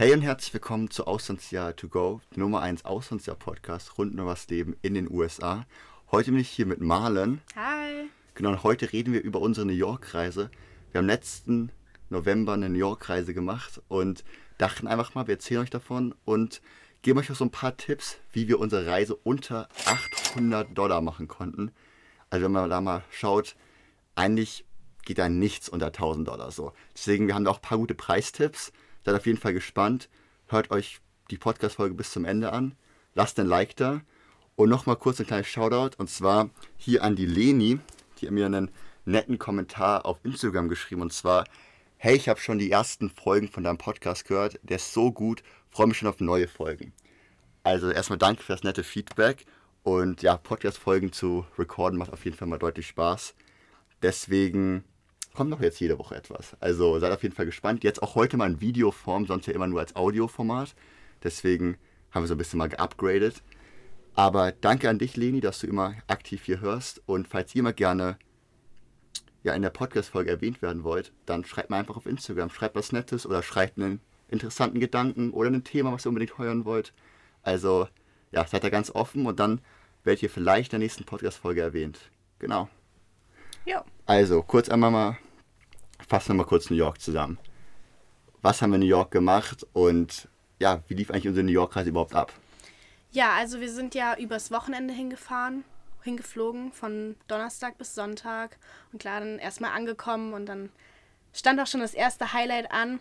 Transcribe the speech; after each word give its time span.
Hey 0.00 0.14
und 0.14 0.22
herzlich 0.22 0.54
willkommen 0.54 0.90
zu 0.90 1.06
Auslandsjahr 1.06 1.76
to 1.76 1.86
go, 1.86 2.22
Nummer 2.34 2.62
1 2.62 2.86
Auslandsjahr 2.86 3.36
Podcast 3.36 3.98
rund 3.98 4.18
um 4.18 4.26
das 4.26 4.48
Leben 4.48 4.74
in 4.80 4.94
den 4.94 5.10
USA. 5.10 5.66
Heute 6.10 6.30
bin 6.30 6.40
ich 6.40 6.48
hier 6.48 6.64
mit 6.64 6.80
Marlen. 6.80 7.42
Hi. 7.54 8.08
Genau, 8.34 8.48
und 8.48 8.62
heute 8.62 8.94
reden 8.94 9.12
wir 9.12 9.20
über 9.20 9.42
unsere 9.42 9.66
New 9.66 9.74
York-Reise. 9.74 10.50
Wir 10.90 11.00
haben 11.00 11.06
letzten 11.06 11.70
November 12.08 12.54
eine 12.54 12.70
New 12.70 12.78
York-Reise 12.78 13.34
gemacht 13.34 13.82
und 13.88 14.24
dachten 14.56 14.86
einfach 14.86 15.14
mal, 15.14 15.26
wir 15.26 15.34
erzählen 15.34 15.60
euch 15.60 15.68
davon 15.68 16.14
und 16.24 16.62
geben 17.02 17.18
euch 17.18 17.30
auch 17.30 17.36
so 17.36 17.44
ein 17.44 17.50
paar 17.50 17.76
Tipps, 17.76 18.16
wie 18.32 18.48
wir 18.48 18.58
unsere 18.58 18.86
Reise 18.86 19.14
unter 19.16 19.68
800 19.84 20.78
Dollar 20.78 21.02
machen 21.02 21.28
konnten. 21.28 21.72
Also 22.30 22.46
wenn 22.46 22.52
man 22.52 22.70
da 22.70 22.80
mal 22.80 23.04
schaut, 23.10 23.54
eigentlich 24.14 24.64
geht 25.04 25.18
da 25.18 25.28
nichts 25.28 25.68
unter 25.68 25.88
1000 25.88 26.26
Dollar 26.26 26.52
so. 26.52 26.72
Deswegen, 26.94 27.26
wir 27.26 27.34
haben 27.34 27.44
da 27.44 27.50
auch 27.50 27.58
ein 27.58 27.68
paar 27.68 27.76
gute 27.76 27.94
Preistipps. 27.94 28.72
Seid 29.04 29.14
auf 29.14 29.26
jeden 29.26 29.38
Fall 29.38 29.52
gespannt. 29.52 30.08
Hört 30.46 30.70
euch 30.70 31.00
die 31.30 31.38
Podcast-Folge 31.38 31.94
bis 31.94 32.12
zum 32.12 32.24
Ende 32.24 32.52
an. 32.52 32.74
Lasst 33.14 33.38
ein 33.38 33.46
Like 33.46 33.76
da. 33.76 34.02
Und 34.56 34.68
nochmal 34.68 34.96
kurz 34.96 35.20
ein 35.20 35.26
kleines 35.26 35.48
Shoutout. 35.48 35.96
Und 35.96 36.10
zwar 36.10 36.50
hier 36.76 37.02
an 37.02 37.16
die 37.16 37.26
Leni. 37.26 37.78
Die 38.18 38.26
hat 38.26 38.32
mir 38.32 38.46
einen 38.46 38.70
netten 39.04 39.38
Kommentar 39.38 40.04
auf 40.04 40.20
Instagram 40.24 40.68
geschrieben. 40.68 41.02
Und 41.02 41.12
zwar, 41.12 41.44
hey, 41.96 42.16
ich 42.16 42.28
habe 42.28 42.40
schon 42.40 42.58
die 42.58 42.70
ersten 42.70 43.10
Folgen 43.10 43.48
von 43.48 43.64
deinem 43.64 43.78
Podcast 43.78 44.26
gehört. 44.26 44.60
Der 44.62 44.76
ist 44.76 44.92
so 44.92 45.12
gut. 45.12 45.42
Freue 45.70 45.86
mich 45.86 45.98
schon 45.98 46.08
auf 46.08 46.20
neue 46.20 46.48
Folgen. 46.48 46.92
Also 47.62 47.90
erstmal 47.90 48.18
danke 48.18 48.42
für 48.42 48.52
das 48.52 48.62
nette 48.62 48.84
Feedback. 48.84 49.46
Und 49.82 50.22
ja, 50.22 50.36
Podcast-Folgen 50.36 51.12
zu 51.12 51.46
recorden 51.58 51.98
macht 51.98 52.12
auf 52.12 52.24
jeden 52.24 52.36
Fall 52.36 52.48
mal 52.48 52.58
deutlich 52.58 52.88
Spaß. 52.88 53.34
Deswegen 54.02 54.84
kommt 55.34 55.50
noch 55.50 55.60
jetzt 55.60 55.80
jede 55.80 55.98
Woche 55.98 56.16
etwas. 56.16 56.56
Also 56.60 56.98
seid 56.98 57.12
auf 57.12 57.22
jeden 57.22 57.34
Fall 57.34 57.46
gespannt. 57.46 57.84
Jetzt 57.84 58.02
auch 58.02 58.14
heute 58.14 58.36
mal 58.36 58.50
in 58.50 58.60
Videoform, 58.60 59.26
sonst 59.26 59.46
ja 59.46 59.54
immer 59.54 59.66
nur 59.66 59.80
als 59.80 59.96
Audioformat. 59.96 60.74
Deswegen 61.22 61.76
haben 62.10 62.22
wir 62.22 62.28
so 62.28 62.34
ein 62.34 62.38
bisschen 62.38 62.58
mal 62.58 62.68
geupgradet. 62.68 63.42
Aber 64.14 64.52
danke 64.52 64.88
an 64.88 64.98
dich, 64.98 65.16
Leni, 65.16 65.40
dass 65.40 65.60
du 65.60 65.66
immer 65.66 65.94
aktiv 66.08 66.44
hier 66.44 66.60
hörst. 66.60 67.02
Und 67.06 67.28
falls 67.28 67.54
ihr 67.54 67.62
mal 67.62 67.72
gerne 67.72 68.18
ja, 69.42 69.54
in 69.54 69.62
der 69.62 69.70
Podcast-Folge 69.70 70.30
erwähnt 70.30 70.60
werden 70.62 70.84
wollt, 70.84 71.12
dann 71.26 71.44
schreibt 71.44 71.70
mir 71.70 71.76
einfach 71.76 71.96
auf 71.96 72.06
Instagram. 72.06 72.50
Schreibt 72.50 72.74
was 72.74 72.92
Nettes 72.92 73.26
oder 73.26 73.42
schreibt 73.42 73.78
einen 73.78 74.00
interessanten 74.28 74.80
Gedanken 74.80 75.30
oder 75.30 75.50
ein 75.50 75.64
Thema, 75.64 75.92
was 75.92 76.06
ihr 76.06 76.10
unbedingt 76.10 76.38
hören 76.38 76.64
wollt. 76.64 76.92
Also, 77.42 77.88
ja, 78.32 78.46
seid 78.46 78.64
da 78.64 78.68
ganz 78.68 78.90
offen 78.90 79.26
und 79.26 79.40
dann 79.40 79.60
werdet 80.04 80.22
ihr 80.22 80.30
vielleicht 80.30 80.72
in 80.72 80.80
der 80.80 80.86
nächsten 80.86 81.04
Podcast-Folge 81.04 81.62
erwähnt. 81.62 82.10
Genau. 82.38 82.68
Ja. 83.64 83.84
Also, 84.10 84.42
kurz 84.42 84.68
einmal 84.68 84.90
mal, 84.90 85.18
fassen 86.08 86.30
wir 86.30 86.38
mal 86.38 86.44
kurz 86.44 86.68
New 86.68 86.74
York 86.74 87.00
zusammen. 87.00 87.38
Was 88.42 88.60
haben 88.60 88.70
wir 88.70 88.74
in 88.74 88.80
New 88.80 88.88
York 88.88 89.12
gemacht 89.12 89.64
und 89.72 90.26
ja, 90.58 90.80
wie 90.88 90.94
lief 90.94 91.12
eigentlich 91.12 91.28
unsere 91.28 91.46
New 91.46 91.52
York-Reise 91.52 91.90
überhaupt 91.90 92.16
ab? 92.16 92.32
Ja, 93.12 93.34
also 93.34 93.60
wir 93.60 93.70
sind 93.70 93.94
ja 93.94 94.16
übers 94.18 94.50
Wochenende 94.50 94.92
hingefahren, 94.92 95.62
hingeflogen, 96.02 96.72
von 96.72 97.14
Donnerstag 97.28 97.78
bis 97.78 97.94
Sonntag. 97.94 98.56
Und 98.92 98.98
klar, 98.98 99.20
dann 99.20 99.38
erstmal 99.38 99.70
angekommen 99.76 100.34
und 100.34 100.46
dann 100.46 100.70
stand 101.32 101.60
auch 101.60 101.68
schon 101.68 101.80
das 101.80 101.94
erste 101.94 102.32
Highlight 102.32 102.72
an. 102.72 102.98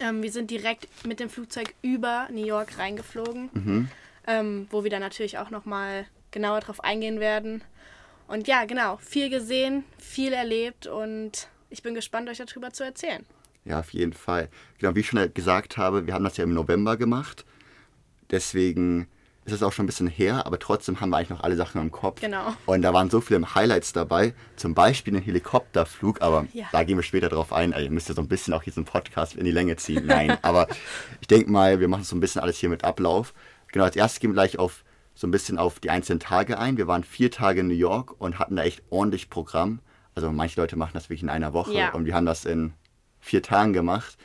Ähm, 0.00 0.22
wir 0.22 0.32
sind 0.32 0.50
direkt 0.50 0.88
mit 1.04 1.20
dem 1.20 1.28
Flugzeug 1.28 1.74
über 1.82 2.26
New 2.30 2.46
York 2.46 2.78
reingeflogen, 2.78 3.90
ähm, 4.26 4.66
wo 4.70 4.82
wir 4.82 4.90
dann 4.90 5.02
natürlich 5.02 5.36
auch 5.36 5.50
nochmal 5.50 6.06
genauer 6.30 6.60
drauf 6.60 6.82
eingehen 6.82 7.20
werden. 7.20 7.62
Und 8.32 8.48
ja, 8.48 8.64
genau, 8.64 8.96
viel 8.96 9.28
gesehen, 9.28 9.84
viel 9.98 10.32
erlebt 10.32 10.86
und 10.86 11.48
ich 11.68 11.82
bin 11.82 11.94
gespannt, 11.94 12.30
euch 12.30 12.38
darüber 12.38 12.70
zu 12.72 12.82
erzählen. 12.82 13.26
Ja, 13.66 13.80
auf 13.80 13.92
jeden 13.92 14.14
Fall. 14.14 14.48
Genau, 14.78 14.94
wie 14.94 15.00
ich 15.00 15.06
schon 15.08 15.34
gesagt 15.34 15.76
habe, 15.76 16.06
wir 16.06 16.14
haben 16.14 16.24
das 16.24 16.38
ja 16.38 16.44
im 16.44 16.54
November 16.54 16.96
gemacht. 16.96 17.44
Deswegen 18.30 19.06
ist 19.44 19.52
es 19.52 19.62
auch 19.62 19.74
schon 19.74 19.84
ein 19.84 19.86
bisschen 19.86 20.06
her, 20.06 20.46
aber 20.46 20.58
trotzdem 20.58 20.98
haben 21.02 21.10
wir 21.10 21.18
eigentlich 21.18 21.28
noch 21.28 21.42
alle 21.42 21.56
Sachen 21.56 21.78
im 21.82 21.90
Kopf. 21.92 22.22
Genau. 22.22 22.54
Und 22.64 22.80
da 22.80 22.94
waren 22.94 23.10
so 23.10 23.20
viele 23.20 23.54
Highlights 23.54 23.92
dabei, 23.92 24.32
zum 24.56 24.72
Beispiel 24.72 25.14
ein 25.14 25.22
Helikopterflug, 25.22 26.22
aber 26.22 26.46
Ja. 26.54 26.64
da 26.72 26.84
gehen 26.84 26.96
wir 26.96 27.02
später 27.02 27.28
drauf 27.28 27.52
ein. 27.52 27.74
Also, 27.74 27.84
ihr 27.84 27.90
müsst 27.92 28.08
ja 28.08 28.14
so 28.14 28.22
ein 28.22 28.28
bisschen 28.28 28.54
auch 28.54 28.62
hier 28.62 28.72
so 28.72 28.80
einen 28.80 28.86
Podcast 28.86 29.36
in 29.36 29.44
die 29.44 29.50
Länge 29.50 29.76
ziehen. 29.76 30.06
Nein, 30.06 30.38
aber 30.42 30.68
ich 31.20 31.26
denke 31.26 31.50
mal, 31.50 31.80
wir 31.80 31.88
machen 31.88 32.04
so 32.04 32.16
ein 32.16 32.20
bisschen 32.20 32.40
alles 32.40 32.56
hier 32.56 32.70
mit 32.70 32.82
Ablauf. 32.82 33.34
Genau, 33.72 33.84
als 33.84 33.94
erstes 33.96 34.20
gehen 34.20 34.30
wir 34.30 34.36
gleich 34.36 34.58
auf 34.58 34.84
so 35.14 35.26
ein 35.26 35.30
bisschen 35.30 35.58
auf 35.58 35.78
die 35.80 35.90
einzelnen 35.90 36.20
Tage 36.20 36.58
ein. 36.58 36.76
Wir 36.76 36.86
waren 36.86 37.04
vier 37.04 37.30
Tage 37.30 37.60
in 37.60 37.68
New 37.68 37.74
York 37.74 38.20
und 38.20 38.38
hatten 38.38 38.56
da 38.56 38.62
echt 38.62 38.82
ordentlich 38.90 39.30
Programm. 39.30 39.80
Also 40.14 40.30
manche 40.32 40.60
Leute 40.60 40.76
machen 40.76 40.92
das 40.94 41.04
wirklich 41.04 41.22
in 41.22 41.28
einer 41.28 41.52
Woche 41.52 41.74
Ja. 41.74 41.92
und 41.92 42.04
wir 42.06 42.14
haben 42.14 42.26
das 42.26 42.44
in 42.44 42.72
vier 43.20 43.42
Tagen 43.42 43.72
gemacht. 43.72 44.16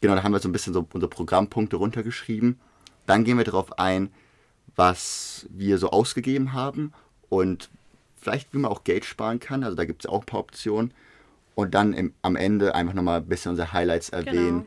Genau, 0.00 0.14
da 0.14 0.22
haben 0.22 0.32
wir 0.32 0.38
so 0.38 0.48
ein 0.48 0.52
bisschen 0.52 0.72
so 0.74 0.86
unsere 0.92 1.10
Programmpunkte 1.10 1.76
runtergeschrieben. 1.76 2.58
Dann 3.06 3.24
gehen 3.24 3.36
wir 3.36 3.44
darauf 3.44 3.78
ein, 3.78 4.12
was 4.76 5.46
wir 5.50 5.78
so 5.78 5.90
ausgegeben 5.90 6.52
haben 6.52 6.92
und 7.28 7.68
vielleicht, 8.16 8.52
wie 8.54 8.58
man 8.58 8.70
auch 8.70 8.84
Geld 8.84 9.04
sparen 9.04 9.40
kann. 9.40 9.64
Also 9.64 9.76
da 9.76 9.84
gibt 9.84 10.04
es 10.04 10.10
auch 10.10 10.20
ein 10.20 10.26
paar 10.26 10.40
Optionen. 10.40 10.92
Und 11.54 11.74
dann 11.74 11.92
im, 11.92 12.14
am 12.22 12.36
Ende 12.36 12.74
einfach 12.76 12.94
nochmal 12.94 13.18
ein 13.20 13.26
bisschen 13.26 13.50
unsere 13.50 13.72
Highlights 13.72 14.10
erwähnen. 14.10 14.66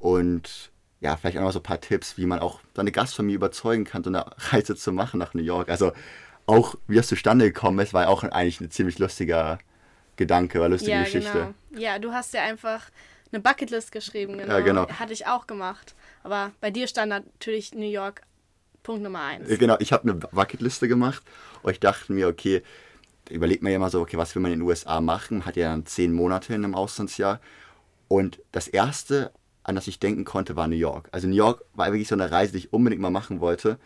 Und 0.00 0.70
ja, 1.00 1.16
vielleicht 1.16 1.36
auch 1.38 1.42
noch 1.42 1.52
so 1.52 1.58
ein 1.58 1.64
paar 1.64 1.80
Tipps, 1.80 2.16
wie 2.16 2.26
man 2.26 2.38
auch 2.38 2.60
seine 2.74 2.92
Gastfamilie 2.92 3.36
überzeugen 3.36 3.84
kann, 3.84 4.02
so 4.02 4.10
eine 4.10 4.24
Reise 4.50 4.76
zu 4.76 4.92
machen 4.92 5.18
nach 5.18 5.34
New 5.34 5.42
York. 5.42 5.68
Also 5.68 5.92
auch, 6.46 6.76
wie 6.86 6.96
das 6.96 7.08
zustande 7.08 7.46
gekommen 7.46 7.78
ist, 7.80 7.92
war 7.92 8.04
ja 8.04 8.08
auch 8.08 8.22
eigentlich 8.22 8.60
ein 8.60 8.70
ziemlich 8.70 8.98
lustiger 8.98 9.58
Gedanke, 10.16 10.60
war 10.60 10.68
lustige 10.68 10.92
ja, 10.92 11.04
Geschichte. 11.04 11.54
genau. 11.70 11.80
Ja, 11.80 11.98
du 11.98 12.12
hast 12.12 12.32
ja 12.32 12.42
einfach 12.42 12.82
eine 13.32 13.40
Bucketlist 13.40 13.92
geschrieben, 13.92 14.38
genau. 14.38 14.52
Ja, 14.52 14.60
genau. 14.60 14.88
Hatte 14.88 15.12
ich 15.12 15.26
auch 15.26 15.46
gemacht. 15.46 15.94
Aber 16.22 16.52
bei 16.60 16.70
dir 16.70 16.86
stand 16.86 17.10
natürlich 17.10 17.74
New 17.74 17.88
York 17.88 18.22
Punkt 18.82 19.02
Nummer 19.02 19.22
eins. 19.22 19.48
Äh, 19.48 19.56
Genau, 19.58 19.76
ich 19.80 19.92
habe 19.92 20.04
eine 20.04 20.14
Bucketliste 20.14 20.88
gemacht 20.88 21.22
und 21.62 21.72
ich 21.72 21.80
dachte 21.80 22.12
mir, 22.12 22.28
okay, 22.28 22.62
überlegt 23.28 23.62
man 23.62 23.72
ja 23.72 23.78
mal 23.78 23.90
so, 23.90 24.00
okay, 24.00 24.16
was 24.16 24.34
will 24.34 24.42
man 24.42 24.52
in 24.52 24.60
den 24.60 24.68
USA 24.68 25.00
machen? 25.00 25.44
Hat 25.44 25.56
ja 25.56 25.70
dann 25.70 25.84
zehn 25.86 26.12
Monate 26.12 26.54
in 26.54 26.64
einem 26.64 26.74
Auslandsjahr. 26.74 27.40
Und 28.08 28.40
das 28.52 28.68
erste, 28.68 29.32
an 29.66 29.74
das 29.74 29.88
ich 29.88 29.98
denken 29.98 30.24
konnte, 30.24 30.54
war 30.54 30.68
New 30.68 30.76
York. 30.76 31.08
Also 31.10 31.26
New 31.26 31.34
York 31.34 31.64
war 31.74 31.88
wirklich 31.88 32.06
so 32.06 32.14
eine 32.14 32.30
Reise, 32.30 32.52
die 32.52 32.58
ich 32.58 32.72
unbedingt 32.72 33.02
mal 33.02 33.10
machen 33.10 33.40
wollte. 33.40 33.78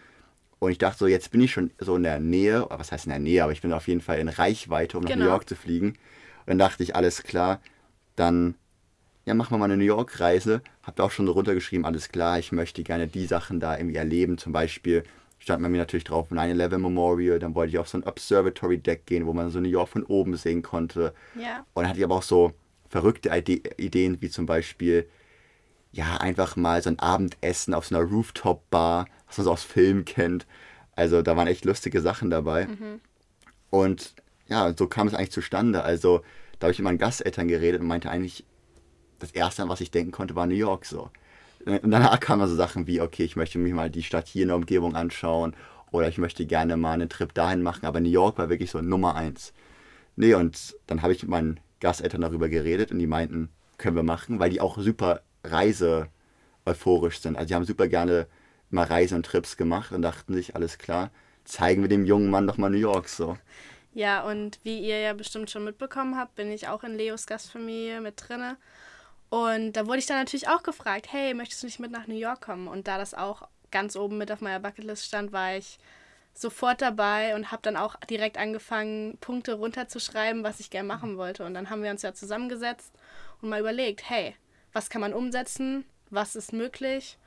Und 0.58 0.70
ich 0.70 0.78
dachte 0.78 0.98
so, 0.98 1.06
jetzt 1.06 1.30
bin 1.30 1.40
ich 1.40 1.52
schon 1.52 1.70
so 1.78 1.96
in 1.96 2.02
der 2.02 2.20
Nähe, 2.20 2.66
oder 2.66 2.78
was 2.78 2.92
heißt 2.92 3.06
in 3.06 3.10
der 3.10 3.18
Nähe, 3.18 3.42
aber 3.42 3.52
ich 3.52 3.62
bin 3.62 3.72
auf 3.72 3.88
jeden 3.88 4.02
Fall 4.02 4.18
in 4.18 4.28
Reichweite, 4.28 4.98
um 4.98 5.04
nach 5.04 5.10
Genau. 5.10 5.24
New 5.24 5.30
York 5.30 5.48
zu 5.48 5.56
fliegen. 5.56 5.88
Und 6.40 6.46
dann 6.46 6.58
dachte 6.58 6.82
ich, 6.82 6.94
alles 6.94 7.22
klar, 7.22 7.60
dann 8.14 8.56
ja, 9.24 9.32
machen 9.32 9.52
wir 9.54 9.58
mal 9.58 9.64
eine 9.66 9.78
New 9.78 9.84
York-Reise. 9.84 10.60
Hab 10.82 10.96
da 10.96 11.04
auch 11.04 11.10
schon 11.10 11.24
so 11.26 11.32
runtergeschrieben, 11.32 11.86
alles 11.86 12.10
klar, 12.10 12.38
ich 12.38 12.52
möchte 12.52 12.82
gerne 12.82 13.06
die 13.06 13.24
Sachen 13.24 13.58
da 13.58 13.76
irgendwie 13.78 13.96
erleben. 13.96 14.36
Zum 14.36 14.52
Beispiel 14.52 15.04
stand 15.38 15.62
bei 15.62 15.70
mir 15.70 15.78
natürlich 15.78 16.04
drauf 16.04 16.30
9-11 16.30 16.76
Memorial, 16.76 17.38
dann 17.38 17.54
wollte 17.54 17.70
ich 17.70 17.78
auf 17.78 17.88
so 17.88 17.96
ein 17.96 18.04
Observatory-Deck 18.04 19.06
gehen, 19.06 19.24
wo 19.24 19.32
man 19.32 19.48
so 19.48 19.60
New 19.60 19.68
York 19.70 19.88
von 19.88 20.04
oben 20.04 20.36
sehen 20.36 20.60
konnte. 20.60 21.14
Ja. 21.34 21.64
Und 21.72 21.84
dann 21.84 21.88
hatte 21.88 21.98
ich 21.98 22.04
aber 22.04 22.16
auch 22.16 22.22
so 22.22 22.52
verrückte 22.90 23.30
Ide 23.30 23.62
Ideen, 23.78 24.20
wie 24.20 24.28
zum 24.28 24.44
Beispiel, 24.44 25.08
ja, 25.92 26.16
einfach 26.18 26.56
mal 26.56 26.82
so 26.82 26.90
ein 26.90 26.98
Abendessen 26.98 27.74
auf 27.74 27.86
so 27.86 27.96
einer 27.96 28.04
Rooftop-Bar, 28.04 29.06
was 29.26 29.38
man 29.38 29.44
so 29.44 29.52
aus 29.52 29.64
Filmen 29.64 30.04
kennt. 30.04 30.46
Also 30.94 31.22
da 31.22 31.36
waren 31.36 31.48
echt 31.48 31.64
lustige 31.64 32.00
Sachen 32.00 32.30
dabei. 32.30 32.68
Und 33.70 34.14
ja, 34.48 34.74
so 34.76 34.86
kam 34.86 35.06
es 35.08 35.14
eigentlich 35.14 35.32
zustande. 35.32 35.82
Also 35.82 36.22
da 36.58 36.66
habe 36.66 36.72
ich 36.72 36.78
mit 36.78 36.84
meinen 36.84 36.98
Gasteltern 36.98 37.48
geredet 37.48 37.80
und 37.80 37.86
meinte 37.86 38.10
eigentlich, 38.10 38.44
das 39.18 39.32
Erste, 39.32 39.62
an 39.62 39.68
was 39.68 39.80
ich 39.80 39.90
denken 39.90 40.12
konnte, 40.12 40.34
war 40.34 40.46
New 40.46 40.54
York 40.54 40.86
so. 40.86 41.10
Und 41.66 41.90
danach 41.90 42.18
kamen 42.20 42.48
so 42.48 42.54
Sachen 42.54 42.86
wie, 42.86 43.00
okay, 43.00 43.24
ich 43.24 43.36
möchte 43.36 43.58
mir 43.58 43.74
mal 43.74 43.90
die 43.90 44.02
Stadt 44.02 44.28
hier 44.28 44.42
in 44.42 44.48
der 44.48 44.56
Umgebung 44.56 44.96
anschauen 44.96 45.54
oder 45.90 46.08
ich 46.08 46.18
möchte 46.18 46.46
gerne 46.46 46.76
mal 46.76 46.92
einen 46.92 47.08
Trip 47.08 47.34
dahin 47.34 47.62
machen, 47.62 47.84
aber 47.84 48.00
New 48.00 48.08
York 48.08 48.38
war 48.38 48.48
wirklich 48.48 48.70
so 48.70 48.80
Nummer 48.80 49.14
eins. 49.14 49.52
Nee, 50.16 50.34
und 50.34 50.74
dann 50.86 51.02
habe 51.02 51.12
ich 51.12 51.22
mit 51.22 51.30
meinen 51.30 51.60
Gasteltern 51.80 52.22
darüber 52.22 52.48
geredet 52.48 52.92
und 52.92 52.98
die 52.98 53.06
meinten, 53.06 53.50
können 53.76 53.96
wir 53.96 54.02
machen, 54.02 54.38
weil 54.38 54.50
die 54.50 54.60
auch 54.60 54.78
super 54.78 55.20
Reise 55.44 56.08
euphorisch 56.66 57.20
sind. 57.20 57.36
Also 57.36 57.48
die 57.48 57.54
haben 57.54 57.64
super 57.64 57.88
gerne 57.88 58.26
mal 58.70 58.84
Reisen 58.86 59.16
und 59.16 59.26
Trips 59.26 59.56
gemacht 59.56 59.92
und 59.92 60.02
dachten 60.02 60.34
sich, 60.34 60.54
alles 60.54 60.78
klar, 60.78 61.10
zeigen 61.44 61.82
wir 61.82 61.88
dem 61.88 62.04
jungen 62.04 62.30
Mann 62.30 62.46
doch 62.46 62.56
mal 62.56 62.70
New 62.70 62.78
York 62.78 63.08
so. 63.08 63.36
Ja, 63.92 64.22
und 64.22 64.60
wie 64.62 64.78
ihr 64.78 65.00
ja 65.00 65.12
bestimmt 65.14 65.50
schon 65.50 65.64
mitbekommen 65.64 66.16
habt, 66.16 66.36
bin 66.36 66.52
ich 66.52 66.68
auch 66.68 66.84
in 66.84 66.94
Leos 66.94 67.26
Gastfamilie 67.26 68.00
mit 68.00 68.14
drinne. 68.16 68.56
Und 69.30 69.72
da 69.72 69.86
wurde 69.86 69.98
ich 69.98 70.06
dann 70.06 70.18
natürlich 70.18 70.48
auch 70.48 70.62
gefragt, 70.62 71.08
hey, 71.10 71.34
möchtest 71.34 71.62
du 71.62 71.66
nicht 71.66 71.80
mit 71.80 71.90
nach 71.90 72.06
New 72.06 72.14
York 72.14 72.40
kommen? 72.40 72.68
Und 72.68 72.86
da 72.86 72.98
das 72.98 73.14
auch 73.14 73.48
ganz 73.70 73.96
oben 73.96 74.18
mit 74.18 74.30
auf 74.30 74.40
meiner 74.40 74.60
Bucketlist 74.60 75.04
stand, 75.04 75.32
war 75.32 75.56
ich 75.56 75.78
sofort 76.34 76.80
dabei 76.80 77.34
und 77.34 77.50
habe 77.50 77.62
dann 77.62 77.76
auch 77.76 77.96
direkt 78.08 78.38
angefangen, 78.38 79.18
Punkte 79.20 79.54
runterzuschreiben, 79.54 80.44
was 80.44 80.60
ich 80.60 80.70
gerne 80.70 80.86
machen 80.86 81.16
wollte. 81.16 81.44
Und 81.44 81.54
dann 81.54 81.70
haben 81.70 81.82
wir 81.82 81.90
uns 81.90 82.02
ja 82.02 82.14
zusammengesetzt 82.14 82.92
und 83.40 83.48
mal 83.48 83.60
überlegt, 83.60 84.08
hey, 84.08 84.34
was 84.72 84.90
kann 84.90 85.00
man 85.00 85.12
umsetzen? 85.12 85.84
Was 86.10 86.36
ist 86.36 86.52
möglich? 86.52 87.18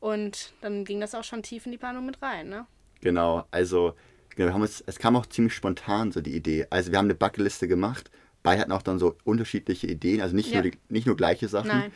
Und 0.00 0.52
dann 0.60 0.84
ging 0.84 1.00
das 1.00 1.14
auch 1.14 1.24
schon 1.24 1.42
tief 1.42 1.66
in 1.66 1.72
die 1.72 1.78
Planung 1.78 2.06
mit 2.06 2.20
rein, 2.22 2.48
ne? 2.48 2.66
Genau, 3.00 3.44
also 3.50 3.94
genau, 4.30 4.48
wir 4.48 4.54
haben 4.54 4.62
es, 4.62 4.82
es 4.86 4.98
kam 4.98 5.16
auch 5.16 5.26
ziemlich 5.26 5.54
spontan 5.54 6.12
so 6.12 6.20
die 6.20 6.34
Idee. 6.34 6.66
Also 6.70 6.90
wir 6.92 6.98
haben 6.98 7.06
eine 7.06 7.14
Bucketliste 7.14 7.66
gemacht, 7.68 8.10
beide 8.42 8.60
hatten 8.60 8.72
auch 8.72 8.82
dann 8.82 8.98
so 8.98 9.16
unterschiedliche 9.24 9.86
Ideen, 9.86 10.20
also 10.20 10.34
nicht, 10.34 10.50
Ja. 10.50 10.62
nur, 10.62 10.70
die, 10.70 10.78
nicht 10.88 11.06
nur 11.06 11.16
gleiche 11.16 11.48
Sachen. 11.48 11.68
Nein. 11.68 11.92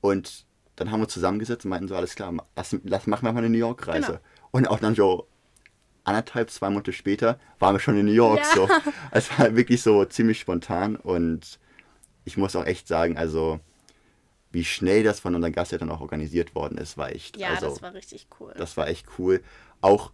Und 0.00 0.46
dann 0.76 0.90
haben 0.90 1.00
wir 1.00 1.04
uns 1.04 1.12
zusammengesetzt 1.14 1.64
und 1.64 1.70
meinten 1.70 1.88
so, 1.88 1.94
alles 1.96 2.14
klar, 2.14 2.34
lass, 2.54 2.76
lass 2.84 3.06
machen 3.06 3.24
wir 3.26 3.32
mal 3.32 3.38
eine 3.38 3.50
New 3.50 3.58
York-Reise. 3.58 4.06
Genau. 4.06 4.20
Und 4.50 4.68
auch 4.68 4.78
dann 4.78 4.94
so 4.94 5.26
anderthalb, 6.04 6.50
zwei 6.50 6.70
Monate 6.70 6.92
später 6.92 7.38
waren 7.58 7.74
wir 7.74 7.80
schon 7.80 7.98
in 7.98 8.06
New 8.06 8.12
York. 8.12 8.40
Ja. 8.40 8.54
So. 8.54 8.68
Es 9.10 9.38
war 9.38 9.56
wirklich 9.56 9.82
so 9.82 10.04
ziemlich 10.04 10.38
spontan 10.40 10.96
und 10.96 11.58
ich 12.24 12.36
muss 12.36 12.56
auch 12.56 12.64
echt 12.64 12.88
sagen, 12.88 13.16
also 13.16 13.60
wie 14.52 14.64
schnell 14.64 15.02
das 15.02 15.20
von 15.20 15.34
unseren 15.34 15.52
Gasteltern 15.52 15.90
auch 15.90 16.00
organisiert 16.00 16.54
worden 16.54 16.78
ist, 16.78 16.96
war 16.96 17.10
echt. 17.12 17.36
Ja, 17.36 17.48
also, 17.50 17.68
das 17.68 17.82
war 17.82 17.94
richtig 17.94 18.26
cool. 18.40 18.54
das 18.56 18.76
war 18.76 18.88
echt 18.88 19.06
cool. 19.18 19.42
Auch 19.80 20.12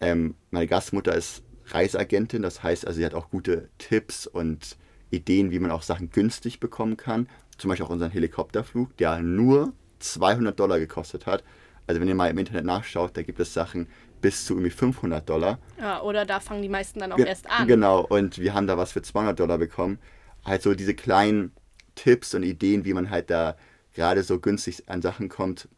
ähm, 0.00 0.34
meine 0.50 0.66
Gastmutter 0.66 1.14
ist 1.14 1.42
Reiseagentin, 1.66 2.42
das 2.42 2.62
heißt, 2.62 2.86
also 2.86 2.98
sie 2.98 3.06
hat 3.06 3.14
auch 3.14 3.30
gute 3.30 3.68
Tipps 3.78 4.26
und 4.26 4.76
Ideen, 5.10 5.50
wie 5.50 5.58
man 5.58 5.70
auch 5.70 5.82
Sachen 5.82 6.10
günstig 6.10 6.58
bekommen 6.60 6.96
kann. 6.96 7.28
Zum 7.58 7.68
Beispiel 7.68 7.86
auch 7.86 7.90
unseren 7.90 8.10
Helikopterflug, 8.10 8.96
der 8.96 9.20
nur 9.20 9.72
200 10.00 10.58
Dollar 10.58 10.78
gekostet 10.80 11.26
hat. 11.26 11.44
Also 11.86 12.00
wenn 12.00 12.08
ihr 12.08 12.14
mal 12.14 12.30
im 12.30 12.38
Internet 12.38 12.64
nachschaut, 12.64 13.16
da 13.16 13.22
gibt 13.22 13.38
es 13.40 13.52
Sachen 13.54 13.88
bis 14.20 14.44
zu 14.46 14.54
irgendwie 14.54 14.70
500 14.70 15.28
Dollar. 15.28 15.58
ja, 15.78 16.00
oder 16.02 16.24
da 16.24 16.40
fangen 16.40 16.62
die 16.62 16.68
meisten 16.68 17.00
dann 17.00 17.12
auch 17.12 17.16
Ge- 17.16 17.26
erst 17.26 17.48
an. 17.50 17.66
Genau, 17.68 18.00
und 18.00 18.38
wir 18.38 18.54
haben 18.54 18.66
da 18.66 18.76
was 18.78 18.92
für 18.92 19.02
200 19.02 19.38
Dollar 19.38 19.58
bekommen. 19.58 19.98
Halt 20.44 20.62
so 20.62 20.74
diese 20.74 20.94
kleinen 20.94 21.52
Tipps 21.94 22.34
und 22.34 22.42
Ideen, 22.42 22.84
wie 22.84 22.94
man 22.94 23.10
halt 23.10 23.30
da 23.30 23.56
gerade 23.94 24.22
so 24.22 24.38
günstig 24.40 24.88
an 24.88 25.02
Sachen 25.02 25.28
kommt, 25.28 25.68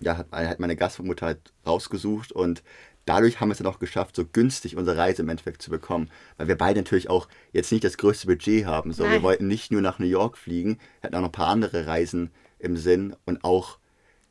ja, 0.00 0.16
hat, 0.16 0.32
hat 0.32 0.60
meine 0.60 0.76
Gastmutter 0.76 1.26
halt 1.26 1.52
rausgesucht 1.66 2.32
und 2.32 2.62
dadurch 3.06 3.40
haben 3.40 3.48
wir 3.48 3.52
es 3.52 3.58
dann 3.58 3.66
auch 3.66 3.78
geschafft, 3.78 4.16
so 4.16 4.24
günstig 4.24 4.76
unsere 4.76 4.96
Reise 4.96 5.22
im 5.22 5.28
Endeffekt 5.28 5.62
zu 5.62 5.70
bekommen. 5.70 6.10
Weil 6.36 6.48
wir 6.48 6.56
beide 6.56 6.80
natürlich 6.80 7.10
auch 7.10 7.28
jetzt 7.52 7.70
nicht 7.72 7.84
das 7.84 7.98
größte 7.98 8.26
Budget 8.26 8.66
haben. 8.66 8.92
So, 8.92 9.04
wir 9.04 9.22
wollten 9.22 9.46
nicht 9.46 9.70
nur 9.72 9.82
nach 9.82 9.98
New 9.98 10.06
York 10.06 10.38
fliegen, 10.38 10.78
hatten 11.02 11.14
auch 11.14 11.20
noch 11.20 11.28
ein 11.28 11.32
paar 11.32 11.48
andere 11.48 11.86
Reisen 11.86 12.30
im 12.58 12.76
Sinn 12.76 13.14
und 13.26 13.44
auch, 13.44 13.78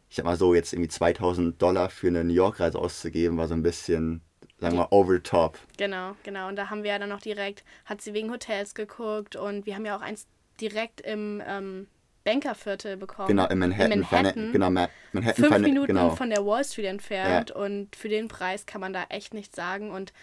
ich 0.10 0.16
sag 0.16 0.26
mal 0.26 0.38
so, 0.38 0.54
jetzt 0.54 0.74
irgendwie 0.74 0.90
2000 0.90 1.62
Dollar 1.62 1.90
für 1.90 2.08
eine 2.08 2.24
New 2.24 2.34
York-Reise 2.34 2.80
auszugeben, 2.80 3.38
war 3.38 3.48
so 3.48 3.54
ein 3.54 3.64
bisschen, 3.64 4.22
sagen 4.60 4.76
wir 4.76 4.82
mal, 4.82 4.88
over 4.92 5.14
the 5.14 5.20
top. 5.20 5.60
Genau, 5.78 6.16
genau. 6.24 6.48
Und 6.48 6.56
da 6.56 6.70
haben 6.70 6.84
wir 6.84 6.92
ja 6.92 7.00
dann 7.00 7.10
noch 7.10 7.22
direkt, 7.22 7.64
hat 7.86 8.02
sie 8.02 8.14
wegen 8.14 8.32
Hotels 8.32 8.74
geguckt 8.74 9.36
und 9.36 9.66
wir 9.66 9.76
haben 9.76 9.86
ja 9.86 9.96
auch 9.96 10.02
eins 10.02 10.28
direkt 10.60 11.02
im 11.02 11.42
ähm, 11.46 11.88
Bankerviertel 12.24 12.98
bekommen. 12.98 13.28
Genau, 13.28 13.48
in 13.48 13.60
Manhattan. 13.60 13.92
In 13.92 14.00
Manhattan. 14.00 14.52
Genau, 14.52 14.70
Ma 14.70 14.90
Manhattan. 15.12 15.46
Fünf 15.46 15.58
Minuten 15.60 15.88
genau. 15.88 16.12
von 16.12 16.30
der 16.30 16.46
Wall 16.46 16.64
Street 16.64 16.86
entfernt 16.86 17.52
und 17.52 17.96
für 17.96 18.10
den 18.10 18.28
Preis 18.28 18.66
kann 18.66 18.82
man 18.82 18.94
da 18.94 19.04
echt 19.10 19.34
nichts 19.34 19.56
sagen. 19.56 19.92
Und 19.92 20.14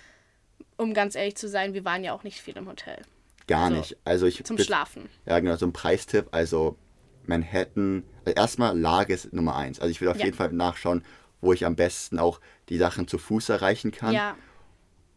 um 0.76 0.94
ganz 0.94 1.14
ehrlich 1.14 1.36
zu 1.36 1.48
sein, 1.48 1.74
wir 1.74 1.84
waren 1.84 2.02
ja 2.02 2.14
auch 2.14 2.22
nicht 2.22 2.40
viel 2.40 2.56
im 2.56 2.68
Hotel. 2.68 3.02
Gar 3.46 3.70
so, 3.70 3.76
nicht. 3.76 3.96
Also 4.04 4.26
ich 4.26 4.42
Zum 4.44 4.58
Schlafen. 4.58 5.10
Ja, 5.26 5.38
genau, 5.40 5.56
so 5.56 5.66
ein 5.66 5.72
Preistipp. 5.72 6.28
Also 6.30 6.78
Manhattan, 7.26 8.04
also 8.24 8.34
erstmal 8.34 8.78
Lage 8.78 9.12
ist 9.12 9.32
Nummer 9.32 9.56
eins. 9.56 9.80
Also 9.80 9.90
ich 9.90 10.00
will 10.00 10.08
auf 10.08 10.18
Ja. 10.18 10.24
jeden 10.24 10.36
Fall 10.36 10.52
nachschauen, 10.52 11.04
wo 11.40 11.52
ich 11.52 11.66
am 11.66 11.76
besten 11.76 12.18
auch 12.18 12.40
die 12.68 12.78
Sachen 12.78 13.08
zu 13.08 13.18
Fuß 13.18 13.48
erreichen 13.50 13.90
kann. 13.90 14.14
Ja, 14.14 14.36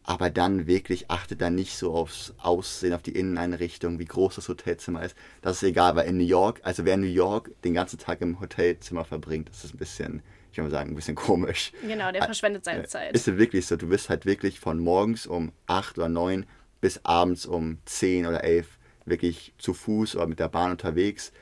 Aber 0.06 0.28
dann 0.28 0.66
wirklich 0.66 1.10
achte 1.10 1.34
dann 1.34 1.54
nicht 1.54 1.76
so 1.78 1.94
aufs 1.94 2.34
Aussehen, 2.38 2.92
auf 2.92 3.02
die 3.02 3.12
Inneneinrichtung, 3.16 3.98
wie 3.98 4.04
groß 4.04 4.34
das 4.34 4.48
Hotelzimmer 4.48 5.02
ist. 5.02 5.16
Das 5.40 5.56
ist 5.56 5.62
egal, 5.62 5.96
weil 5.96 6.06
in 6.06 6.18
New 6.18 6.24
York, 6.24 6.60
also 6.62 6.84
wer 6.84 6.94
in 6.94 7.00
New 7.00 7.06
York 7.06 7.50
den 7.64 7.72
ganzen 7.72 7.98
Tag 7.98 8.20
im 8.20 8.38
Hotelzimmer 8.38 9.04
verbringt, 9.06 9.48
das 9.48 9.64
ist 9.64 9.74
ein 9.74 9.78
bisschen, 9.78 10.22
ich 10.52 10.58
würde 10.58 10.68
mal 10.70 10.76
sagen, 10.76 10.90
ein 10.90 10.94
bisschen 10.96 11.14
komisch. 11.28 11.72
genau, 11.86 12.12
der 12.12 12.22
verschwendet 12.24 12.64
seine 12.66 12.84
Äh, 12.84 12.86
Zeit. 12.88 13.14
Ist 13.14 13.26
es 13.28 13.38
wirklich 13.38 13.66
so, 13.66 13.76
du 13.76 13.88
bist 13.88 14.10
halt 14.10 14.26
wirklich 14.26 14.60
von 14.60 14.78
morgens 14.78 15.26
um 15.26 15.52
8 15.68 15.96
oder 15.96 16.10
9 16.10 16.44
bis 16.82 17.00
abends 17.04 17.46
um 17.46 17.78
10 17.86 18.26
oder 18.26 18.44
11 18.44 18.66
wirklich 19.06 19.54
zu 19.56 19.72
Fuß 19.72 20.16
oder 20.16 20.26
mit 20.26 20.38
der 20.38 20.48
Bahn 20.48 20.70
unterwegs, 20.70 21.32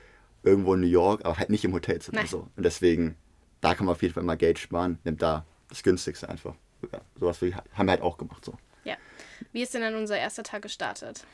irgendwo 0.45 0.75
in 0.75 0.81
New 0.83 0.87
York, 0.87 1.25
aber 1.25 1.37
halt 1.37 1.51
nicht 1.51 1.65
im 1.65 1.73
Hotelzimmer 1.73 2.27
so. 2.27 2.47
Und 2.57 2.63
deswegen, 2.65 3.17
da 3.61 3.75
kann 3.75 3.87
man 3.87 3.95
auf 3.97 4.03
jeden 4.03 4.15
Fall 4.15 4.23
mal 4.23 4.37
Geld 4.37 4.61
sparen, 4.61 4.99
nimmt 5.03 5.21
da 5.21 5.45
das 5.69 5.83
günstigste 5.83 6.29
einfach. 6.29 6.55
Ja, 6.93 7.01
sowas 7.19 7.41
wie- 7.43 7.55
haben 7.55 7.87
wir 7.87 7.93
halt 7.93 8.03
auch 8.03 8.19
gemacht 8.19 8.45
so. 8.45 8.55
Ja. 8.85 8.95
Wie 9.53 9.63
ist 9.63 9.75
denn 9.75 9.83
dann 9.83 9.95
unser 9.95 10.19
erster 10.19 10.43
Tag 10.43 10.63
gestartet? 10.63 11.25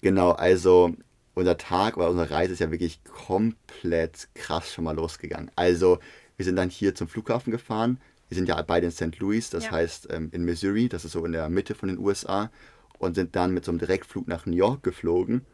Genau, 0.00 0.32
also 0.32 0.92
unser 1.34 1.56
Tag 1.56 1.96
oder 1.96 2.10
unsere 2.10 2.30
Reise 2.30 2.52
ist 2.52 2.58
ja 2.60 2.70
wirklich 2.70 3.00
komplett 3.04 4.28
krass 4.34 4.72
schon 4.72 4.84
mal 4.84 4.96
losgegangen. 4.96 5.50
Also 5.56 5.98
wir 6.36 6.44
sind 6.44 6.56
dann 6.56 6.70
hier 6.70 6.94
zum 6.94 7.08
Flughafen 7.08 7.50
gefahren. 7.52 8.00
Wir 8.28 8.36
sind 8.36 8.48
ja 8.48 8.60
beide 8.62 8.86
in 8.86 8.92
St. 8.92 9.18
Louis, 9.18 9.50
das 9.50 9.66
Ja. 9.66 9.70
heißt 9.72 10.08
ähm, 10.10 10.28
in 10.32 10.44
Missouri, 10.44 10.88
das 10.88 11.04
ist 11.04 11.12
so 11.12 11.24
in 11.24 11.32
der 11.32 11.48
Mitte 11.48 11.74
von 11.74 11.88
den 11.88 11.98
USA. 11.98 12.50
Und 12.98 13.14
sind 13.14 13.36
dann 13.36 13.52
mit 13.54 13.64
so 13.64 13.70
einem 13.70 13.78
Direktflug 13.78 14.26
nach 14.26 14.44
New 14.44 14.56
York 14.56 14.82
geflogen. 14.82 15.46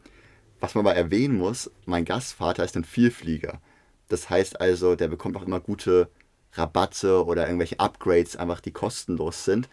Was 0.59 0.73
man 0.73 0.83
mal 0.83 0.93
erwähnen 0.93 1.37
muss, 1.37 1.69
mein 1.85 2.03
Gastvater 2.03 2.63
ist 2.65 2.75
ein 2.75 2.83
Vielflieger. 2.83 3.61
Das 4.07 4.31
heißt 4.31 4.59
also, 4.59 4.95
der 4.95 5.09
bekommt 5.09 5.37
auch 5.37 5.43
immer 5.45 5.59
gute 5.59 6.09
Rabatte 6.57 7.25
oder 7.25 7.45
irgendwelche 7.47 7.79
Upgrades, 7.79 8.35
einfach 8.35 8.59
die 8.61 8.71
kostenlos 8.71 9.45
sind, 9.45 9.69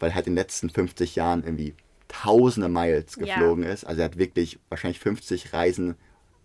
weil 0.00 0.10
er 0.10 0.14
halt 0.16 0.26
in 0.26 0.32
den 0.34 0.38
letzten 0.42 0.70
50 0.70 1.16
Jahren 1.16 1.42
irgendwie 1.44 1.74
tausende 2.08 2.68
Miles 2.68 3.16
Ja. 3.16 3.24
geflogen 3.36 3.64
ist. 3.64 3.84
Also 3.84 4.00
er 4.00 4.06
hat 4.06 4.18
wirklich 4.18 4.58
wahrscheinlich 4.68 4.98
50 5.00 5.52
Reisen 5.52 5.96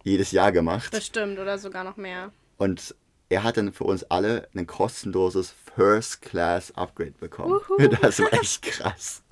jedes 0.04 0.32
Jahr 0.32 0.52
gemacht. 0.52 0.92
Bestimmt 0.92 1.40
oder 1.40 1.58
sogar 1.58 1.84
noch 1.84 1.98
mehr. 1.98 2.32
Und 2.58 2.96
er 3.30 3.44
hat 3.44 3.58
dann 3.58 3.72
für 3.74 3.86
uns 3.86 4.04
alle 4.04 4.48
ein 4.54 4.68
kostenloses 4.68 5.56
First 5.76 6.22
Class 6.22 6.72
Upgrade 6.76 7.14
bekommen. 7.20 7.56
Uhu. 7.70 7.88
Das 8.02 8.20
war 8.20 8.32
echt 8.34 8.62
krass. 8.62 9.24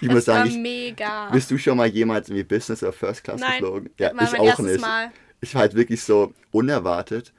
Ich 0.00 0.08
Das 0.08 0.14
muss 0.14 0.24
sagen, 0.24 0.48
ich, 0.50 0.56
mega. 0.56 1.30
bist 1.30 1.50
du 1.50 1.58
schon 1.58 1.76
mal 1.76 1.86
jemals 1.86 2.28
irgendwie 2.28 2.44
Business 2.44 2.82
oder 2.82 2.92
First 2.92 3.22
Class 3.22 3.40
Nein, 3.40 3.60
geflogen? 3.60 3.90
das 3.98 4.12
war 4.14 4.30
mein 4.32 4.42
erstes 4.44 4.80
Mal. 4.80 5.12
Ich 5.40 5.54
war 5.54 5.60
halt 5.60 5.74
wirklich 5.74 6.02
so 6.02 6.32
unerwartet. 6.50 7.32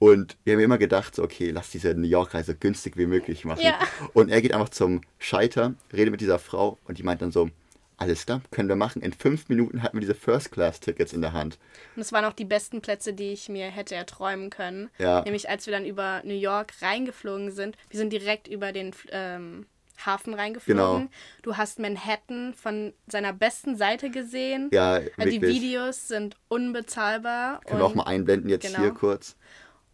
Und 0.00 0.38
wir 0.44 0.54
haben 0.54 0.60
immer 0.60 0.78
gedacht, 0.78 1.14
so, 1.14 1.22
okay, 1.22 1.50
lass 1.50 1.70
diese 1.70 1.94
New 1.94 2.08
York-Reise 2.08 2.54
günstig 2.56 2.96
wie 2.96 3.04
möglich 3.06 3.44
machen. 3.44 3.60
Ja. 3.62 3.78
Und 4.14 4.30
er 4.30 4.40
geht 4.40 4.54
einfach 4.54 4.70
zum 4.70 5.02
Scheiter, 5.18 5.74
redet 5.92 6.10
mit 6.10 6.22
dieser 6.22 6.38
Frau 6.38 6.78
und 6.88 6.96
die 6.98 7.02
meint 7.02 7.20
dann 7.20 7.30
so, 7.30 7.50
alles 7.98 8.24
klar, 8.24 8.40
können 8.50 8.70
wir 8.70 8.76
machen. 8.76 9.02
In 9.02 9.12
fünf 9.12 9.50
Minuten 9.50 9.82
hatten 9.82 9.98
wir 9.98 10.00
diese 10.00 10.14
First-Class-Tickets 10.14 11.12
in 11.12 11.20
der 11.20 11.34
Hand. 11.34 11.58
Und 11.96 12.00
es 12.00 12.12
waren 12.12 12.24
auch 12.24 12.32
die 12.32 12.46
besten 12.46 12.80
Plätze, 12.80 13.12
die 13.12 13.32
ich 13.34 13.50
mir 13.50 13.66
hätte 13.66 13.94
erträumen 13.94 14.48
können. 14.48 14.88
Ja. 14.96 15.20
Nämlich 15.20 15.50
als 15.50 15.66
wir 15.66 15.72
dann 15.74 15.84
über 15.84 16.22
New 16.24 16.32
York 16.32 16.72
reingeflogen 16.80 17.50
sind. 17.50 17.76
Wir 17.90 17.98
sind 18.00 18.10
direkt 18.10 18.48
über 18.48 18.72
den 18.72 18.92
ähm, 19.12 19.66
Hafen 20.06 20.32
reingeflogen. 20.32 20.76
Genau. 20.82 21.08
Du 21.42 21.58
hast 21.58 21.78
Manhattan 21.78 22.54
von 22.54 22.94
seiner 23.06 23.34
besten 23.34 23.76
Seite 23.76 24.08
gesehen. 24.08 24.70
Ja, 24.72 25.00
Also 25.18 25.30
die. 25.30 25.42
Videos 25.42 26.08
sind 26.08 26.36
unbezahlbar. 26.48 27.60
Können 27.66 27.80
wir 27.80 27.84
auch 27.84 27.94
mal 27.94 28.04
einblenden 28.04 28.48
jetzt 28.48 28.66
Genau. 28.66 28.78
hier 28.78 28.92
kurz. 28.92 29.36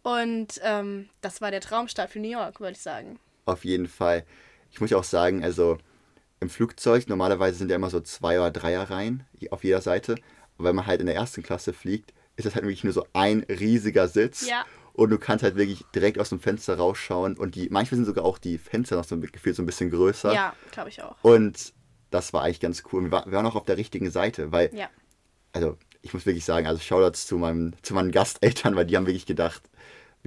Und 0.07 0.61
ähm, 0.63 1.09
das 1.21 1.41
war 1.41 1.51
der 1.51 1.59
Traumstart 1.61 2.09
für 2.11 2.19
New 2.19 2.29
York, 2.31 2.59
würde 2.61 2.71
ich 2.73 2.79
sagen. 2.81 3.19
Auf 3.45 3.65
jeden 3.65 3.87
Fall. 3.87 4.23
Ich 4.71 4.79
muss 4.79 4.89
ja 4.89 4.97
auch 4.97 5.03
sagen, 5.03 5.43
also 5.43 5.77
im 6.39 6.49
Flugzeug, 6.49 7.07
normalerweise 7.09 7.57
sind 7.57 7.69
ja 7.69 7.75
immer 7.75 7.89
so 7.89 7.99
zwei 7.99 8.39
oder 8.39 8.51
dreier 8.51 8.89
Reihen 8.89 9.25
auf 9.51 9.63
jeder 9.63 9.81
Seite. 9.81 10.15
Aber 10.57 10.69
wenn 10.69 10.75
man 10.75 10.85
halt 10.87 11.01
in 11.01 11.07
der 11.07 11.15
ersten 11.15 11.43
Klasse 11.43 11.73
fliegt, 11.73 12.13
ist 12.37 12.45
das 12.45 12.55
halt 12.55 12.63
wirklich 12.63 12.83
nur 12.83 12.93
so 12.93 13.05
ein 13.13 13.43
riesiger 13.49 14.07
Sitz. 14.07 14.47
Ja. 14.47 14.65
Und 14.93 15.09
du 15.09 15.17
kannst 15.19 15.43
halt 15.43 15.55
wirklich 15.57 15.83
direkt 15.93 16.19
aus 16.19 16.29
dem 16.29 16.39
Fenster 16.39 16.77
rausschauen. 16.77 17.35
Und 17.37 17.55
die, 17.55 17.69
manchmal 17.69 17.97
sind 17.97 18.05
sogar 18.05 18.23
auch 18.25 18.37
die 18.37 18.57
Fenster 18.57 18.95
noch 18.95 19.03
so 19.03 19.15
ein- 19.15 19.21
gefühlt 19.21 19.55
so 19.55 19.61
ein 19.63 19.65
bisschen 19.65 19.89
größer. 19.91 20.33
Ja, 20.33 20.53
glaube 20.71 20.89
ich 20.89 21.01
auch. 21.03 21.15
Und 21.21 21.73
das 22.11 22.31
war 22.33 22.43
eigentlich 22.43 22.59
ganz 22.61 22.83
cool. 22.93 23.03
Wir, 23.03 23.11
war, 23.11 23.25
wir 23.25 23.33
waren 23.33 23.45
auch 23.45 23.55
auf 23.55 23.65
der 23.65 23.77
richtigen 23.77 24.09
Seite, 24.09 24.51
weil, 24.51 24.73
Ja. 24.73 24.89
also 25.53 25.77
ich 26.01 26.13
muss 26.13 26.25
wirklich 26.25 26.45
sagen, 26.45 26.65
also 26.67 26.79
Shoutouts 26.79 27.27
zu, 27.27 27.37
meinem, 27.37 27.73
zu 27.81 27.93
meinen 27.93 28.11
Gasteltern, 28.11 28.75
weil 28.75 28.85
die 28.85 28.95
haben 28.95 29.05
wirklich 29.07 29.25
gedacht, 29.25 29.63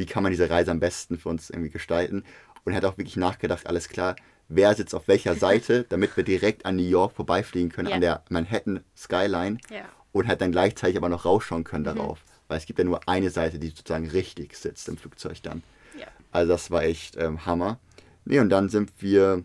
wie 0.00 0.06
kann 0.06 0.22
man 0.22 0.32
diese 0.32 0.48
Reise 0.50 0.70
am 0.70 0.80
besten 0.80 1.18
für 1.18 1.28
uns 1.28 1.50
irgendwie 1.50 1.70
gestalten. 1.70 2.24
Und 2.64 2.72
er 2.72 2.76
hat 2.78 2.84
auch 2.84 2.98
wirklich 2.98 3.16
nachgedacht, 3.16 3.66
alles 3.66 3.88
klar, 3.88 4.16
wer 4.48 4.74
sitzt 4.74 4.94
auf 4.94 5.06
welcher 5.08 5.34
Seite, 5.34 5.84
damit 5.90 6.16
wir 6.16 6.24
direkt 6.24 6.64
an 6.66 6.76
New 6.76 6.82
York 6.88 7.12
vorbeifliegen 7.12 7.70
können, 7.70 7.88
Ja. 7.88 7.94
an 7.94 8.00
der 8.00 8.22
Manhattan 8.30 8.80
Skyline. 8.96 9.58
Ja. 9.70 9.82
Und 10.12 10.26
halt 10.26 10.40
dann 10.40 10.50
gleichzeitig 10.50 10.96
aber 10.96 11.08
noch 11.08 11.24
rausschauen 11.24 11.62
können 11.62 11.84
darauf. 11.84 12.24
Weil 12.48 12.58
es 12.58 12.66
gibt 12.66 12.78
ja 12.80 12.84
nur 12.84 13.08
eine 13.08 13.30
Seite, 13.30 13.58
die 13.60 13.68
sozusagen 13.68 14.08
richtig 14.08 14.56
sitzt 14.56 14.88
im 14.88 14.96
Flugzeug 14.96 15.40
dann. 15.42 15.62
Ja. 15.96 16.06
Also 16.32 16.50
das 16.52 16.70
war 16.72 16.82
echt 16.82 17.16
ähm, 17.16 17.46
Hammer. 17.46 17.78
Nee, 18.24 18.40
und 18.40 18.48
dann 18.50 18.68
sind 18.68 18.90
wir 18.98 19.44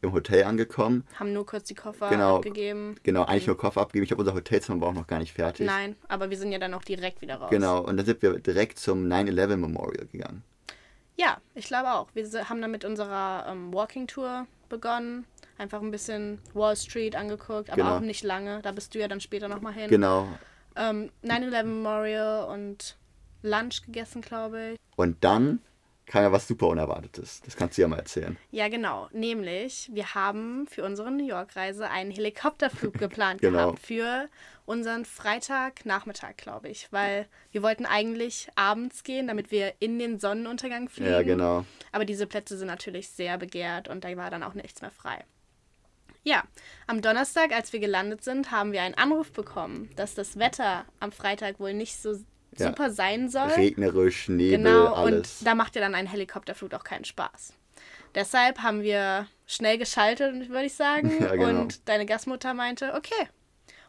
im 0.00 0.12
Hotel 0.12 0.44
angekommen. 0.44 1.04
Haben 1.18 1.32
nur 1.32 1.46
kurz 1.46 1.64
die 1.64 1.74
Koffer 1.74 2.08
Genau. 2.08 2.36
abgegeben. 2.36 2.96
Genau, 3.02 3.24
eigentlich 3.24 3.46
nur 3.46 3.56
Koffer 3.56 3.80
abgeben. 3.80 4.04
Ich 4.04 4.10
habe 4.10 4.20
unser 4.22 4.34
Hotelzimmer 4.34 4.80
war 4.80 4.88
auch 4.88 4.94
noch 4.94 5.06
gar 5.06 5.18
nicht 5.18 5.32
fertig. 5.32 5.66
Nein, 5.66 5.96
aber 6.08 6.30
wir 6.30 6.36
sind 6.38 6.52
ja 6.52 6.58
dann 6.58 6.74
auch 6.74 6.84
direkt 6.84 7.20
wieder 7.20 7.36
raus. 7.36 7.50
Genau, 7.50 7.80
und 7.80 7.96
dann 7.96 8.06
sind 8.06 8.22
wir 8.22 8.38
direkt 8.38 8.78
zum 8.78 9.06
9-11 9.08 9.56
Memorial 9.56 10.06
gegangen. 10.06 10.42
Ja, 11.16 11.38
ich 11.54 11.66
glaube 11.66 11.92
auch. 11.92 12.08
Wir 12.14 12.48
haben 12.48 12.60
dann 12.62 12.70
mit 12.70 12.84
unserer 12.84 13.44
ähm, 13.48 13.72
Walking 13.74 14.06
Tour 14.06 14.46
begonnen. 14.68 15.26
Einfach 15.58 15.80
ein 15.82 15.90
bisschen 15.90 16.38
Wall 16.54 16.74
Street 16.76 17.14
angeguckt, 17.14 17.68
aber 17.70 17.76
Genau. 17.82 17.96
auch 17.96 18.00
nicht 18.00 18.24
lange. 18.24 18.60
Da 18.62 18.72
bist 18.72 18.94
du 18.94 18.98
ja 18.98 19.06
dann 19.08 19.20
später 19.20 19.46
nochmal 19.48 19.74
hin. 19.74 19.88
Genau. 19.90 20.26
Ähm, 20.74 21.10
9-11 21.22 21.62
Memorial 21.64 22.48
und 22.48 22.96
Lunch 23.42 23.82
gegessen, 23.84 24.22
glaube 24.22 24.70
ich. 24.72 24.78
Und 24.96 25.22
dann 25.22 25.60
kam 26.12 26.24
ja 26.24 26.30
was 26.30 26.46
super 26.46 26.66
Unerwartetes. 26.68 27.40
Das 27.40 27.56
kannst 27.56 27.78
du 27.78 27.82
ja 27.82 27.88
mal 27.88 27.98
erzählen. 27.98 28.36
Ja, 28.50 28.68
genau. 28.68 29.08
Nämlich, 29.12 29.88
wir 29.94 30.14
haben 30.14 30.66
für 30.66 30.84
unsere 30.84 31.10
New 31.10 31.26
York-Reise 31.26 31.88
einen 31.88 32.10
Helikopterflug 32.10 32.92
geplant 32.98 33.40
Genau. 33.40 33.58
gehabt 33.68 33.78
für 33.78 34.28
unseren 34.66 35.06
Freitagnachmittag, 35.06 36.36
glaube 36.36 36.68
ich. 36.68 36.92
Weil 36.92 37.26
wir 37.50 37.62
wollten 37.62 37.86
eigentlich 37.86 38.48
abends 38.56 39.04
gehen, 39.04 39.26
damit 39.26 39.50
wir 39.50 39.72
in 39.78 39.98
den 39.98 40.20
Sonnenuntergang 40.20 40.90
fliegen. 40.90 41.10
Ja, 41.10 41.22
genau. 41.22 41.64
Aber 41.92 42.04
diese 42.04 42.26
Plätze 42.26 42.58
sind 42.58 42.68
natürlich 42.68 43.08
sehr 43.08 43.38
begehrt 43.38 43.88
und 43.88 44.04
da 44.04 44.14
war 44.18 44.28
dann 44.30 44.42
auch 44.42 44.52
nichts 44.54 44.82
mehr 44.82 44.90
frei. 44.90 45.24
Ja, 46.24 46.44
am 46.86 47.00
Donnerstag, 47.00 47.52
als 47.52 47.72
wir 47.72 47.80
gelandet 47.80 48.22
sind, 48.22 48.50
haben 48.50 48.72
wir 48.72 48.82
einen 48.82 48.94
Anruf 48.96 49.32
bekommen, 49.32 49.88
dass 49.96 50.14
das 50.14 50.38
Wetter 50.38 50.84
am 51.00 51.10
Freitag 51.10 51.58
wohl 51.58 51.72
nicht 51.72 51.96
so 51.96 52.16
Ja. 52.58 52.68
super 52.68 52.90
sein 52.90 53.28
soll. 53.28 53.48
Regnerisch, 53.48 54.28
Nebel, 54.28 54.58
Genau, 54.58 54.92
alles. 54.92 55.40
und 55.40 55.46
da 55.46 55.54
macht 55.54 55.74
ja 55.74 55.80
dann 55.80 55.94
ein 55.94 56.06
Helikopterflug 56.06 56.74
auch 56.74 56.84
keinen 56.84 57.04
Spaß. 57.04 57.54
Deshalb 58.14 58.58
haben 58.58 58.82
wir 58.82 59.26
schnell 59.46 59.78
geschaltet, 59.78 60.48
würde 60.50 60.66
ich 60.66 60.74
sagen. 60.74 61.10
Ja, 61.20 61.34
genau. 61.34 61.60
Und 61.62 61.88
deine 61.88 62.04
Gastmutter 62.06 62.52
meinte, 62.54 62.94
okay, 62.94 63.28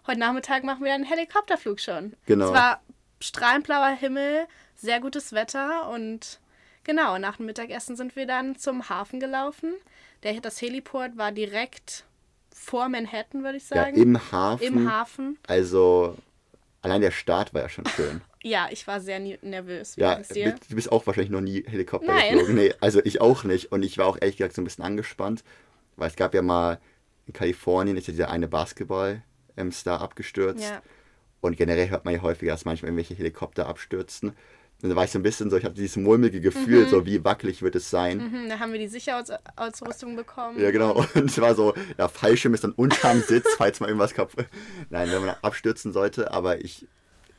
heute 0.08 0.20
Nachmittag 0.20 0.64
machen 0.64 0.84
wir 0.86 0.94
einen 0.94 1.04
Helikopterflug 1.04 1.80
schon. 1.80 2.14
Genau. 2.26 2.48
Es 2.48 2.54
war 2.54 2.82
strahlend 3.20 3.66
blauer 3.66 3.90
Himmel, 3.90 4.48
sehr 4.76 5.00
gutes 5.00 5.34
Wetter 5.34 5.90
und 5.90 6.40
genau, 6.84 7.18
nach 7.18 7.38
dem 7.38 7.46
Mittagessen 7.48 7.96
sind 7.96 8.16
wir 8.16 8.26
dann 8.26 8.58
zum 8.58 8.90
Hafen 8.90 9.20
gelaufen. 9.20 9.74
Der, 10.24 10.40
das 10.40 10.62
Heliport 10.62 11.18
war 11.18 11.32
direkt 11.32 12.06
vor 12.54 12.88
Manhattan, 12.88 13.44
würde 13.44 13.58
ich 13.58 13.70
ja, 13.70 13.84
sagen. 13.84 13.98
im 13.98 14.32
Hafen. 14.32 14.64
Im 14.64 14.90
Hafen. 14.92 15.38
Also, 15.48 16.16
allein 16.84 17.02
der 17.02 17.12
Start 17.12 17.54
war 17.54 17.62
ja 17.62 17.70
schon 17.70 17.86
schön. 17.88 18.22
Ja, 18.46 18.68
ich 18.70 18.86
war 18.88 19.00
sehr 19.00 19.22
nervös. 19.22 19.96
Wie 19.96 20.02
Ja, 20.02 20.16
du 20.18 20.76
bist 20.76 20.92
auch 20.92 21.08
wahrscheinlich 21.08 21.32
noch 21.32 21.40
nie 21.40 21.64
Helikopter 21.66 22.14
Nein. 22.14 22.34
geflogen. 22.34 22.56
Nee, 22.56 22.74
also 22.82 23.00
ich 23.06 23.22
auch 23.22 23.46
nicht. 23.46 23.72
Und 23.72 23.84
ich 23.84 23.98
war 23.98 24.06
auch 24.06 24.18
ehrlich 24.20 24.36
gesagt 24.36 24.54
so 24.54 24.62
ein 24.62 24.66
bisschen 24.66 24.84
angespannt, 24.84 25.46
weil 25.96 26.10
es 26.10 26.18
gab 26.18 26.34
ja 26.34 26.42
mal 26.42 26.78
in 27.26 27.32
Kalifornien 27.32 27.96
ist 27.96 28.08
ja 28.08 28.12
dieser 28.12 28.30
eine 28.30 28.50
Basketball-Star 28.50 30.02
abgestürzt. 30.02 30.62
Ja. 30.62 30.82
Und 31.40 31.56
generell 31.56 31.90
hört 31.90 32.04
man 32.04 32.14
ja 32.14 32.22
häufiger, 32.22 32.52
dass 32.52 32.66
manchmal 32.66 32.90
irgendwelche 32.90 33.16
Helikopter 33.16 33.68
abstürzen. 33.68 34.34
Und 34.84 34.90
da 34.90 34.98
war 34.98 35.06
ich 35.06 35.12
so 35.12 35.20
ein 35.20 35.24
bisschen 35.24 35.50
so, 35.50 35.56
ich 35.56 35.64
hatte 35.64 35.76
dieses 35.76 35.96
mulmige 35.96 36.42
Gefühl, 36.42 36.90
so 36.90 37.06
wie 37.06 37.24
wackelig 37.24 37.62
wird 37.62 37.76
es 37.76 37.90
sein. 37.90 38.18
Mhm, 38.18 38.50
da 38.50 38.60
haben 38.60 38.74
wir 38.74 38.80
die 38.80 38.90
Sicherheitsausrüstung 38.90 40.18
bekommen. 40.18 40.60
Ja, 40.60 40.72
genau. 40.72 41.06
Und 41.16 41.30
es 41.30 41.40
war 41.40 41.56
so, 41.56 41.74
ja, 41.98 42.10
Fallschirm 42.10 42.54
ist 42.54 42.66
dann 42.66 42.74
unterm 42.74 43.22
Sitz, 43.22 43.48
falls 43.56 43.80
mal 43.80 43.88
irgendwas 43.88 44.14
kaputt. 44.14 44.46
Nein, 44.90 45.10
wenn 45.10 45.26
man 45.26 45.36
abstürzen 45.42 45.94
sollte, 45.94 46.32
aber 46.32 46.60
ich, 46.60 46.86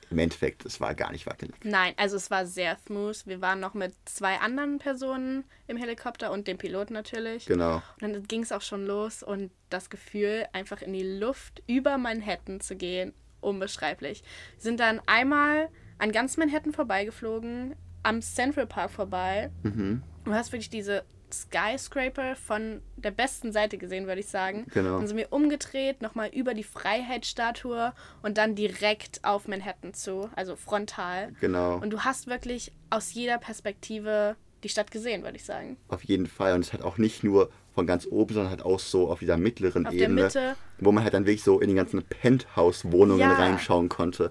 im 0.08 0.18
Endeffekt, 0.20 0.64
es 0.64 0.80
war 0.80 0.94
gar 0.94 1.12
nicht 1.12 1.26
wackelig. 1.26 1.54
Nein, 1.64 1.92
also 1.98 2.16
es 2.16 2.30
war 2.30 2.46
sehr 2.46 2.78
smooth. 2.86 3.26
Wir 3.26 3.42
waren 3.42 3.60
noch 3.60 3.74
mit 3.74 3.92
zwei 4.06 4.38
anderen 4.38 4.78
Personen 4.78 5.44
im 5.66 5.76
Helikopter 5.76 6.32
und 6.32 6.48
dem 6.48 6.56
Piloten 6.56 6.94
natürlich. 6.94 7.44
Genau. 7.44 7.82
Und 8.00 8.14
dann 8.14 8.22
ging 8.22 8.42
es 8.42 8.52
auch 8.52 8.62
schon 8.62 8.86
los 8.86 9.22
und 9.22 9.50
das 9.68 9.90
Gefühl, 9.90 10.46
einfach 10.54 10.80
in 10.80 10.94
die 10.94 11.18
Luft 11.18 11.62
über 11.66 11.98
Manhattan 11.98 12.62
zu 12.62 12.74
gehen, 12.74 13.12
unbeschreiblich. 13.42 14.22
Wir 14.54 14.62
sind 14.62 14.80
dann 14.80 15.02
einmal 15.04 15.68
an 15.98 16.12
ganz 16.12 16.36
Manhattan 16.36 16.72
vorbeigeflogen, 16.72 17.74
am 18.02 18.20
Central 18.22 18.66
Park 18.66 18.90
vorbei. 18.90 19.50
Mhm. 19.62 20.02
Du 20.24 20.32
hast 20.32 20.52
wirklich 20.52 20.70
diese 20.70 21.04
Skyscraper 21.32 22.36
von 22.36 22.80
der 22.96 23.10
besten 23.10 23.52
Seite 23.52 23.76
gesehen, 23.78 24.06
würde 24.06 24.20
ich 24.20 24.28
sagen. 24.28 24.66
Genau. 24.72 24.98
Dann 24.98 25.06
sind 25.06 25.16
wir 25.16 25.32
umgedreht, 25.32 26.00
nochmal 26.02 26.28
über 26.32 26.54
die 26.54 26.62
Freiheitsstatue 26.64 27.92
und 28.22 28.38
dann 28.38 28.54
direkt 28.54 29.20
auf 29.24 29.48
Manhattan 29.48 29.94
zu, 29.94 30.30
also 30.36 30.56
frontal. 30.56 31.32
Genau. 31.40 31.76
Und 31.78 31.90
du 31.90 32.00
hast 32.00 32.26
wirklich 32.26 32.72
aus 32.90 33.12
jeder 33.14 33.38
Perspektive 33.38 34.36
die 34.62 34.68
Stadt 34.68 34.90
gesehen, 34.90 35.22
würde 35.22 35.36
ich 35.36 35.44
sagen. 35.44 35.76
Auf 35.88 36.04
jeden 36.04 36.26
Fall. 36.26 36.54
Und 36.54 36.60
es 36.60 36.72
hat 36.72 36.82
auch 36.82 36.98
nicht 36.98 37.22
nur 37.24 37.50
von 37.74 37.86
ganz 37.86 38.06
oben, 38.06 38.32
sondern 38.34 38.50
halt 38.50 38.62
auch 38.62 38.78
so 38.78 39.10
auf 39.10 39.18
dieser 39.18 39.36
mittleren 39.36 39.86
Auf 39.86 39.92
der 39.92 40.04
Ebene, 40.04 40.22
Mitte. 40.22 40.56
wo 40.78 40.92
man 40.92 41.02
halt 41.04 41.12
dann 41.14 41.26
wirklich 41.26 41.42
so 41.42 41.60
in 41.60 41.68
die 41.68 41.74
ganzen 41.74 42.02
Penthouse-Wohnungen 42.02 43.20
Ja. 43.20 43.32
reinschauen 43.34 43.88
konnte. 43.88 44.30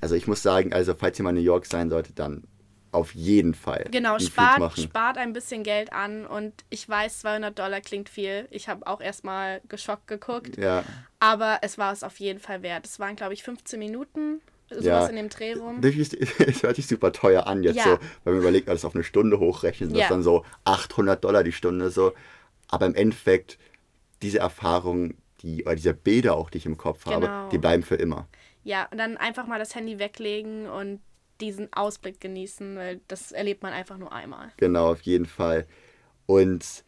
Also 0.00 0.14
ich 0.14 0.26
muss 0.26 0.42
sagen, 0.42 0.72
also 0.72 0.94
falls 0.94 1.18
ihr 1.18 1.22
mal 1.24 1.30
in 1.30 1.36
New 1.36 1.42
York 1.42 1.66
sein 1.66 1.90
solltet, 1.90 2.18
dann 2.18 2.44
auf 2.90 3.14
jeden 3.14 3.52
Fall 3.54 3.86
Genau, 3.90 4.18
spart, 4.18 4.78
spart 4.78 5.18
ein 5.18 5.32
bisschen 5.34 5.62
Geld 5.62 5.92
an 5.92 6.24
und 6.26 6.54
ich 6.70 6.88
weiß, 6.88 7.18
200 7.20 7.58
Dollar 7.58 7.80
klingt 7.82 8.08
viel. 8.08 8.48
Ich 8.50 8.68
habe 8.68 8.86
auch 8.86 9.00
erstmal 9.02 9.60
geschockt 9.68 10.06
geguckt, 10.06 10.56
Ja, 10.56 10.84
aber 11.20 11.58
es 11.62 11.76
war 11.76 11.92
es 11.92 12.02
auf 12.02 12.18
jeden 12.18 12.38
Fall 12.40 12.62
wert. 12.62 12.86
Es 12.86 12.98
waren, 12.98 13.14
glaube 13.14 13.34
ich, 13.34 13.42
15 13.42 13.78
Minuten, 13.78 14.40
sowas 14.70 14.84
Ja. 14.84 15.06
in 15.08 15.16
dem 15.16 15.28
Dreh 15.28 15.52
rum. 15.52 15.82
Das 15.82 15.94
ist- 15.94 16.14
es 16.40 16.62
hört 16.62 16.76
sich 16.76 16.86
super 16.86 17.12
teuer 17.12 17.46
an 17.46 17.62
jetzt 17.62 17.76
Ja. 17.76 17.84
so, 17.84 17.98
wenn 18.24 18.32
man 18.34 18.40
überlegt, 18.42 18.70
alles 18.70 18.86
auf 18.86 18.94
eine 18.94 19.04
Stunde 19.04 19.38
hochrechnen, 19.38 19.90
das 19.90 19.98
Ja. 19.98 20.04
ist 20.06 20.10
dann 20.10 20.22
so 20.22 20.46
800 20.64 21.22
Dollar 21.22 21.44
die 21.44 21.52
Stunde 21.52 21.90
so. 21.90 22.12
Aber 22.68 22.86
im 22.86 22.94
Endeffekt, 22.94 23.58
diese 24.22 24.38
Erfahrung, 24.38 25.14
die, 25.42 25.64
oder 25.64 25.74
diese 25.76 25.92
Bilder 25.94 26.36
auch, 26.36 26.48
die 26.48 26.58
ich 26.58 26.66
im 26.66 26.78
Kopf 26.78 27.04
Genau. 27.04 27.26
habe, 27.28 27.48
die 27.50 27.58
bleiben 27.58 27.82
für 27.82 27.96
immer. 27.96 28.26
Ja, 28.64 28.88
und 28.90 28.98
dann 28.98 29.16
einfach 29.16 29.46
mal 29.46 29.58
das 29.58 29.74
Handy 29.74 29.98
weglegen 29.98 30.66
und 30.68 31.00
diesen 31.40 31.72
Ausblick 31.72 32.20
genießen, 32.20 32.76
weil 32.76 33.00
das 33.08 33.32
erlebt 33.32 33.62
man 33.62 33.72
einfach 33.72 33.96
nur 33.96 34.12
einmal. 34.12 34.50
Genau, 34.56 34.90
auf 34.90 35.02
jeden 35.02 35.26
Fall. 35.26 35.66
Und 36.26 36.84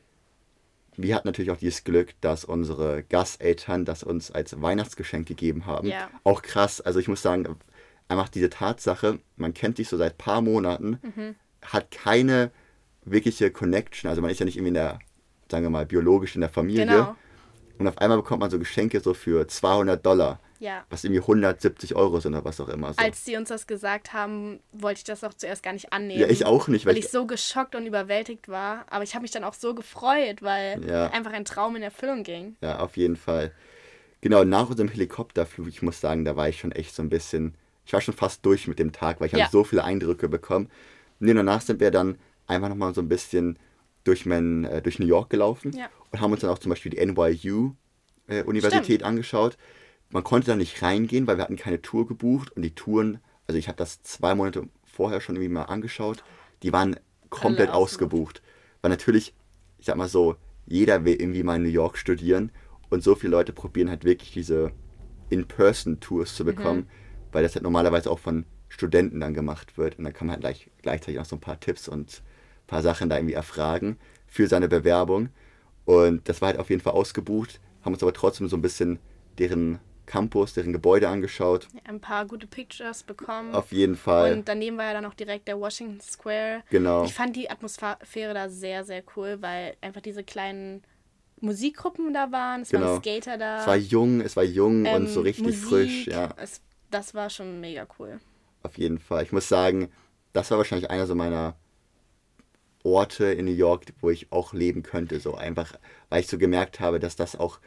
wir 0.97 1.15
hatten 1.15 1.29
natürlich 1.29 1.51
auch 1.51 1.57
dieses 1.57 1.85
Glück, 1.85 2.21
dass 2.21 2.45
unsere 2.45 3.05
Gasteltern 3.05 3.85
das 3.85 4.03
uns 4.03 4.31
als 4.31 4.61
Weihnachtsgeschenk 4.61 5.27
gegeben 5.27 5.67
haben. 5.67 5.87
Ja. 5.89 6.11
Auch 6.25 6.43
krass. 6.43 6.81
Also 6.81 6.99
ich 6.99 7.09
muss 7.09 7.23
sagen, 7.23 7.57
einfach 8.09 8.29
diese 8.29 8.51
Tatsache, 8.51 9.21
man 9.37 9.55
kennt 9.55 9.77
sich 9.77 9.89
so 9.89 9.97
seit 9.97 10.19
paar 10.19 10.43
Monaten, 10.43 10.99
Mhm. 11.03 11.37
hat 11.63 11.91
keine 11.91 12.51
wirkliche 13.05 13.51
Connection. 13.51 14.11
Also 14.11 14.21
man 14.21 14.31
ist 14.31 14.41
ja 14.41 14.47
nicht 14.47 14.57
irgendwie 14.57 14.69
in 14.69 14.75
der, 14.75 14.99
sagen 15.51 15.65
wir 15.65 15.71
mal, 15.71 15.87
biologisch 15.87 16.35
in 16.35 16.41
der 16.41 16.51
Familie. 16.51 16.85
Genau. 16.87 17.17
Und 17.79 17.87
auf 17.89 17.97
einmal 17.99 18.19
bekommt 18.19 18.41
man 18.41 18.51
so 18.51 18.59
Geschenke 18.59 19.01
so 19.01 19.15
für 19.15 19.47
200 19.49 20.05
Dollar, 20.05 20.39
Ja. 20.61 20.85
was 20.91 21.03
irgendwie 21.05 21.21
170 21.23 21.97
Euro 21.97 22.21
sind 22.21 22.35
oder 22.35 22.45
was 22.45 22.61
auch 22.61 22.69
immer. 22.69 22.93
So. 22.93 23.03
Als 23.03 23.25
sie 23.25 23.37
uns 23.37 23.49
das 23.49 23.67
gesagt 23.67 24.13
haben, 24.13 24.61
wollte 24.73 24.99
ich 24.99 25.05
das 25.05 25.25
auch 25.25 25.33
zuerst 25.35 25.63
gar 25.63 25.73
nicht 25.73 25.93
annehmen. 25.93 26.21
ja, 26.21 26.29
ich 26.29 26.45
auch 26.47 26.69
nicht, 26.69 26.85
Weil 26.87 26.99
ich 26.99 27.09
so 27.09 27.27
geschockt 27.27 27.75
und 27.75 27.87
überwältigt 27.87 28.49
war. 28.49 28.85
Aber 28.91 29.03
ich 29.03 29.15
habe 29.15 29.23
mich 29.23 29.31
dann 29.31 29.43
auch 29.43 29.55
so 29.55 29.75
gefreut, 29.75 30.43
weil 30.43 30.85
Ja. 30.87 31.09
einfach 31.09 31.33
ein 31.33 31.45
Traum 31.47 31.77
in 31.77 31.83
Erfüllung 31.83 32.23
ging. 32.23 32.57
Ja, 32.61 32.79
auf 32.81 32.97
jeden 32.99 33.17
Fall. 33.17 33.53
Genau, 34.21 34.45
nach 34.45 34.69
unserem 34.69 34.89
Helikopterflug, 34.91 35.67
ich 35.67 35.81
muss 35.81 35.99
sagen, 36.01 36.27
da 36.27 36.37
war 36.37 36.47
ich 36.49 36.59
schon 36.61 36.73
echt 36.73 36.95
so 36.95 37.03
ein 37.03 37.09
bisschen, 37.09 37.55
ich 37.87 37.95
war 37.95 38.03
schon 38.03 38.13
fast 38.15 38.45
durch 38.45 38.69
mit 38.69 38.79
dem 38.79 38.93
Tag, 38.93 39.19
weil 39.19 39.29
ich 39.29 39.33
Ja. 39.33 39.41
habe 39.45 39.51
so 39.51 39.65
viele 39.65 39.83
Eindrücke 39.83 40.29
bekommen. 40.29 40.69
Nee, 41.21 41.33
danach 41.33 41.63
sind 41.63 41.81
wir 41.81 41.91
dann 41.91 42.19
einfach 42.47 42.69
nochmal 42.69 42.93
so 42.95 43.01
ein 43.01 43.09
bisschen 43.09 43.59
durch, 44.05 44.27
mein, 44.27 44.65
äh, 44.67 44.83
durch 44.83 44.99
New 44.99 45.07
York 45.07 45.31
gelaufen 45.31 45.73
Ja. 45.73 45.89
und 46.11 46.21
haben 46.21 46.33
uns 46.33 46.43
dann 46.43 46.51
auch 46.51 46.59
zum 46.59 46.69
Beispiel 46.69 46.91
die 46.91 46.99
NYU-Universität 46.99 48.85
Stimmt. 48.85 49.03
angeschaut. 49.05 49.57
Man 50.11 50.25
konnte 50.25 50.49
da 50.49 50.57
nicht 50.57 50.83
reingehen, 50.83 51.27
weil 51.27 51.37
wir 51.37 51.45
hatten 51.45 51.57
keine 51.57 51.83
Tour 51.83 52.07
gebucht 52.07 52.51
und 52.51 52.63
die 52.63 52.75
Touren, 52.75 53.21
also 53.47 53.59
ich 53.59 53.69
habe 53.69 53.77
das 53.79 54.03
zwei 54.03 54.35
Monate 54.35 54.69
vorher 54.85 55.21
schon 55.21 55.37
irgendwie 55.37 55.55
mal 55.55 55.63
angeschaut, 55.65 56.25
die 56.63 56.73
waren 56.73 56.97
komplett 57.31 57.71
Alle 57.71 57.79
ausgebucht. 57.79 58.43
Weil 58.83 58.91
natürlich, 58.91 59.35
ich 59.79 59.87
sag 59.87 59.97
mal 59.97 60.09
so, 60.09 60.37
jeder 60.67 61.05
will 61.05 61.15
irgendwie 61.15 61.43
mal 61.43 61.57
in 61.57 61.63
New 61.63 61.69
York 61.69 61.97
studieren 61.97 62.51
und 62.91 63.03
so 63.03 63.15
viele 63.15 63.31
Leute 63.33 63.53
probieren 63.53 63.89
halt 63.89 64.05
wirklich 64.05 64.33
diese 64.33 64.73
In-Person-Tours 65.31 66.35
zu 66.35 66.45
bekommen, 66.45 66.89
weil 67.33 67.43
das 67.43 67.55
halt 67.55 67.63
normalerweise 67.63 68.11
auch 68.11 68.19
von 68.19 68.45
Studenten 68.69 69.21
dann 69.21 69.35
gemacht 69.35 69.79
wird 69.79 69.99
und 69.99 70.05
dann 70.05 70.13
kann 70.13 70.27
man 70.27 70.35
halt 70.35 70.43
gleich, 70.43 70.71
gleichzeitig 70.83 71.17
noch 71.17 71.25
so 71.25 71.37
ein 71.37 71.41
paar 71.41 71.61
Tipps 71.61 71.89
und 71.89 72.23
ein 72.65 72.67
paar 72.67 72.83
Sachen 72.83 73.09
da 73.09 73.17
irgendwie 73.17 73.35
erfragen 73.35 73.97
für 74.27 74.47
seine 74.47 74.69
Bewerbung. 74.69 75.29
Und 75.85 76.29
das 76.29 76.41
war 76.41 76.49
halt 76.49 76.59
auf 76.59 76.71
jeden 76.71 76.83
Fall 76.83 76.93
ausgebucht, 76.93 77.61
haben 77.83 77.95
uns 77.95 78.03
aber 78.03 78.13
trotzdem 78.13 78.49
so 78.49 78.57
ein 78.57 78.63
bisschen 78.63 78.99
deren 79.39 79.81
Campus, 80.11 80.55
deren 80.55 80.73
Gebäude 80.73 81.09
angeschaut, 81.09 81.69
Ein 81.85 82.01
paar 82.01 82.27
gute 82.27 82.49
Pictures 82.49 83.05
bekommen. 83.05 83.55
auf 83.55 83.71
jeden 83.71 83.95
Fall, 83.97 84.33
Und 84.33 84.49
daneben 84.49 84.77
war 84.77 84.87
ja 84.87 84.93
dann 84.95 85.05
auch 85.07 85.15
direkt 85.15 85.47
der 85.47 85.61
Washington 85.61 86.01
Square. 86.01 86.63
genau, 86.69 87.05
Ich 87.05 87.15
fand 87.15 87.37
die 87.37 87.49
Atmosphäre 87.49 88.35
da 88.35 88.49
sehr, 88.49 88.83
sehr 88.85 89.05
cool, 89.17 89.39
weil 89.41 89.77
einfach 89.81 90.01
diese 90.01 90.25
kleinen 90.25 90.83
Musikgruppen 91.41 92.13
da 92.13 92.33
waren. 92.33 92.63
Es 92.63 92.71
Genau. 92.71 92.87
waren 92.95 93.01
Skater 93.03 93.39
da. 93.39 93.61
es 93.61 93.67
war 93.69 93.77
jung, 93.77 94.21
es 94.21 94.37
war 94.37 94.45
jung 94.45 94.81
und 94.81 94.87
ähm, 94.87 95.07
so 95.07 95.21
richtig 95.21 95.45
Musik. 95.45 95.69
frisch, 95.69 96.07
ja. 96.09 96.31
Es, 96.37 96.61
das 96.91 97.15
war 97.15 97.31
schon 97.31 97.61
mega 97.61 97.87
cool. 97.99 98.19
Auf 98.65 98.77
jeden 98.79 98.99
Fall. 98.99 99.23
Ich 99.23 99.33
muss 99.33 99.49
sagen, 99.49 99.91
das 100.33 100.51
war 100.51 100.59
wahrscheinlich 100.59 100.91
einer 100.91 101.07
so 101.07 101.15
meiner 101.15 101.55
Orte 102.83 103.27
in 103.27 103.45
New 103.45 103.53
York, 103.53 103.85
wo 104.01 104.11
ich 104.11 104.33
auch 104.33 104.53
leben 104.55 104.83
könnte. 104.83 105.21
So 105.21 105.35
einfach, 105.35 105.75
weil 106.09 106.21
ich 106.21 106.27
so 106.29 106.39
gemerkt 106.39 106.81
habe, 106.81 106.99
dass 106.99 107.17
das 107.17 107.37
auch, 107.37 107.59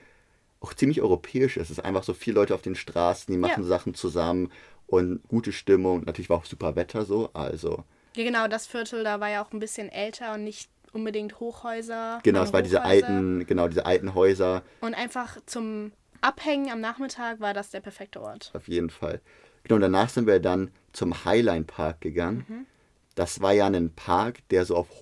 auch 0.63 0.73
ziemlich 0.73 1.01
europäisch 1.01 1.57
ist. 1.57 1.63
Es 1.69 1.77
ist 1.77 1.85
einfach 1.85 2.03
so 2.03 2.13
viele 2.13 2.35
Leute 2.35 2.55
auf 2.55 2.61
den 2.61 2.75
Straßen, 2.75 3.31
die 3.31 3.37
machen 3.37 3.63
Ja. 3.63 3.67
Sachen 3.67 3.93
zusammen 3.93 4.51
und 4.87 5.21
gute 5.27 5.51
Stimmung. 5.51 6.03
Natürlich 6.05 6.29
war 6.29 6.37
auch 6.37 6.45
super 6.45 6.75
Wetter 6.75 7.05
so. 7.05 7.29
Also, 7.33 7.83
Ja, 8.15 8.23
genau, 8.23 8.47
das 8.47 8.65
Viertel 8.67 9.03
da 9.03 9.19
war 9.19 9.29
ja 9.29 9.43
auch 9.43 9.51
ein 9.51 9.59
bisschen 9.59 9.89
älter 9.89 10.33
und 10.33 10.43
nicht 10.43 10.69
unbedingt 10.93 11.39
Hochhäuser. 11.39 12.19
genau, 12.23 12.43
es 12.43 12.53
war 12.53 12.61
diese 12.61 12.83
alten, 12.83 13.45
genau, 13.45 13.67
diese 13.67 13.85
alten 13.85 14.13
Häuser. 14.13 14.61
Und 14.81 14.93
einfach 14.93 15.37
zum 15.45 15.91
Abhängen 16.21 16.71
am 16.71 16.79
Nachmittag 16.79 17.39
war 17.41 17.53
das 17.53 17.71
der 17.71 17.81
perfekte 17.81 18.21
Ort. 18.21 18.51
Auf 18.53 18.67
jeden 18.67 18.89
Fall. 18.89 19.19
Genau, 19.63 19.75
und 19.75 19.81
danach 19.81 20.09
sind 20.09 20.27
wir 20.27 20.39
dann 20.39 20.71
zum 20.93 21.25
Highline 21.25 21.65
Park 21.65 21.99
gegangen. 22.01 22.67
das 23.15 23.41
war 23.41 23.51
ja 23.53 23.65
ein 23.67 23.91
Park, 23.93 24.47
der 24.49 24.65
so 24.65 24.75
auf 24.75 25.01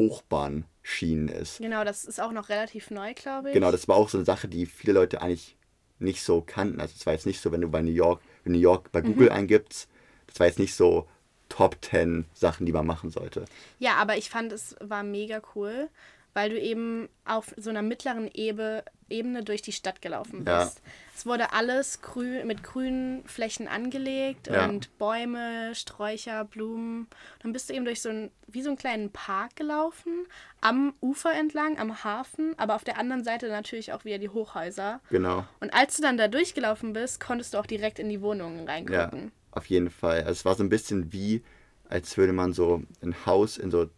Hochbahnschienen 0.82 1.28
ist. 1.30 1.60
Genau, 1.60 1.84
das 1.84 2.06
ist 2.06 2.20
auch 2.20 2.32
noch 2.32 2.50
relativ 2.50 2.92
neu, 2.92 3.14
glaube 3.14 3.50
ich. 3.50 3.54
Genau, 3.54 3.72
das 3.72 3.88
war 3.88 3.96
auch 3.96 4.10
so 4.10 4.18
eine 4.18 4.26
Sache, 4.26 4.48
die 4.48 4.66
viele 4.66 4.94
Leute 4.94 5.22
eigentlich 5.22 5.56
nicht 6.00 6.24
so 6.24 6.42
kannten. 6.42 6.82
Also 6.82 6.96
es 6.98 7.06
war 7.06 7.14
jetzt 7.14 7.26
nicht 7.26 7.42
so, 7.42 7.52
wenn 7.52 7.62
du 7.62 7.70
bei 7.70 7.82
New 7.82 7.92
York, 7.92 8.22
wenn 8.44 8.54
New 8.54 8.60
York 8.60 8.92
bei 8.92 9.02
Google 9.02 9.30
eingibst, 9.30 9.88
das 10.28 10.40
war 10.40 10.48
jetzt 10.48 10.60
nicht 10.60 10.76
so 10.76 11.08
Top 11.50 11.78
10 11.82 12.26
Sachen, 12.34 12.66
die 12.66 12.72
man 12.72 12.86
machen 12.86 13.12
sollte. 13.12 13.46
Ja, 13.78 13.96
aber 13.96 14.18
ich 14.18 14.30
fand, 14.30 14.52
es 14.54 14.76
war 14.80 15.04
mega 15.04 15.42
cool, 15.56 15.90
weil 16.34 16.50
du 16.50 16.60
eben 16.60 17.10
auf 17.26 17.54
so 17.58 17.70
einer 17.70 17.82
mittleren 17.82 18.30
Ebe, 18.34 18.84
Ebene 19.10 19.44
durch 19.44 19.62
die 19.62 19.74
Stadt 19.74 20.02
gelaufen 20.02 20.40
bist. 20.46 20.48
Ja. 20.48 20.92
Es 21.16 21.26
wurde 21.26 21.52
alles 21.54 22.02
grün, 22.02 22.48
mit 22.48 22.64
grünen 22.64 23.24
Flächen 23.26 23.68
angelegt 23.68 24.48
Ja. 24.48 24.66
und 24.68 24.98
Bäume, 24.98 25.76
Sträucher, 25.76 26.46
Blumen. 26.46 27.08
Dann 27.44 27.52
bist 27.52 27.70
du 27.70 27.74
eben 27.74 27.84
durch 27.86 28.02
so 28.02 28.10
ein, 28.10 28.32
wie 28.48 28.62
so 28.62 28.70
einen 28.70 28.78
kleinen 28.78 29.12
Park 29.12 29.56
gelaufen, 29.58 30.26
am 30.62 30.94
Ufer 31.02 31.34
entlang, 31.34 31.78
am 31.78 32.04
Hafen, 32.04 32.54
aber 32.58 32.76
auf 32.76 32.84
der 32.86 32.98
anderen 32.98 33.24
Seite 33.24 33.50
natürlich 33.50 33.92
auch 33.92 34.06
wieder 34.06 34.18
die 34.18 34.30
Hochhäuser. 34.30 35.02
Genau. 35.10 35.46
Und 35.60 35.74
als 35.74 35.98
du 35.98 36.02
dann 36.02 36.18
da 36.18 36.28
durchgelaufen 36.30 36.94
bist, 36.94 37.20
konntest 37.20 37.54
du 37.54 37.58
auch 37.58 37.66
direkt 37.66 38.00
in 38.00 38.08
die 38.10 38.22
Wohnungen 38.22 38.60
Ja, 38.66 38.72
reingucken. 38.74 39.32
auf 39.52 39.66
jeden 39.66 39.90
Fall. 39.90 40.20
Also 40.20 40.32
es 40.32 40.46
war 40.46 40.56
so 40.56 40.64
ein 40.64 40.70
bisschen 40.70 41.12
wie, 41.12 41.44
als 41.90 42.16
würde 42.18 42.32
man 42.34 42.54
so 42.54 42.82
ein 43.04 43.16
Haus 43.26 43.58
in 43.58 43.70
so 43.70 43.90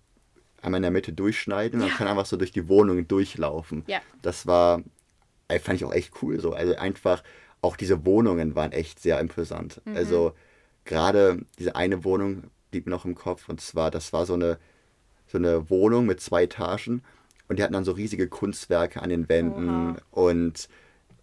einmal 0.63 0.79
in 0.79 0.83
der 0.83 0.91
Mitte 0.91 1.13
durchschneiden 1.13 1.79
und 1.79 1.85
Ja. 1.87 1.89
man 1.91 1.97
kann 1.97 2.07
einfach 2.07 2.25
so 2.25 2.37
durch 2.37 2.51
die 2.51 2.67
Wohnung 2.67 3.07
durchlaufen. 3.07 3.83
Ja. 3.87 3.99
Das 4.21 4.47
war, 4.47 4.81
äh, 5.47 5.59
fand 5.59 5.77
ich 5.77 5.85
auch 5.85 5.93
echt 5.93 6.13
cool 6.21 6.39
so. 6.39 6.53
Also 6.53 6.75
einfach, 6.75 7.23
auch 7.61 7.75
diese 7.77 8.05
Wohnungen 8.05 8.55
waren 8.55 8.71
echt 8.71 8.99
sehr 8.99 9.19
imposant. 9.19 9.81
Mhm. 9.85 9.95
Also 9.95 10.33
gerade 10.85 11.39
diese 11.59 11.75
eine 11.75 12.03
Wohnung 12.03 12.43
blieb 12.71 12.85
mir 12.85 12.91
noch 12.91 13.05
im 13.05 13.15
Kopf 13.15 13.47
und 13.49 13.61
zwar, 13.61 13.91
das 13.91 14.11
war 14.13 14.25
so 14.25 14.33
eine, 14.33 14.57
so 15.27 15.37
eine 15.37 15.69
Wohnung 15.69 16.05
mit 16.05 16.19
zwei 16.21 16.43
Etagen 16.43 17.03
und 17.47 17.57
die 17.59 17.63
hatten 17.63 17.73
dann 17.73 17.85
so 17.85 17.91
riesige 17.93 18.27
Kunstwerke 18.27 19.01
an 19.01 19.09
den 19.09 19.29
Wänden 19.29 19.97
und 20.11 20.67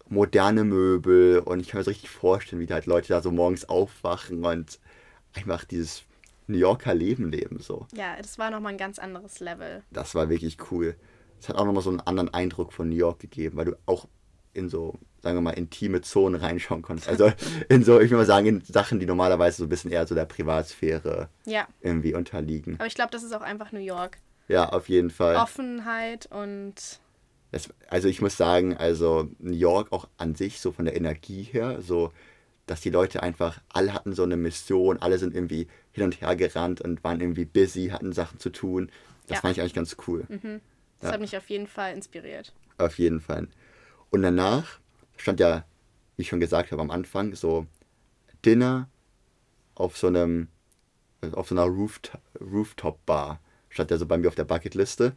moderne 0.09 0.63
Möbel 0.63 1.39
und 1.39 1.59
ich 1.61 1.69
kann 1.69 1.79
mir 1.79 1.83
so 1.83 1.91
richtig 1.91 2.09
vorstellen, 2.09 2.61
wie 2.61 2.65
da 2.65 2.75
halt 2.75 2.85
Leute 2.85 3.09
da 3.09 3.21
so 3.21 3.31
morgens 3.31 3.69
aufwachen 3.69 4.43
und 4.43 4.79
einfach 5.33 5.63
dieses 5.63 6.03
New 6.51 6.57
Yorker 6.57 6.93
Leben 6.93 7.31
leben 7.31 7.59
so. 7.59 7.87
Ja, 7.93 8.15
das 8.17 8.37
war 8.37 8.51
nochmal 8.51 8.73
ein 8.73 8.77
ganz 8.77 8.99
anderes 8.99 9.39
Level. 9.39 9.83
Das 9.91 10.15
war 10.15 10.29
wirklich 10.29 10.57
cool. 10.71 10.95
Es 11.39 11.49
hat 11.49 11.55
auch 11.55 11.65
nochmal 11.65 11.81
so 11.83 11.89
einen 11.89 12.01
anderen 12.01 12.33
Eindruck 12.33 12.73
von 12.73 12.89
New 12.89 12.95
York 12.95 13.19
gegeben, 13.19 13.57
weil 13.57 13.65
du 13.65 13.77
auch 13.85 14.07
in 14.53 14.69
so, 14.69 14.95
sagen 15.21 15.37
wir 15.37 15.41
mal, 15.41 15.51
intime 15.51 16.01
Zonen 16.01 16.39
reinschauen 16.39 16.81
konntest. 16.81 17.07
Also 17.09 17.31
in 17.69 17.83
so, 17.83 17.99
ich 17.99 18.11
will 18.11 18.17
mal 18.17 18.25
sagen, 18.25 18.45
in 18.47 18.61
Sachen, 18.65 18.99
die 18.99 19.05
normalerweise 19.05 19.57
so 19.57 19.63
ein 19.63 19.69
bisschen 19.69 19.91
eher 19.91 20.05
so 20.05 20.13
der 20.13 20.25
Privatsphäre 20.25 21.29
Ja, 21.45 21.67
irgendwie 21.79 22.13
unterliegen. 22.13 22.75
aber 22.75 22.85
ich 22.85 22.95
glaube, 22.95 23.11
das 23.11 23.23
ist 23.23 23.33
auch 23.33 23.41
einfach 23.41 23.71
New 23.71 23.79
York. 23.79 24.17
Ja, 24.47 24.69
auf 24.69 24.89
jeden 24.89 25.09
Fall. 25.09 25.37
Offenheit 25.37 26.27
und 26.31 26.73
Es, 27.51 27.69
also 27.87 28.07
ich 28.09 28.21
muss 28.21 28.35
sagen, 28.35 28.75
also 28.75 29.29
New 29.39 29.53
York 29.55 29.91
auch 29.93 30.07
an 30.17 30.35
sich, 30.35 30.59
so 30.59 30.71
von 30.73 30.83
der 30.85 30.95
Energie 30.97 31.43
her, 31.43 31.81
so, 31.81 32.11
dass 32.71 32.79
die 32.79 32.89
Leute 32.89 33.21
einfach, 33.21 33.59
alle 33.67 33.93
hatten 33.93 34.13
so 34.13 34.23
eine 34.23 34.37
Mission, 34.37 34.97
alle 34.99 35.17
sind 35.17 35.35
irgendwie 35.35 35.67
hin 35.91 36.05
und 36.05 36.21
her 36.21 36.37
gerannt 36.37 36.79
und 36.79 37.03
waren 37.03 37.19
irgendwie 37.19 37.43
busy, 37.43 37.89
hatten 37.89 38.13
Sachen 38.13 38.39
zu 38.39 38.49
tun. 38.49 38.89
Das 39.27 39.35
Ja. 39.39 39.41
fand 39.41 39.57
ich 39.57 39.61
eigentlich 39.61 39.73
ganz 39.73 39.97
cool. 40.07 40.23
das 40.29 40.39
Ja. 41.01 41.11
hat 41.11 41.19
mich 41.19 41.35
auf 41.35 41.49
jeden 41.49 41.67
Fall 41.67 41.93
inspiriert. 41.93 42.53
Auf 42.77 42.97
jeden 42.97 43.19
Fall. 43.19 43.49
Und 44.09 44.21
danach 44.21 44.79
stand 45.17 45.41
ja, 45.41 45.65
wie 46.15 46.21
ich 46.21 46.29
schon 46.29 46.39
gesagt 46.39 46.71
habe 46.71 46.81
am 46.81 46.91
Anfang, 46.91 47.35
so 47.35 47.65
Dinner 48.45 48.87
auf 49.75 49.97
so 49.97 50.07
einem, 50.07 50.47
auf 51.33 51.49
so 51.49 51.55
einer 51.55 51.65
Rooft 51.65 52.17
Rooftop-Bar. 52.39 53.41
Stand 53.67 53.91
ja 53.91 53.97
so 53.97 54.05
bei 54.05 54.17
mir 54.17 54.29
auf 54.29 54.35
der 54.35 54.45
Bucketliste. 54.45 55.11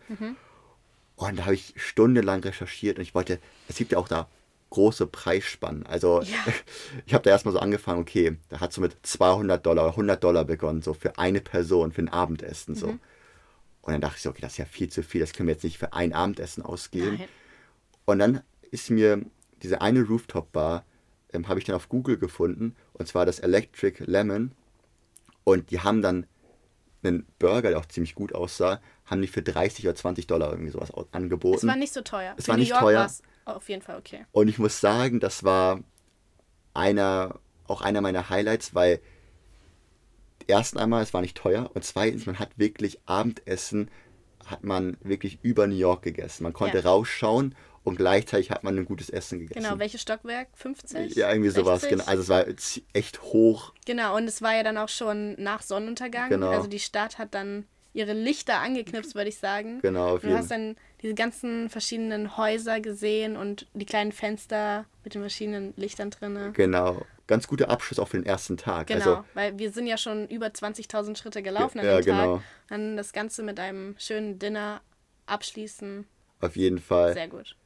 Und 1.17 1.39
da 1.39 1.45
habe 1.45 1.55
ich 1.55 1.73
stundenlang 1.77 2.41
recherchiert 2.43 2.97
und 2.99 3.03
ich 3.03 3.15
wollte, 3.15 3.39
es 3.69 3.77
gibt 3.77 3.93
ja 3.93 3.99
auch 3.99 4.09
da 4.09 4.29
große 4.75 5.07
Preisspannen. 5.07 5.87
Also 5.87 6.21
Ja. 6.23 6.53
ich 7.07 7.15
habe 7.15 7.23
da 7.23 7.31
erstmal 7.31 7.53
so 7.53 7.61
angefangen, 7.61 8.01
okay, 8.01 8.37
da 8.49 8.61
hat 8.61 8.73
so 8.73 8.81
mit 8.81 8.97
200 9.03 9.65
Dollar, 9.65 9.87
100 9.91 10.23
Dollar 10.23 10.45
begonnen, 10.45 10.83
so 10.83 10.95
für 10.95 11.19
eine 11.19 11.41
Person, 11.41 11.93
für 11.93 12.03
ein 12.03 12.09
Abendessen 12.09 12.75
so. 12.75 12.89
Und 12.89 13.93
dann 13.93 14.01
dachte 14.01 14.17
ich 14.17 14.23
so, 14.23 14.31
okay, 14.31 14.41
das 14.41 14.53
ist 14.53 14.59
ja 14.59 14.65
viel 14.65 14.89
zu 14.89 15.03
viel, 15.03 15.21
das 15.21 15.33
können 15.33 15.47
wir 15.47 15.55
jetzt 15.55 15.65
nicht 15.65 15.79
für 15.79 15.93
ein 15.93 16.13
Abendessen 16.13 16.63
ausgeben. 16.63 17.17
Nein. 17.19 17.29
Und 18.07 18.19
dann 18.19 18.41
ist 18.71 18.91
mir 18.91 19.23
diese 19.63 19.81
eine 19.81 20.03
Rooftop-Bar, 20.03 20.85
ähm, 21.33 21.49
habe 21.49 21.59
ich 21.59 21.67
dann 21.67 21.77
auf 21.77 21.89
Google 21.89 22.17
gefunden, 22.17 22.75
und 22.95 23.07
zwar 23.09 23.27
das 23.27 23.39
Electric 23.39 24.03
Lemon. 24.05 24.53
Und 25.45 25.71
die 25.71 25.81
haben 25.81 26.01
dann 26.03 26.27
einen 27.03 27.27
Burger, 27.39 27.71
der 27.71 27.79
auch 27.79 27.87
ziemlich 27.87 28.15
gut 28.15 28.35
aussah, 28.35 28.81
haben 29.05 29.21
die 29.21 29.29
für 29.29 29.43
30 29.43 29.87
oder 29.87 29.95
20 29.95 30.27
Dollar 30.27 30.51
irgendwie 30.51 30.71
sowas 30.71 30.91
angeboten. 31.13 31.59
Es 31.59 31.67
war 31.67 31.77
nicht 31.77 31.93
so 31.93 32.01
teuer. 32.01 32.35
Es 32.39 32.47
Für 32.47 32.53
war 32.53 32.57
New 32.57 32.61
nicht 32.61 32.71
York 32.71 32.81
teuer. 32.81 33.01
war's 33.01 33.23
auf 33.45 33.69
jeden 33.69 33.83
Fall 33.83 33.99
okay. 33.99 34.25
Und 34.33 34.49
ich 34.49 34.59
muss 34.59 34.81
sagen, 34.81 35.21
das 35.21 35.45
war 35.45 35.81
einer, 36.73 37.39
auch 37.67 37.83
einer 37.83 38.01
meiner 38.01 38.29
Highlights, 38.31 38.75
weil 38.75 39.01
erst 40.47 40.77
einmal, 40.77 41.03
es 41.03 41.15
war 41.15 41.21
nicht 41.21 41.37
teuer 41.37 41.71
und 41.75 41.85
zweitens, 41.85 42.27
man 42.27 42.39
hat 42.39 42.59
wirklich 42.59 42.99
Abendessen, 43.07 43.91
hat 44.47 44.63
man 44.65 44.97
wirklich 45.03 45.39
über 45.43 45.67
New 45.67 45.77
York 45.77 46.03
gegessen. 46.03 46.43
Man 46.43 46.53
konnte 46.53 46.79
Ja. 46.79 46.85
rausschauen 46.85 47.55
und 47.83 47.97
gleichzeitig 47.97 48.51
hat 48.51 48.65
man 48.65 48.77
ein 48.77 48.85
gutes 48.85 49.09
Essen 49.11 49.39
gegessen. 49.39 49.63
Genau, 49.63 49.79
welches 49.79 50.03
Stockwerk? 50.03 50.49
50? 50.55 51.17
Ja, 51.17 51.31
irgendwie 51.31 51.51
sowas, 51.51 51.83
60? 51.83 51.99
genau. 51.99 52.05
Also 52.11 52.23
es 52.23 52.29
war 52.29 52.47
echt 52.93 53.23
hoch. 53.23 53.73
Genau, 53.87 54.17
und 54.17 54.25
es 54.27 54.43
war 54.43 54.55
ja 54.55 54.63
dann 54.63 54.79
auch 54.79 54.89
schon 54.89 55.35
nach 55.43 55.63
Sonnenuntergang. 55.63 56.29
Genau. 56.29 56.51
Also 56.51 56.67
die 56.67 56.81
Stadt 56.81 57.19
hat 57.19 57.35
dann 57.35 57.67
ihre 57.93 58.13
Lichter 58.13 58.61
angeknipst, 58.61 59.15
würde 59.15 59.29
ich 59.29 59.39
sagen. 59.39 59.81
Genau, 59.81 60.17
auf 60.17 60.25
Und 60.25 60.31
du 60.31 60.37
hast 60.37 60.51
jeden 60.51 60.75
dann 60.75 60.77
diese 61.05 61.15
ganzen 61.15 61.71
verschiedenen 61.71 62.37
Häuser 62.37 62.81
gesehen 62.81 63.37
und 63.37 63.69
die 63.75 63.87
kleinen 63.87 64.11
Fenster 64.11 64.87
mit 65.05 65.15
den 65.15 65.21
verschiedenen 65.23 65.73
Lichtern 65.77 66.11
drin. 66.11 66.51
Genau. 66.55 67.03
Ganz 67.27 67.47
guter 67.47 67.71
Abschluss 67.71 67.99
auch 67.99 68.09
für 68.09 68.17
den 68.19 68.27
ersten 68.27 68.57
Tag. 68.57 68.87
Genau, 68.89 68.99
Also, 68.99 69.25
weil 69.35 69.59
wir 69.59 69.71
sind 69.71 69.87
ja 69.87 69.97
schon 69.97 70.27
über 70.29 70.47
20.000 70.47 71.17
Schritte 71.17 71.43
gelaufen 71.43 71.79
an 71.79 71.87
Ja, 71.87 72.01
dem 72.01 72.05
Tag. 72.07 72.23
genau. 72.25 72.43
Dann 72.69 72.97
das 72.97 73.13
Ganze 73.13 73.43
mit 73.43 73.61
einem 73.61 73.95
schönen 73.99 74.39
Dinner 74.39 74.81
abschließen. 75.27 76.07
auf 76.41 76.57
jeden 76.57 76.79
Fall. 76.79 77.15
Sehr 77.15 77.29
gut. 77.29 77.57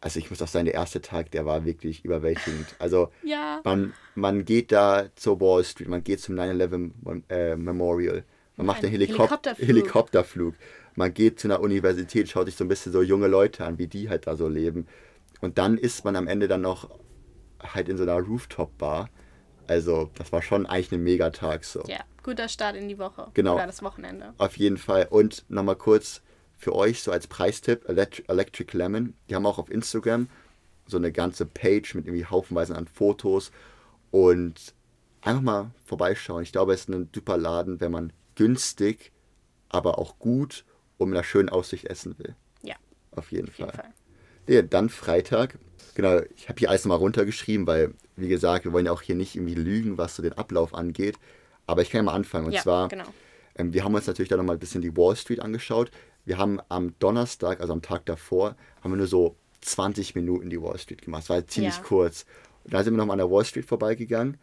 Also 0.00 0.18
ich 0.18 0.28
muss 0.30 0.40
auch 0.42 0.48
sagen, 0.48 0.66
der 0.66 0.74
erste 0.74 1.00
Tag, 1.00 1.30
der 1.30 1.46
war 1.46 1.64
wirklich 1.64 2.04
überwältigend. 2.04 2.66
Also 2.78 3.10
Ja. 3.22 3.60
man, 3.64 3.94
man 4.14 4.44
geht 4.44 4.72
da 4.72 5.06
zur 5.16 5.40
Wall 5.40 5.64
Street, 5.64 5.88
man 5.88 6.04
geht 6.04 6.20
zum 6.20 6.34
9-11 6.36 7.22
äh, 7.30 7.56
Memorial, 7.56 8.24
man 8.56 8.66
macht 8.66 8.78
Ein 8.78 8.84
einen 8.84 8.92
Helikop 8.92 9.18
Helikopterflug. 9.30 9.66
Helikopterflug. 9.68 10.54
Man 10.96 11.12
geht 11.12 11.40
zu 11.40 11.48
einer 11.48 11.60
Universität, 11.60 12.28
schaut 12.28 12.46
sich 12.46 12.56
so 12.56 12.64
ein 12.64 12.68
bisschen 12.68 12.92
so 12.92 13.02
junge 13.02 13.26
Leute 13.26 13.64
an, 13.64 13.78
wie 13.78 13.86
die 13.86 14.08
halt 14.08 14.26
da 14.26 14.36
so 14.36 14.48
leben. 14.48 14.86
Und 15.40 15.58
dann 15.58 15.76
ist 15.76 16.04
man 16.04 16.16
am 16.16 16.26
Ende 16.26 16.48
dann 16.48 16.60
noch 16.60 16.88
halt 17.62 17.88
in 17.88 17.96
so 17.96 18.04
einer 18.04 18.18
Rooftop-Bar. 18.18 19.08
Also 19.66 20.10
das 20.14 20.32
war 20.32 20.42
schon 20.42 20.66
eigentlich 20.66 20.92
ein 20.92 21.02
Megatag 21.02 21.64
so. 21.64 21.82
Ja, 21.86 22.00
guter 22.22 22.48
Start 22.48 22.76
in 22.76 22.88
die 22.88 22.98
Woche. 22.98 23.30
Genau. 23.34 23.54
Oder 23.54 23.66
das 23.66 23.82
Wochenende. 23.82 24.34
Auf 24.38 24.56
jeden 24.56 24.76
Fall. 24.76 25.06
Und 25.10 25.44
nochmal 25.48 25.76
kurz 25.76 26.22
für 26.56 26.74
euch 26.74 27.02
so 27.02 27.10
als 27.10 27.26
Preistipp, 27.26 27.88
Elect 27.88 28.24
Electric 28.28 28.76
Lemon. 28.76 29.14
Die 29.28 29.34
haben 29.34 29.46
auch 29.46 29.58
auf 29.58 29.70
Instagram 29.70 30.28
so 30.86 30.98
eine 30.98 31.12
ganze 31.12 31.46
Page 31.46 31.94
mit 31.94 32.06
irgendwie 32.06 32.26
haufenweise 32.26 32.76
an 32.76 32.86
Fotos. 32.86 33.50
Und 34.10 34.74
einfach 35.22 35.42
mal 35.42 35.70
vorbeischauen. 35.84 36.42
Ich 36.42 36.52
glaube, 36.52 36.74
es 36.74 36.82
ist 36.82 36.88
ein 36.90 37.08
super 37.12 37.36
Laden, 37.36 37.80
wenn 37.80 37.90
man 37.90 38.12
günstig, 38.34 39.12
aber 39.68 39.98
auch 39.98 40.18
gut 40.18 40.64
und 41.04 41.10
mit 41.10 41.18
einer 41.18 41.24
schönen 41.24 41.48
Aussicht 41.48 41.84
essen 41.86 42.18
will. 42.18 42.34
Ja, 42.62 42.76
Auf 43.12 43.30
jeden 43.32 43.48
auf 43.48 43.58
jeden 43.58 43.70
Fall. 43.70 43.80
Fall. 43.84 43.92
Ja, 44.46 44.62
dann 44.62 44.88
Freitag. 44.88 45.58
Genau, 45.94 46.20
ich 46.36 46.48
habe 46.48 46.58
hier 46.58 46.70
alles 46.70 46.84
mal 46.86 46.96
runtergeschrieben, 46.96 47.66
weil, 47.66 47.94
wie 48.16 48.28
gesagt, 48.28 48.64
wir 48.64 48.72
wollen 48.72 48.86
ja 48.86 48.92
auch 48.92 49.02
hier 49.02 49.14
nicht 49.14 49.36
irgendwie 49.36 49.54
lügen, 49.54 49.96
was 49.96 50.16
so 50.16 50.22
den 50.22 50.32
Ablauf 50.34 50.74
angeht. 50.74 51.16
Aber 51.66 51.82
ich 51.82 51.90
kann 51.90 52.00
ja 52.00 52.02
mal 52.02 52.14
anfangen. 52.14 52.46
Und 52.46 52.52
Ja, 52.52 52.62
zwar, 52.62 52.88
genau. 52.88 53.04
ähm, 53.56 53.72
wir 53.72 53.84
haben 53.84 53.94
uns 53.94 54.06
natürlich 54.06 54.28
dann 54.28 54.38
nochmal 54.38 54.56
ein 54.56 54.60
bisschen 54.60 54.82
die 54.82 54.96
Wall 54.96 55.16
Street 55.16 55.40
angeschaut. 55.40 55.90
Wir 56.24 56.36
haben 56.38 56.60
am 56.68 56.94
Donnerstag, 56.98 57.60
also 57.60 57.72
am 57.72 57.80
Tag 57.82 58.04
davor, 58.06 58.56
haben 58.82 58.90
wir 58.92 58.96
nur 58.96 59.06
so 59.06 59.36
20 59.60 60.14
Minuten 60.14 60.50
die 60.50 60.60
Wall 60.60 60.78
Street 60.78 61.00
gemacht. 61.02 61.22
Es 61.22 61.28
war 61.30 61.36
halt 61.36 61.50
ziemlich 61.50 61.76
Ja. 61.76 61.82
kurz. 61.82 62.26
Und 62.64 62.74
dann 62.74 62.84
sind 62.84 62.92
wir 62.94 62.98
nochmal 62.98 63.14
an 63.14 63.18
der 63.26 63.30
Wall 63.30 63.44
Street 63.44 63.64
vorbeigegangen. 63.64 64.36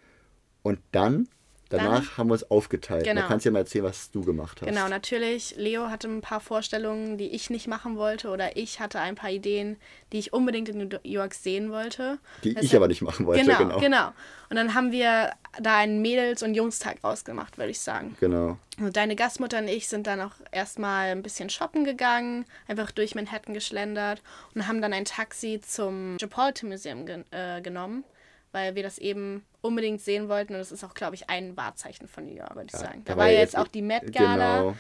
Und 0.64 0.80
dann, 0.92 1.28
danach 1.72 2.18
haben 2.18 2.28
wir 2.30 2.34
uns 2.34 2.50
aufgeteilt. 2.50 3.04
Genau. 3.06 3.22
Da 3.22 3.28
kannst 3.28 3.46
du 3.46 3.50
ja 3.50 3.54
mal 3.54 3.60
erzählen, 3.60 3.86
was 3.86 4.12
du 4.12 4.22
gemacht 4.24 4.62
hast. 4.62 4.68
Genau, 4.68 4.88
natürlich. 4.88 5.56
Leo 5.58 5.90
hatte 5.90 6.08
ein 6.08 6.22
paar 6.22 6.40
Vorstellungen, 6.40 7.18
die 7.18 7.28
ich 7.30 7.50
nicht 7.50 7.68
machen 7.68 7.98
wollte, 7.98 8.30
oder 8.30 8.58
ich 8.58 8.80
hatte 8.80 9.00
ein 9.00 9.16
paar 9.16 9.30
Ideen, 9.32 9.78
die 10.12 10.20
ich 10.20 10.34
unbedingt 10.34 10.70
in 10.70 10.78
New 10.78 10.90
York 11.04 11.34
sehen 11.34 11.72
wollte. 11.72 12.20
Die 12.44 12.50
ich 12.50 12.56
Deshalb- 12.56 12.76
aber 12.82 12.88
nicht 12.88 13.02
machen 13.02 13.26
wollte. 13.26 13.44
Genau, 13.46 13.58
Genau. 13.58 13.80
genau, 13.80 14.08
Und 14.50 14.56
dann 14.58 14.74
haben 14.74 14.92
wir 14.92 15.32
da 15.62 15.78
einen 15.78 16.02
Mädels- 16.02 16.44
und 16.44 16.56
Jungstag 16.56 16.98
ausgemacht, 17.04 17.58
würde 17.58 17.72
ich 17.72 17.80
sagen. 17.80 18.16
genau. 18.20 18.58
Und 18.80 18.98
deine 18.98 19.16
Gastmutter 19.16 19.60
und 19.60 19.68
ich 19.68 19.88
sind 19.90 20.08
dann 20.08 20.22
auch 20.22 20.32
erstmal 20.52 21.10
ein 21.12 21.22
bisschen 21.22 21.50
shoppen 21.50 21.84
gegangen, 21.84 22.46
einfach 22.68 22.90
durch 22.92 23.14
Manhattan 23.16 23.54
geschlendert 23.54 24.22
und 24.56 24.68
haben 24.68 24.82
dann 24.82 24.92
ein 24.94 25.06
Taxi 25.06 25.62
zum 25.66 26.14
Metropolitan 26.14 26.70
Museum 26.70 27.06
gen 27.06 27.26
äh, 27.32 27.62
genommen, 27.62 28.04
weil 28.52 28.76
wir 28.76 28.84
das 28.84 28.98
eben 28.98 29.46
unbedingt 29.62 30.02
sehen 30.02 30.30
wollten. 30.30 30.54
Und 30.54 30.60
das 30.60 30.72
ist 30.72 30.84
auch, 30.84 30.94
glaube 30.94 31.16
ich, 31.16 31.30
ein 31.30 31.56
Wahrzeichen 31.58 32.08
von 32.08 32.26
New 32.26 32.36
York, 32.36 32.56
würde 32.56 32.70
ich 32.74 32.80
sagen. 32.80 33.04
Da, 33.06 33.18
war 33.18 33.30
ja 33.30 33.40
jetzt 33.40 33.58
auch 33.58 33.68
die 33.68 33.82
Met 33.82 34.14
Gala. 34.14 34.60
Genau. 34.60 34.76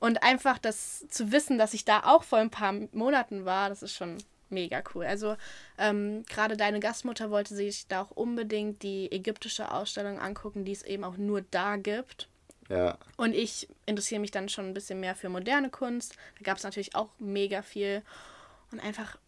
Und 0.00 0.22
einfach 0.22 0.58
das 0.58 1.06
zu 1.08 1.30
wissen, 1.30 1.58
dass 1.58 1.74
ich 1.74 1.84
da 1.84 2.02
auch 2.04 2.24
vor 2.24 2.38
ein 2.38 2.50
paar 2.50 2.74
Monaten 2.92 3.44
war, 3.44 3.68
das 3.68 3.82
ist 3.82 3.94
schon 3.94 4.18
mega 4.48 4.82
cool. 4.94 5.04
Also 5.06 5.36
ähm, 5.78 6.24
gerade 6.28 6.56
deine 6.56 6.80
Gastmutter 6.80 7.30
wollte 7.30 7.54
sich 7.54 7.86
da 7.88 8.02
auch 8.02 8.10
unbedingt 8.10 8.82
die 8.82 9.10
ägyptische 9.10 9.72
Ausstellung 9.72 10.18
angucken, 10.18 10.64
die 10.64 10.72
es 10.72 10.82
eben 10.82 11.04
auch 11.04 11.16
nur 11.16 11.42
da 11.42 11.76
gibt. 11.76 12.28
Ja. 12.68 12.96
Und 13.16 13.34
ich 13.34 13.68
interessiere 13.86 14.20
mich 14.20 14.30
dann 14.30 14.48
schon 14.48 14.66
ein 14.66 14.74
bisschen 14.74 15.00
mehr 15.00 15.14
für 15.14 15.28
moderne 15.28 15.70
Kunst. 15.70 16.16
Da 16.38 16.44
gab 16.44 16.58
es 16.58 16.64
natürlich 16.64 16.94
auch 16.94 17.08
mega 17.18 17.62
viel. 17.62 18.02
Und 18.70 18.80
einfach, 18.80 19.18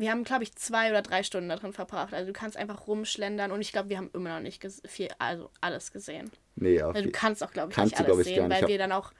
wir 0.00 0.10
haben, 0.10 0.24
glaube 0.24 0.44
ich, 0.44 0.56
zwei 0.56 0.90
oder 0.90 1.02
drei 1.02 1.22
Stunden 1.22 1.50
da 1.50 1.56
drin 1.56 1.74
verbracht. 1.74 2.14
Also 2.14 2.26
du 2.26 2.32
kannst 2.32 2.56
einfach 2.56 2.86
rumschlendern 2.86 3.52
und 3.52 3.60
ich 3.60 3.70
glaube, 3.70 3.90
wir 3.90 3.98
haben 3.98 4.10
immer 4.14 4.34
noch 4.34 4.40
nicht 4.40 4.66
viel, 4.86 5.08
also 5.18 5.50
alles 5.60 5.92
gesehen. 5.92 6.30
Nee, 6.56 6.82
auf 6.82 6.94
Also 6.94 7.06
du 7.06 7.12
kannst 7.12 7.44
auch, 7.44 7.52
glaube 7.52 7.70
ich, 7.70 7.76
nicht 7.76 8.00
alles 8.00 8.24
sehen, 8.24 8.48
nicht. 8.48 8.62
weil 8.62 8.68
wir 8.68 8.78
dann 8.78 8.92
auch, 8.92 9.12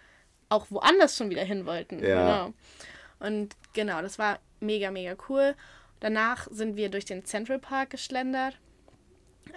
auch 0.48 0.66
woanders 0.70 1.16
schon 1.16 1.28
wieder 1.28 1.44
hin 1.44 1.66
wollten. 1.66 2.02
Ja. 2.02 2.46
Genau. 2.46 2.54
Und 3.18 3.56
genau, 3.74 4.00
das 4.00 4.18
war 4.18 4.38
mega, 4.60 4.90
mega 4.90 5.16
cool. 5.28 5.54
Danach 6.00 6.48
sind 6.50 6.76
wir 6.76 6.88
durch 6.88 7.04
den 7.04 7.26
Central 7.26 7.58
Park 7.58 7.90
geschlendert. 7.90 8.58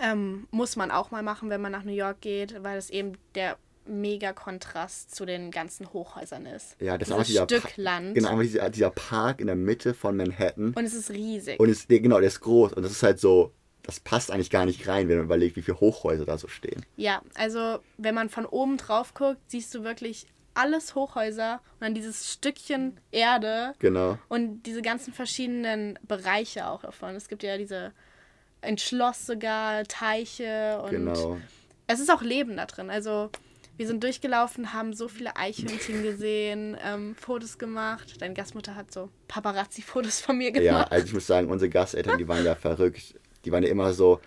Ähm, 0.01 0.47
muss 0.51 0.75
man 0.75 0.91
auch 0.91 1.12
mal 1.12 1.23
machen, 1.23 1.49
wenn 1.49 1.62
man 1.62 1.71
nach 1.71 1.83
New 1.83 1.93
York 1.93 2.19
geht, 2.19 2.62
weil 2.63 2.77
es 2.77 2.89
eben 2.89 3.13
der 3.36 3.57
mega 3.86 4.34
Kontrast 4.34 5.13
zu 5.15 5.26
den 5.26 5.52
ganzen 5.52 5.91
Hochhäusern 5.93 6.46
ist. 6.46 6.76
Ja, 6.80 6.98
das 6.98 7.10
ist 7.10 7.28
dieser 7.28 7.43
Stück 7.43 7.63
Pa- 7.63 7.69
Land. 7.78 8.15
Genau, 8.15 8.30
einfach 8.30 8.43
dieser, 8.43 8.69
dieser 8.69 8.89
Park 8.89 9.41
in 9.41 9.48
der 9.48 9.56
Mitte 9.56 9.93
von 9.93 10.15
Manhattan. 10.17 10.74
Und 10.74 10.84
es 10.86 10.93
ist 10.93 11.10
riesig. 11.12 11.60
Und 11.60 11.69
es, 11.69 11.88
genau, 11.88 12.19
der 12.19 12.28
ist 12.28 12.39
groß. 12.41 12.74
Und 12.74 12.84
das 12.84 12.91
ist 12.91 13.04
halt 13.04 13.19
so, 13.19 13.52
das 13.84 14.00
passt 14.00 14.32
eigentlich 14.32 14.50
gar 14.50 14.65
nicht 14.65 14.88
rein, 14.88 15.10
wenn 15.10 15.17
man 15.17 15.26
überlegt, 15.26 15.56
wie 15.58 15.62
viele 15.62 15.80
Hochhäuser 15.80 16.26
da 16.26 16.38
so 16.38 16.48
stehen. 16.48 16.86
Ja, 16.96 17.22
also 17.36 17.80
wenn 17.98 18.15
man 18.15 18.30
von 18.30 18.46
oben 18.46 18.78
drauf 18.78 19.13
guckt, 19.13 19.39
siehst 19.48 19.74
du 19.76 19.84
wirklich 19.84 20.28
alles 20.56 20.93
Hochhäuser 20.96 21.62
und 21.74 21.82
dann 21.82 21.96
dieses 21.96 22.32
Stückchen 22.32 23.00
Erde 23.12 23.74
Genau. 23.80 24.17
und 24.30 24.63
diese 24.63 24.82
ganzen 24.84 25.12
verschiedenen 25.12 25.98
Bereiche 26.08 26.67
auch 26.69 26.84
davon. 26.84 27.15
Es 27.15 27.28
gibt 27.28 27.41
ja 27.43 27.58
diese 27.58 27.91
ein 28.62 28.78
Schloss 28.78 29.26
sogar, 29.26 29.84
Teiche 29.86 30.80
und 30.84 30.91
Genau. 30.91 31.38
es 31.88 32.00
ist 32.00 32.10
auch 32.12 32.22
Leben 32.22 32.56
da 32.56 32.65
drin. 32.67 32.89
Also 32.89 33.30
wir 33.77 33.88
sind 33.88 34.03
durchgelaufen, 34.03 34.73
haben 34.73 34.93
so 34.93 35.07
viele 35.07 35.36
Eichhörnchen 35.36 36.03
gesehen, 36.03 36.77
ähm, 36.86 37.15
Fotos 37.15 37.57
gemacht. 37.57 38.21
Deine 38.21 38.33
Gastmutter 38.33 38.75
hat 38.75 38.91
so 38.91 39.09
Paparazzi-Fotos 39.27 40.19
von 40.21 40.38
mir 40.38 40.51
gemacht. 40.51 40.65
Ja, 40.65 40.83
also 40.83 41.05
ich 41.07 41.13
muss 41.13 41.25
sagen, 41.27 41.49
unsere 41.49 41.69
Gasteltern, 41.69 42.17
die 42.17 42.27
waren 42.27 42.45
ja 42.45 42.55
verrückt. 42.55 43.15
Die 43.45 43.51
waren 43.51 43.63
ja 43.63 43.69
immer 43.69 43.93
so, 43.93 44.19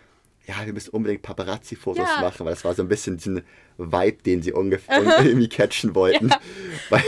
ja, 0.47 0.55
wir 0.65 0.73
müssen 0.73 0.91
unbedingt 0.91 1.23
Paparazzi-Fotos 1.23 2.09
Ja. 2.17 2.21
machen, 2.21 2.45
weil 2.45 2.53
das 2.55 2.65
war 2.65 2.75
so 2.75 2.83
ein 2.83 2.89
bisschen 2.89 3.17
diesen 3.17 3.43
Vibe, 3.79 4.23
den 4.23 4.43
sie 4.43 4.53
ungefähr 4.53 5.03
irgendwie 5.25 5.49
catchen 5.49 5.95
wollten. 5.95 6.31
Weil, 6.91 7.03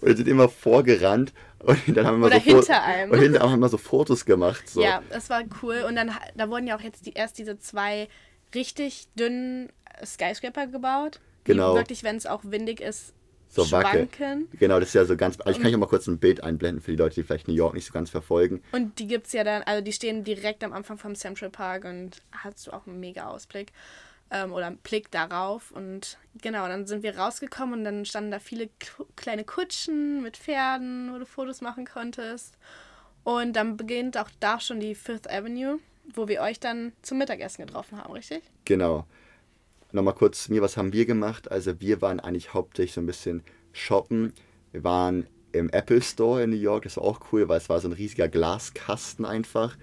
und 0.00 0.08
die 0.08 0.16
sind 0.16 0.28
immer 0.28 0.48
vorgerannt 0.48 1.32
und 1.60 1.96
dann 1.96 2.06
haben 2.06 2.20
wir 2.20 2.26
Oder 2.26 2.40
so 2.40 2.50
Fo- 2.50 2.56
hinter 2.58 2.82
einem. 2.82 3.10
Und 3.12 3.20
hinter 3.20 3.42
einem 3.42 3.52
haben 3.52 3.60
wir 3.60 3.68
so 3.68 3.78
Fotos 3.78 4.24
gemacht. 4.24 4.68
So. 4.68 4.82
Ja, 4.82 5.02
das 5.10 5.30
war 5.30 5.42
cool. 5.62 5.84
Und 5.86 5.96
dann 5.96 6.10
da 6.36 6.48
wurden 6.48 6.66
ja 6.66 6.76
auch 6.76 6.80
jetzt 6.80 7.06
die, 7.06 7.12
erst 7.12 7.38
diese 7.38 7.58
zwei 7.58 8.08
richtig 8.54 9.08
dünnen 9.18 9.68
Skyscraper 10.04 10.66
gebaut. 10.66 11.20
Genau. 11.44 11.74
Wirklich, 11.74 12.02
wenn 12.02 12.16
es 12.16 12.26
auch 12.26 12.42
windig 12.44 12.80
ist, 12.80 13.14
so 13.50 13.64
schwanken. 13.64 14.48
Genau, 14.58 14.78
das 14.78 14.90
ist 14.90 14.94
ja 14.94 15.04
so 15.04 15.16
ganz. 15.16 15.38
Also 15.40 15.58
ich 15.58 15.62
kann 15.62 15.74
auch 15.74 15.78
mal 15.78 15.86
kurz 15.86 16.06
ein 16.06 16.18
Bild 16.18 16.42
einblenden 16.42 16.80
für 16.80 16.92
die 16.92 16.96
Leute, 16.96 17.16
die 17.16 17.24
vielleicht 17.24 17.48
New 17.48 17.54
York 17.54 17.74
nicht 17.74 17.84
so 17.84 17.92
ganz 17.92 18.08
verfolgen. 18.08 18.62
Und 18.70 18.98
die 19.00 19.08
gibt 19.08 19.26
es 19.26 19.32
ja 19.32 19.42
dann, 19.42 19.62
also 19.64 19.82
die 19.82 19.92
stehen 19.92 20.22
direkt 20.22 20.62
am 20.62 20.72
Anfang 20.72 20.98
vom 20.98 21.16
Central 21.16 21.50
Park 21.50 21.84
und 21.84 22.22
hast 22.30 22.66
du 22.66 22.72
auch 22.72 22.86
einen 22.86 23.00
mega 23.00 23.26
Ausblick 23.26 23.72
ähm, 24.30 24.52
oder 24.52 24.66
einen 24.66 24.76
Blick 24.76 25.10
darauf. 25.10 25.72
Und 25.72 26.18
genau, 26.40 26.68
dann 26.68 26.86
sind 26.86 27.02
wir 27.02 27.18
rausgekommen 27.18 27.80
und 27.80 27.84
dann 27.84 28.04
standen 28.04 28.30
da 28.30 28.38
viele 28.38 28.70
kleine 29.16 29.44
Kutschen 29.44 30.22
mit 30.22 30.36
Pferden, 30.36 31.12
wo 31.12 31.18
du 31.18 31.26
Fotos 31.26 31.60
machen 31.60 31.86
konntest. 31.86 32.54
Und 33.24 33.54
dann 33.54 33.76
beginnt 33.76 34.16
auch 34.16 34.30
da 34.38 34.60
schon 34.60 34.78
die 34.78 34.94
Fifth 34.94 35.28
Avenue, 35.28 35.80
wo 36.14 36.28
wir 36.28 36.40
euch 36.40 36.60
dann 36.60 36.92
zum 37.02 37.18
Mittagessen 37.18 37.66
getroffen 37.66 37.98
haben, 37.98 38.12
richtig? 38.12 38.42
Genau. 38.64 39.06
Nochmal 39.92 40.14
kurz 40.14 40.44
zu 40.44 40.52
mir, 40.52 40.62
was 40.62 40.76
haben 40.76 40.92
wir 40.92 41.06
gemacht? 41.06 41.50
Also 41.50 41.80
wir 41.80 42.00
waren 42.00 42.20
eigentlich 42.20 42.54
hauptsächlich 42.54 42.92
so 42.92 43.00
ein 43.00 43.06
bisschen 43.06 43.42
shoppen. 43.72 44.32
Wir 44.72 44.84
waren 44.84 45.26
im 45.52 45.68
Apple 45.70 46.00
Store 46.00 46.42
in 46.42 46.50
New 46.50 46.56
York, 46.56 46.84
das 46.84 46.96
war 46.96 47.04
auch 47.04 47.20
cool, 47.32 47.48
weil 47.48 47.58
es 47.58 47.68
war 47.68 47.80
so 47.80 47.88
ein 47.88 47.92
riesiger 47.92 48.28
Glaskasten 48.28 49.24
einfach. 49.24 49.76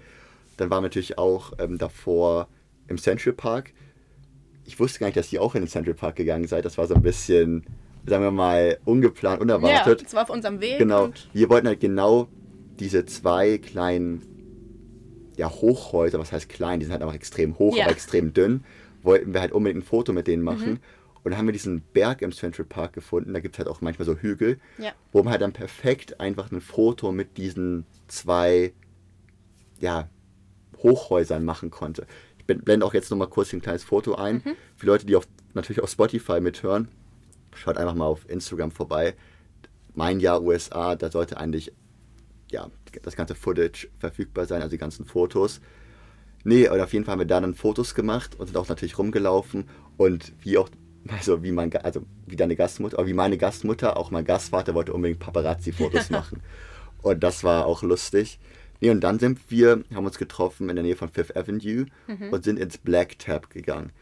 Dann 0.56 0.70
waren 0.70 0.78
wir 0.78 0.88
natürlich 0.88 1.18
auch 1.18 1.52
ähm, 1.58 1.78
davor 1.78 2.48
im 2.88 2.96
Central 2.98 3.34
Park. 3.34 3.72
Ich 4.64 4.80
wusste 4.80 4.98
gar 5.00 5.06
nicht, 5.06 5.16
dass 5.16 5.32
ihr 5.32 5.42
auch 5.42 5.54
in 5.54 5.62
den 5.62 5.68
Central 5.68 5.94
Park 5.94 6.16
gegangen 6.16 6.46
seid. 6.46 6.64
Das 6.64 6.78
war 6.78 6.86
so 6.86 6.94
ein 6.94 7.02
bisschen, 7.02 7.64
sagen 8.06 8.24
wir 8.24 8.30
mal, 8.30 8.78
ungeplant, 8.84 9.40
unerwartet. 9.40 10.00
Ja, 10.00 10.04
das 10.04 10.14
war 10.14 10.22
auf 10.22 10.30
unserem 10.30 10.60
Weg. 10.60 10.78
Genau. 10.78 11.10
Wir 11.32 11.48
wollten 11.50 11.66
halt 11.68 11.80
genau 11.80 12.28
diese 12.80 13.04
zwei 13.06 13.58
kleinen 13.58 14.22
ja, 15.36 15.50
Hochhäuser, 15.50 16.18
was 16.18 16.32
heißt 16.32 16.48
klein, 16.48 16.80
die 16.80 16.86
sind 16.86 16.92
halt 16.92 17.02
einfach 17.02 17.14
extrem 17.14 17.58
hoch, 17.58 17.76
Ja. 17.76 17.84
aber 17.84 17.92
extrem 17.92 18.34
dünn, 18.34 18.64
wollten 19.02 19.32
wir 19.34 19.40
halt 19.40 19.52
unbedingt 19.52 19.82
ein 19.84 19.86
Foto 19.86 20.12
mit 20.12 20.26
denen 20.26 20.42
machen. 20.42 20.80
Und 21.24 21.32
dann 21.32 21.38
haben 21.38 21.46
wir 21.46 21.52
diesen 21.52 21.80
Berg 21.92 22.22
im 22.22 22.32
Central 22.32 22.64
Park 22.64 22.92
gefunden, 22.94 23.34
da 23.34 23.40
gibt 23.40 23.54
es 23.56 23.58
halt 23.58 23.68
auch 23.68 23.80
manchmal 23.80 24.06
so 24.06 24.16
Hügel, 24.16 24.58
Ja. 24.78 24.92
wo 25.12 25.22
man 25.22 25.32
halt 25.32 25.42
dann 25.42 25.52
perfekt 25.52 26.20
einfach 26.20 26.50
ein 26.52 26.60
Foto 26.60 27.12
mit 27.12 27.36
diesen 27.36 27.84
zwei 28.06 28.72
ja, 29.80 30.08
Hochhäusern 30.82 31.44
machen 31.44 31.70
konnte. 31.70 32.06
Ich 32.38 32.44
blend- 32.46 32.64
blende 32.64 32.86
auch 32.86 32.94
jetzt 32.94 33.10
nochmal 33.10 33.28
kurz 33.28 33.52
ein 33.52 33.60
kleines 33.60 33.84
Foto 33.84 34.14
ein. 34.14 34.42
Für 34.76 34.86
Leute, 34.86 35.06
die 35.06 35.16
auf, 35.16 35.26
natürlich 35.54 35.82
auf 35.82 35.90
Spotify 35.90 36.40
mithören, 36.40 36.88
schaut 37.54 37.76
einfach 37.76 37.94
mal 37.94 38.06
auf 38.06 38.28
Instagram 38.30 38.70
vorbei. 38.70 39.14
Mein 39.94 40.20
Jahr 40.20 40.42
USA, 40.42 40.94
da 40.94 41.10
sollte 41.10 41.36
eigentlich 41.38 41.72
ja, 42.50 42.70
das 43.02 43.16
ganze 43.16 43.34
Footage 43.34 43.88
verfügbar 43.98 44.46
sein, 44.46 44.62
also 44.62 44.70
die 44.70 44.78
ganzen 44.78 45.04
Fotos. 45.04 45.60
Nee, 46.48 46.66
und 46.66 46.80
auf 46.80 46.94
jeden 46.94 47.04
Fall 47.04 47.12
haben 47.12 47.18
wir 47.18 47.26
da 47.26 47.42
dann 47.42 47.54
Fotos 47.54 47.94
gemacht 47.94 48.36
und 48.38 48.46
sind 48.46 48.56
auch 48.56 48.70
natürlich 48.70 48.96
rumgelaufen 48.96 49.68
und 49.98 50.32
wie 50.40 50.56
auch, 50.56 50.70
also 51.08 51.42
wie 51.42 51.52
mein, 51.52 51.70
also 51.76 52.06
wie 52.26 52.36
deine 52.36 52.56
Gastmutter, 52.56 52.98
aber 52.98 53.06
wie 53.06 53.12
meine 53.12 53.36
Gastmutter, 53.36 53.98
auch 53.98 54.10
mein 54.10 54.24
Gastvater 54.24 54.72
wollte 54.72 54.94
unbedingt 54.94 55.20
Paparazzi-Fotos 55.20 56.08
machen. 56.10 56.40
Und 57.02 57.22
das 57.22 57.44
war 57.44 57.66
auch 57.66 57.82
lustig. 57.82 58.40
Nee, 58.80 58.88
und 58.88 59.02
dann 59.02 59.18
sind 59.18 59.50
wir, 59.50 59.84
haben 59.94 60.06
uns 60.06 60.16
getroffen 60.16 60.70
in 60.70 60.76
der 60.76 60.84
Nähe 60.84 60.96
von 60.96 61.10
Fifth 61.10 61.36
Avenue 61.36 61.84
und 62.30 62.44
sind 62.44 62.58
ins 62.58 62.78
Black 62.78 63.18
Tap 63.18 63.50
gegangen. 63.50 63.92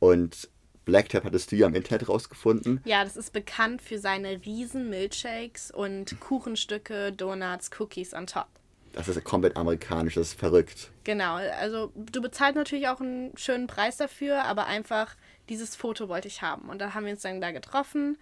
Und 0.00 0.48
Black 0.84 1.10
Tap 1.10 1.22
hattest 1.22 1.52
du 1.52 1.56
ja 1.56 1.68
im 1.68 1.76
Internet 1.76 2.08
rausgefunden. 2.08 2.80
Ja, 2.84 3.04
das 3.04 3.16
ist 3.16 3.32
bekannt 3.32 3.80
für 3.80 4.00
seine 4.00 4.44
riesen 4.44 4.90
Milkshakes 4.90 5.70
und 5.70 6.18
Kuchenstücke, 6.18 7.12
Donuts, 7.12 7.70
Cookies 7.78 8.14
on 8.14 8.26
top. 8.26 8.48
Das 8.94 9.08
ist 9.08 9.22
komplett 9.24 9.56
amerikanisch, 9.56 10.14
das 10.14 10.28
ist 10.28 10.38
verrückt. 10.38 10.90
Genau, 11.02 11.34
also 11.34 11.92
du 11.96 12.22
bezahlst 12.22 12.56
natürlich 12.56 12.88
auch 12.88 13.00
einen 13.00 13.36
schönen 13.36 13.66
Preis 13.66 13.96
dafür, 13.96 14.44
aber 14.44 14.66
einfach 14.66 15.16
dieses 15.48 15.76
Foto 15.76 16.08
wollte 16.08 16.28
ich 16.28 16.42
haben. 16.42 16.68
Und 16.68 16.78
da 16.78 16.94
haben 16.94 17.04
wir 17.04 17.12
uns 17.12 17.22
dann 17.22 17.40
da 17.40 17.50
getroffen. 17.50 18.16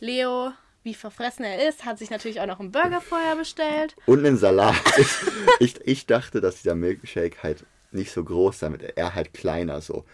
Leo, 0.00 0.52
wie 0.82 0.94
verfressen 0.94 1.44
er 1.44 1.68
ist, 1.68 1.84
hat 1.84 1.98
sich 1.98 2.10
natürlich 2.10 2.40
auch 2.40 2.46
noch 2.46 2.60
einen 2.60 2.72
Burger 2.72 3.00
vorher 3.00 3.36
bestellt. 3.36 3.94
Und 4.06 4.24
einen 4.24 4.36
Salat. 4.38 4.74
ich, 5.60 5.80
ich 5.84 6.06
dachte, 6.06 6.40
dass 6.40 6.56
dieser 6.56 6.74
Milkshake 6.74 7.42
halt 7.42 7.64
nicht 7.92 8.10
so 8.12 8.24
groß 8.24 8.58
sein 8.58 8.72
wird. 8.72 8.96
Er 8.96 9.14
halt 9.14 9.34
kleiner 9.34 9.80
so. 9.80 10.04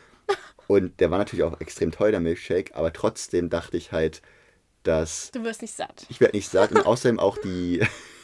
Und 0.66 1.00
der 1.00 1.10
war 1.10 1.18
natürlich 1.18 1.44
auch 1.44 1.60
extrem 1.60 1.90
teuer, 1.90 2.12
der 2.12 2.20
Milkshake, 2.20 2.74
aber 2.76 2.92
trotzdem 2.92 3.50
dachte 3.50 3.76
ich 3.76 3.90
halt, 3.90 4.22
dass 4.84 5.30
Du 5.32 5.42
wirst 5.42 5.62
nicht 5.62 5.74
satt. 5.74 6.06
ich 6.08 6.20
werde 6.20 6.36
nicht 6.36 6.48
satt 6.48 6.70
und 6.72 6.86
außerdem 6.86 7.18
auch 7.18 7.38
die, 7.38 7.80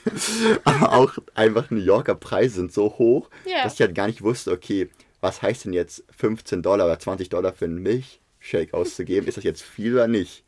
aber 0.64 0.92
auch 0.94 1.18
einfach 1.34 1.70
New 1.70 1.80
Yorker 1.80 2.14
Preise 2.14 2.56
sind 2.56 2.72
so 2.72 2.98
hoch, 2.98 3.28
Ja. 3.44 3.64
dass 3.64 3.74
ich 3.74 3.80
halt 3.80 3.94
gar 3.94 4.06
nicht 4.06 4.22
wusste, 4.22 4.52
okay, 4.52 4.88
was 5.20 5.42
heißt 5.42 5.64
denn 5.64 5.72
jetzt 5.72 6.04
15 6.16 6.62
Dollar 6.62 6.86
oder 6.86 6.98
20 6.98 7.28
Dollar 7.28 7.52
für 7.52 7.64
einen 7.64 7.82
Milkshake 7.82 8.72
auszugeben? 8.74 9.26
Ist 9.26 9.36
das 9.36 9.44
jetzt 9.44 9.62
viel 9.62 9.94
oder 9.94 10.08
nicht? 10.08 10.44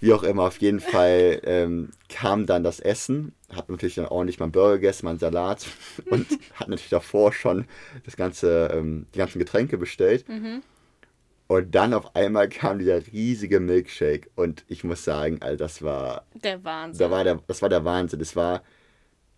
Wie 0.00 0.12
auch 0.12 0.22
immer, 0.22 0.42
auf 0.42 0.58
jeden 0.58 0.80
Fall 0.80 1.40
ähm, 1.44 1.90
kam 2.10 2.44
dann 2.44 2.62
das 2.62 2.78
Essen, 2.78 3.32
hab 3.54 3.70
natürlich 3.70 3.94
dann 3.94 4.04
ordentlich 4.06 4.38
meinen 4.38 4.52
Burger 4.52 4.74
gegessen, 4.74 5.06
meinen 5.06 5.18
Salat 5.18 5.66
und 6.10 6.26
hat 6.54 6.68
natürlich 6.68 6.90
davor 6.90 7.32
schon 7.32 7.64
das 8.04 8.16
ganze, 8.16 8.68
ähm, 8.74 9.06
die 9.14 9.18
ganzen 9.18 9.38
Getränke 9.38 9.78
bestellt. 9.78 10.26
Und 11.46 11.74
dann 11.74 11.92
auf 11.92 12.16
einmal 12.16 12.48
kam 12.48 12.78
dieser 12.78 13.06
riesige 13.06 13.60
Milkshake 13.60 14.30
und 14.34 14.64
ich 14.68 14.82
muss 14.82 15.04
sagen, 15.04 15.42
also 15.42 15.56
das 15.56 15.82
war, 15.82 16.24
Der 16.42 16.64
Wahnsinn. 16.64 16.98
da 16.98 17.10
war 17.10 17.22
der, 17.24 17.40
das 17.46 17.60
war 17.60 17.68
der 17.68 17.84
Wahnsinn. 17.84 18.20
Es 18.20 18.34
war 18.34 18.62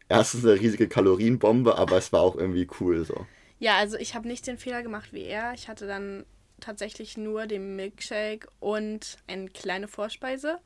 erstens 0.08 0.44
eine 0.44 0.54
riesige 0.60 0.88
Kalorienbombe, 0.88 1.76
aber 1.76 1.96
es 1.96 2.12
war 2.12 2.20
auch 2.20 2.36
irgendwie 2.36 2.68
cool 2.80 3.04
so. 3.04 3.26
Ja, 3.58 3.76
also 3.78 3.96
ich 3.96 4.14
habe 4.14 4.28
nicht 4.28 4.46
den 4.46 4.58
Fehler 4.58 4.82
gemacht 4.82 5.08
wie 5.12 5.24
er. 5.24 5.52
Ich 5.54 5.68
hatte 5.68 5.86
dann 5.86 6.24
tatsächlich 6.60 7.16
nur 7.16 7.46
den 7.46 7.74
Milkshake 7.76 8.48
und 8.60 9.16
eine 9.26 9.48
kleine 9.48 9.88
Vorspeise. 9.88 10.58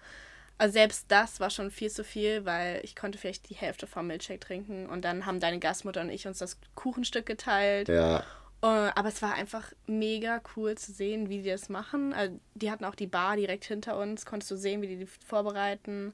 Also 0.59 0.75
selbst 0.75 1.07
das 1.09 1.41
war 1.41 1.49
schon 1.49 1.71
viel 1.71 1.91
zu 1.91 2.05
viel, 2.05 2.45
weil 2.45 2.81
ich 2.85 2.95
konnte 2.95 3.17
vielleicht 3.17 3.49
die 3.49 3.55
Hälfte 3.55 3.87
vom 3.87 4.09
Milkshake 4.09 4.41
trinken 4.41 4.87
und 4.87 5.07
dann 5.07 5.25
haben 5.25 5.41
deine 5.41 5.59
Gastmutter 5.59 6.03
und 6.03 6.11
ich 6.11 6.27
uns 6.27 6.39
das 6.39 6.59
Kuchenstück 6.75 7.25
geteilt. 7.25 7.89
Ja, 7.89 8.25
Äh, 8.63 8.67
aber 8.67 9.09
es 9.09 9.23
war 9.23 9.35
einfach 9.35 9.73
mega 9.87 10.41
cool 10.57 10.77
zu 10.77 10.93
sehen, 10.93 11.29
wie 11.31 11.43
die 11.43 11.49
das 11.49 11.69
machen. 11.69 12.13
Also 12.13 12.39
die 12.55 12.71
hatten 12.71 12.85
auch 12.85 12.95
die 12.95 13.07
Bar 13.07 13.37
direkt 13.37 13.65
hinter 13.65 13.99
uns, 13.99 14.27
konntest 14.27 14.51
du 14.51 14.57
sehen, 14.57 14.83
wie 14.83 14.87
die 14.89 14.97
die 14.97 15.07
vorbereiten. 15.27 16.13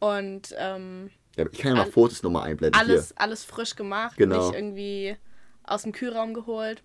Und 0.00 0.54
ähm, 0.58 1.10
ja, 1.36 1.46
ich 1.50 1.58
kann 1.58 1.76
ja 1.76 1.84
mal 1.84 1.90
Fotos 1.90 2.22
nochmal 2.22 2.48
einblenden. 2.48 2.78
Alles, 2.80 3.08
hier. 3.08 3.20
alles 3.20 3.44
frisch 3.44 3.76
gemacht, 3.76 4.16
Genau. 4.16 4.46
nicht 4.46 4.56
irgendwie 4.56 5.16
aus 5.64 5.82
dem 5.82 5.92
Kühlraum 5.92 6.34
geholt. 6.34 6.82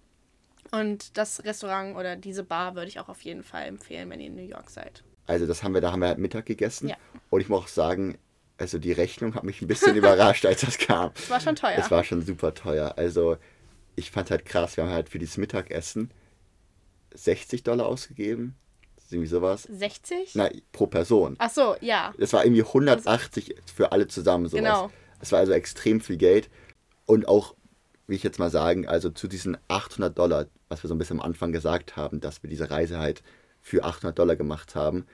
Und 0.71 1.17
das 1.17 1.43
Restaurant 1.43 1.97
oder 1.97 2.15
diese 2.15 2.43
Bar 2.43 2.75
würde 2.75 2.87
ich 2.87 2.99
auch 2.99 3.09
auf 3.09 3.21
jeden 3.21 3.43
Fall 3.43 3.65
empfehlen, 3.65 4.09
wenn 4.09 4.19
ihr 4.19 4.27
in 4.27 4.35
New 4.35 4.47
York 4.47 4.69
seid. 4.69 5.03
Also 5.27 5.47
das 5.47 5.63
haben 5.63 5.73
wir, 5.73 5.81
da 5.81 5.91
haben 5.91 5.99
wir 6.01 6.09
halt 6.09 6.17
Mittag 6.19 6.45
gegessen. 6.45 6.89
Ja. 6.89 6.95
Und 7.29 7.41
ich 7.41 7.49
muss 7.49 7.63
auch 7.63 7.67
sagen, 7.67 8.17
also 8.57 8.77
die 8.77 8.91
Rechnung 8.91 9.33
hat 9.35 9.43
mich 9.43 9.61
ein 9.61 9.67
bisschen 9.67 9.95
überrascht, 9.97 10.45
als 10.45 10.61
das 10.61 10.77
kam. 10.77 11.11
Es 11.15 11.29
war 11.29 11.39
schon 11.39 11.55
teuer. 11.55 11.77
Es 11.77 11.89
war 11.89 12.03
schon 12.03 12.21
super 12.21 12.53
teuer. 12.53 12.93
Also 12.97 13.37
ich 13.95 14.11
fand 14.11 14.31
halt 14.31 14.45
krass, 14.45 14.77
wir 14.77 14.85
haben 14.85 14.91
halt 14.91 15.09
für 15.09 15.19
dieses 15.19 15.37
Mittagessen 15.37 16.11
60 17.13 17.63
Dollar 17.63 17.87
ausgegeben. 17.87 18.55
Das 18.95 19.05
ist 19.05 19.13
irgendwie 19.13 19.29
sowas. 19.29 19.63
60? 19.63 20.35
Na, 20.35 20.49
pro 20.71 20.87
Person. 20.87 21.35
Ach 21.39 21.49
so, 21.49 21.75
ja. 21.81 22.13
Das 22.17 22.33
war 22.33 22.45
irgendwie 22.45 22.63
180 22.63 23.55
für 23.73 23.91
alle 23.91 24.07
zusammen 24.07 24.47
sowas. 24.47 24.63
Genau. 24.63 24.91
Es 25.19 25.31
war 25.31 25.39
also 25.39 25.51
extrem 25.51 26.01
viel 26.01 26.17
Geld. 26.17 26.49
Und 27.05 27.27
auch, 27.27 27.55
wie 28.07 28.15
ich 28.15 28.23
jetzt 28.23 28.39
mal 28.39 28.49
sagen, 28.49 28.87
also 28.87 29.09
zu 29.09 29.27
diesen 29.27 29.57
800 29.67 30.17
Dollar, 30.17 30.47
was 30.69 30.83
wir 30.83 30.87
so 30.87 30.95
ein 30.95 30.97
bisschen 30.97 31.19
am 31.19 31.25
Anfang 31.25 31.51
gesagt 31.51 31.95
haben, 31.97 32.21
dass 32.21 32.41
wir 32.43 32.49
diese 32.49 32.69
Reise 32.69 32.97
halt 32.97 33.21
für 33.59 33.83
800 33.83 34.17
Dollar 34.17 34.35
gemacht 34.35 34.75
haben. 34.75 35.05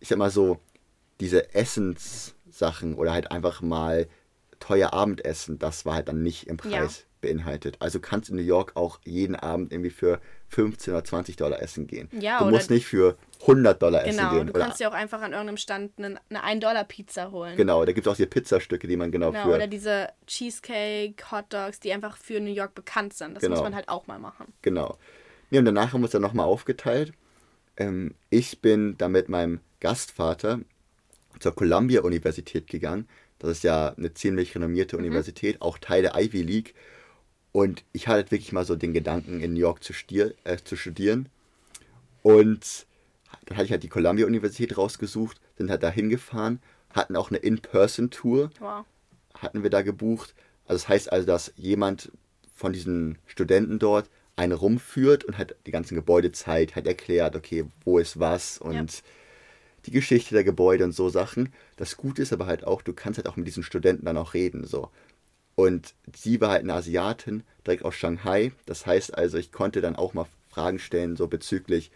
Ich 0.00 0.08
sag 0.08 0.18
mal 0.18 0.30
so, 0.30 0.58
diese 1.20 1.54
Essenssachen 1.54 2.94
oder 2.94 3.12
halt 3.12 3.30
einfach 3.30 3.62
mal 3.62 4.08
teuer 4.66 4.92
Abendessen, 4.94 5.58
das 5.58 5.84
war 5.84 5.94
halt 5.96 6.08
dann 6.08 6.22
nicht 6.22 6.46
im 6.46 6.56
Preis 6.56 7.00
Ja. 7.00 7.04
beinhaltet. 7.20 7.76
Also 7.80 8.00
kannst 8.00 8.30
in 8.30 8.36
New 8.36 8.42
York 8.42 8.72
auch 8.76 8.98
jeden 9.04 9.36
Abend 9.36 9.72
irgendwie 9.72 9.90
für 9.90 10.20
15 10.48 10.94
oder 10.94 11.04
20 11.04 11.36
Dollar 11.36 11.60
essen 11.60 11.86
gehen. 11.86 12.08
Ja, 12.18 12.38
du 12.38 12.46
musst 12.50 12.70
nicht 12.70 12.86
für 12.86 13.16
100 13.42 13.82
Dollar 13.82 14.04
essen 14.06 14.18
Genau, 14.18 14.30
gehen. 14.30 14.46
du 14.46 14.52
oder 14.54 14.62
kannst 14.64 14.80
dir 14.80 14.88
auch 14.88 14.94
einfach 14.94 15.20
an 15.20 15.32
irgendeinem 15.32 15.58
Stand 15.58 15.92
eine, 15.98 16.18
eine 16.30 16.44
1-Dollar-Pizza 16.44 17.30
holen. 17.30 17.56
Genau, 17.56 17.84
da 17.84 17.92
gibt 17.92 18.06
es 18.06 18.12
auch 18.12 18.16
die 18.16 18.24
Pizzastücke, 18.26 18.86
die 18.86 18.96
man 18.96 19.10
genau, 19.12 19.32
Genau, 19.32 19.44
für. 19.44 19.54
oder 19.56 19.66
diese 19.66 20.08
Cheesecake, 20.26 21.30
Hotdogs, 21.30 21.80
die 21.80 21.92
einfach 21.92 22.16
für 22.16 22.40
New 22.40 22.52
York 22.52 22.74
bekannt 22.74 23.12
sind. 23.14 23.34
Das 23.34 23.42
Genau. 23.42 23.56
muss 23.56 23.62
man 23.64 23.74
halt 23.74 23.88
auch 23.90 24.06
mal 24.06 24.18
machen. 24.18 24.52
Genau. 24.62 24.96
Nee, 25.50 25.58
und 25.58 25.66
danach 25.66 25.92
haben 25.92 26.00
wir 26.00 26.04
uns 26.04 26.12
dann 26.12 26.22
nochmal 26.22 26.46
aufgeteilt. 26.46 27.12
Ähm, 27.76 28.14
ich 28.30 28.60
bin 28.62 28.96
dann 28.96 29.12
mit 29.12 29.28
meinem 29.28 29.60
Gastvater 29.80 30.60
zur 31.40 31.54
Columbia-Universität 31.54 32.68
gegangen. 32.68 33.08
Das 33.44 33.58
ist 33.58 33.64
ja 33.64 33.94
eine 33.96 34.14
ziemlich 34.14 34.54
renommierte 34.54 34.96
Universität, 34.96 35.60
auch 35.60 35.78
Teil 35.78 36.02
der 36.02 36.14
Ivy 36.16 36.42
League. 36.42 36.74
Und 37.52 37.84
ich 37.92 38.08
hatte 38.08 38.30
wirklich 38.30 38.52
mal 38.52 38.64
so 38.64 38.74
den 38.74 38.92
Gedanken, 38.92 39.40
in 39.40 39.52
New 39.52 39.60
York 39.60 39.84
zu, 39.84 39.92
stier, 39.92 40.34
äh, 40.44 40.56
zu 40.56 40.76
studieren. 40.76 41.28
Und 42.22 42.86
dann 43.46 43.56
hatte 43.56 43.66
ich 43.66 43.70
halt 43.72 43.82
die 43.82 43.88
Columbia-Universität 43.88 44.76
rausgesucht, 44.76 45.40
sind 45.58 45.70
halt 45.70 45.82
da 45.82 45.90
hingefahren, 45.90 46.60
hatten 46.90 47.16
auch 47.16 47.30
eine 47.30 47.38
In-Person-Tour 47.38 48.50
Wow. 48.60 48.84
hatten 49.34 49.62
wir 49.62 49.70
da 49.70 49.82
gebucht. 49.82 50.34
Also 50.66 50.82
das 50.82 50.88
heißt 50.88 51.12
also, 51.12 51.26
dass 51.26 51.52
jemand 51.56 52.10
von 52.54 52.72
diesen 52.72 53.18
Studenten 53.26 53.78
dort 53.78 54.08
einen 54.36 54.52
rumführt 54.52 55.24
und 55.24 55.38
halt 55.38 55.54
die 55.66 55.70
ganzen 55.70 55.94
Gebäude 55.94 56.32
zeigt, 56.32 56.74
halt 56.76 56.86
erklärt, 56.86 57.36
okay, 57.36 57.66
wo 57.84 57.98
ist 57.98 58.18
was 58.18 58.58
und 58.58 58.74
Ja. 58.74 59.02
Die 59.86 59.90
Geschichte 59.90 60.34
der 60.34 60.44
Gebäude 60.44 60.84
und 60.84 60.92
so 60.92 61.08
Sachen. 61.08 61.52
Das 61.76 61.96
Gute 61.96 62.22
ist 62.22 62.32
aber 62.32 62.46
halt 62.46 62.64
auch, 62.64 62.82
du 62.82 62.92
kannst 62.92 63.18
halt 63.18 63.28
auch 63.28 63.36
mit 63.36 63.46
diesen 63.46 63.62
Studenten 63.62 64.06
dann 64.06 64.16
auch 64.16 64.34
reden, 64.34 64.66
so. 64.66 64.90
Und 65.56 65.94
sie 66.14 66.40
war 66.40 66.50
halt 66.50 66.62
eine 66.62 66.74
Asiatin, 66.74 67.44
direkt 67.66 67.84
aus 67.84 67.94
Shanghai. 67.94 68.52
Das 68.66 68.86
heißt 68.86 69.16
also, 69.16 69.38
ich 69.38 69.52
konnte 69.52 69.80
dann 69.80 69.94
auch 69.96 70.12
mal 70.14 70.26
Fragen 70.50 70.78
stellen, 70.78 71.16
so 71.16 71.28
bezüglich, 71.28 71.90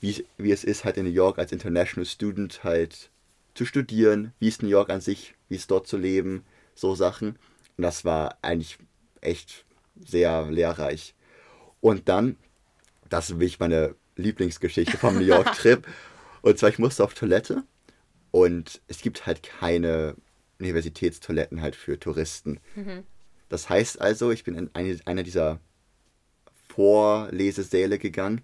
wie, 0.00 0.10
es- 0.10 0.24
wie 0.36 0.50
es 0.50 0.64
ist, 0.64 0.84
halt 0.84 0.96
in 0.96 1.04
New 1.04 1.12
York 1.12 1.38
als 1.38 1.52
International 1.52 2.06
Student 2.06 2.64
halt 2.64 3.10
zu 3.54 3.64
studieren, 3.64 4.32
wie 4.40 4.48
ist 4.48 4.62
New 4.62 4.68
York 4.68 4.90
an 4.90 5.00
sich, 5.00 5.34
wie 5.48 5.54
ist 5.56 5.70
dort 5.70 5.86
zu 5.86 5.96
leben, 5.96 6.44
so 6.74 6.94
Sachen. 6.96 7.36
Und 7.76 7.82
das 7.82 8.04
war 8.04 8.36
eigentlich 8.42 8.78
echt 9.20 9.64
sehr 10.04 10.50
lehrreich. 10.50 11.14
Und 11.80 12.08
dann, 12.08 12.36
das 13.08 13.30
ist 13.30 13.36
wirklich 13.38 13.60
meine 13.60 13.94
Lieblingsgeschichte 14.16 14.96
vom 14.98 15.14
New 15.14 15.24
York-Trip. 15.24 15.86
Und 16.44 16.58
zwar, 16.58 16.68
ich 16.68 16.78
musste 16.78 17.02
auf 17.02 17.14
Toilette 17.14 17.62
und 18.30 18.82
es 18.86 19.00
gibt 19.00 19.24
halt 19.24 19.42
keine 19.42 20.14
Universitätstoiletten 20.60 21.62
halt 21.62 21.74
für 21.74 21.98
Touristen. 21.98 22.60
Das 23.48 23.70
heißt 23.70 23.98
also, 23.98 24.30
ich 24.30 24.44
bin 24.44 24.54
in 24.54 24.70
eine, 24.74 25.00
einer 25.06 25.22
dieser 25.22 25.58
Vorlesesäle 26.68 27.98
gegangen, 27.98 28.42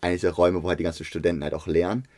einer 0.00 0.14
dieser 0.14 0.32
Räume, 0.32 0.64
wo 0.64 0.68
halt 0.68 0.80
die 0.80 0.84
ganzen 0.84 1.04
Studenten 1.04 1.44
halt 1.44 1.54
auch 1.54 1.68
lernen. 1.68 2.08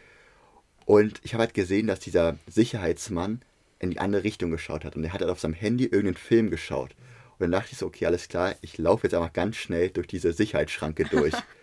Und 0.87 1.21
ich 1.23 1.35
habe 1.35 1.43
halt 1.43 1.53
gesehen, 1.53 1.89
dass 1.89 2.01
dieser 2.01 2.39
Sicherheitsmann 2.47 3.43
in 3.81 3.91
die 3.91 3.99
andere 3.99 4.25
Richtung 4.25 4.51
geschaut 4.51 4.87
hat. 4.87 4.97
Und 4.97 5.05
er 5.05 5.13
hat 5.13 5.21
halt 5.21 5.31
auf 5.31 5.41
seinem 5.41 5.53
Handy 5.53 5.85
irgendeinen 5.85 6.15
Film 6.15 6.49
geschaut. 6.49 6.93
Und 7.33 7.41
dann 7.41 7.53
dachte 7.53 7.69
ich 7.73 7.79
so, 7.79 7.85
okay, 7.85 8.07
alles 8.07 8.29
klar, 8.29 8.55
ich 8.63 8.79
laufe 8.79 9.07
jetzt 9.07 9.13
einfach 9.13 9.35
ganz 9.35 9.57
schnell 9.57 9.91
durch 9.91 10.07
diese 10.07 10.33
Sicherheitsschranke 10.33 11.05
durch. 11.05 11.35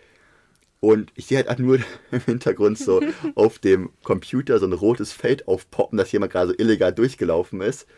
Und 0.86 1.10
ich 1.16 1.26
sehe 1.26 1.44
halt 1.44 1.58
nur 1.58 1.80
im 2.12 2.20
Hintergrund 2.20 2.78
so 2.78 3.02
auf 3.34 3.58
dem 3.58 3.90
Computer 4.04 4.60
so 4.60 4.66
ein 4.66 4.72
rotes 4.72 5.12
Feld 5.12 5.48
aufpoppen, 5.48 5.98
dass 5.98 6.12
jemand 6.12 6.30
gerade 6.30 6.50
so 6.50 6.54
illegal 6.58 6.92
durchgelaufen 6.92 7.60
ist. 7.60 7.88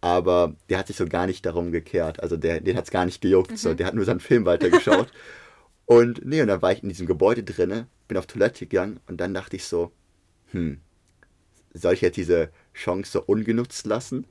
Aber 0.00 0.56
der 0.68 0.78
hat 0.78 0.88
sich 0.88 0.96
so 0.96 1.06
gar 1.06 1.28
nicht 1.28 1.46
darum 1.46 1.70
gekehrt. 1.70 2.20
Also 2.20 2.36
der, 2.36 2.60
den 2.60 2.76
hat 2.76 2.86
es 2.86 2.90
gar 2.90 3.04
nicht 3.04 3.20
gejuckt. 3.20 3.56
So. 3.56 3.74
Der 3.74 3.86
hat 3.86 3.94
nur 3.94 4.04
seinen 4.04 4.18
Film 4.18 4.44
weitergeschaut. 4.44 5.12
und 5.86 6.26
nee, 6.26 6.42
und 6.42 6.48
dann 6.48 6.62
war 6.62 6.72
ich 6.72 6.82
in 6.82 6.88
diesem 6.88 7.06
Gebäude 7.06 7.44
drinne, 7.44 7.86
bin 8.08 8.18
auf 8.18 8.26
Toilette 8.26 8.66
gegangen 8.66 8.98
und 9.06 9.20
dann 9.20 9.32
dachte 9.32 9.54
ich 9.54 9.64
so, 9.64 9.92
hm, 10.50 10.80
soll 11.74 11.94
ich 11.94 12.00
jetzt 12.00 12.16
diese 12.16 12.50
Chance 12.74 13.12
so 13.12 13.22
ungenutzt 13.22 13.86
lassen? 13.86 14.26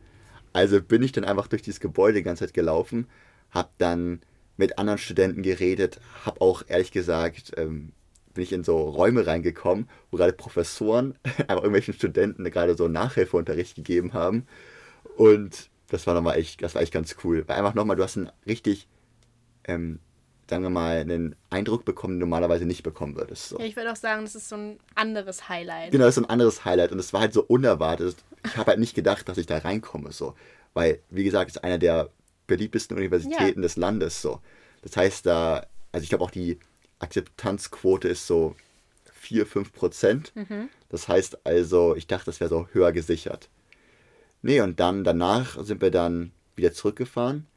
Also 0.51 0.81
bin 0.81 1.01
ich 1.01 1.13
dann 1.13 1.23
einfach 1.23 1.47
durch 1.47 1.61
dieses 1.61 1.79
Gebäude 1.79 2.17
die 2.17 2.23
ganze 2.23 2.45
Zeit 2.45 2.53
gelaufen, 2.53 3.07
hab 3.51 3.77
dann 3.77 4.19
mit 4.57 4.77
anderen 4.79 4.99
Studenten 4.99 5.41
geredet, 5.41 5.99
hab 6.25 6.41
auch 6.41 6.63
ehrlich 6.67 6.91
gesagt, 6.91 7.51
ähm, 7.57 7.91
bin 8.33 8.43
ich 8.43 8.53
in 8.53 8.63
so 8.63 8.77
Räume 8.77 9.25
reingekommen, 9.25 9.89
wo 10.11 10.17
gerade 10.17 10.33
Professoren 10.33 11.17
einfach 11.23 11.55
irgendwelchen 11.57 11.93
Studenten 11.93 12.43
gerade 12.51 12.75
so 12.75 12.87
Nachhilfeunterricht 12.87 13.75
gegeben 13.75 14.13
haben. 14.13 14.45
Und 15.17 15.69
das 15.89 16.05
war 16.05 16.13
nochmal 16.13 16.37
echt, 16.37 16.61
das 16.61 16.75
war 16.75 16.81
echt 16.81 16.93
ganz 16.93 17.15
cool. 17.23 17.43
Weil 17.47 17.57
einfach 17.57 17.73
nochmal, 17.73 17.95
du 17.95 18.03
hast 18.03 18.17
einen 18.17 18.29
richtig, 18.45 18.87
ähm, 19.63 19.99
sagen 20.49 20.63
wir 20.63 20.69
mal, 20.69 20.97
einen 20.97 21.35
Eindruck 21.49 21.85
bekommen, 21.85 22.15
den 22.15 22.19
du 22.19 22.25
normalerweise 22.25 22.65
nicht 22.65 22.83
bekommen 22.83 23.15
würdest. 23.15 23.49
So. 23.49 23.59
Ja, 23.59 23.65
ich 23.65 23.75
würde 23.75 23.91
auch 23.91 23.95
sagen, 23.95 24.23
das 24.23 24.35
ist 24.35 24.49
so 24.49 24.55
ein 24.55 24.79
anderes 24.93 25.49
Highlight. 25.49 25.91
Genau, 25.91 26.05
das 26.05 26.11
ist 26.11 26.21
so 26.21 26.27
ein 26.27 26.29
anderes 26.29 26.65
Highlight 26.65 26.91
und 26.91 26.99
es 26.99 27.13
war 27.13 27.21
halt 27.21 27.33
so 27.33 27.43
unerwartet. 27.43 28.17
Ich 28.43 28.57
habe 28.57 28.71
halt 28.71 28.79
nicht 28.79 28.95
gedacht, 28.95 29.27
dass 29.27 29.37
ich 29.37 29.47
da 29.47 29.57
reinkomme, 29.57 30.11
so. 30.11 30.35
Weil, 30.73 30.99
wie 31.09 31.23
gesagt, 31.23 31.49
es 31.49 31.55
ist 31.55 31.63
einer 31.63 31.77
der 31.77 32.09
beliebtesten 32.47 32.97
Universitäten 32.97 33.61
des 33.61 33.75
Landes, 33.75 34.21
so. 34.21 34.41
Das 34.81 34.95
heißt, 34.97 35.25
da, 35.25 35.65
also 35.91 36.03
ich 36.03 36.09
glaube 36.09 36.23
auch 36.23 36.31
die 36.31 36.59
Akzeptanzquote 36.99 38.07
ist 38.07 38.27
so 38.27 38.55
4, 39.13 39.45
5 39.45 39.73
Prozent. 39.73 40.33
Das 40.89 41.07
heißt 41.07 41.45
also, 41.45 41.95
ich 41.95 42.07
dachte, 42.07 42.25
das 42.27 42.39
wäre 42.39 42.49
so 42.49 42.67
höher 42.71 42.91
gesichert. 42.91 43.49
Nee, 44.41 44.61
und 44.61 44.79
dann 44.79 45.03
danach 45.03 45.57
sind 45.63 45.81
wir 45.81 45.91
dann 45.91 46.31
wieder 46.55 46.71
zurückgefahren 46.71 47.47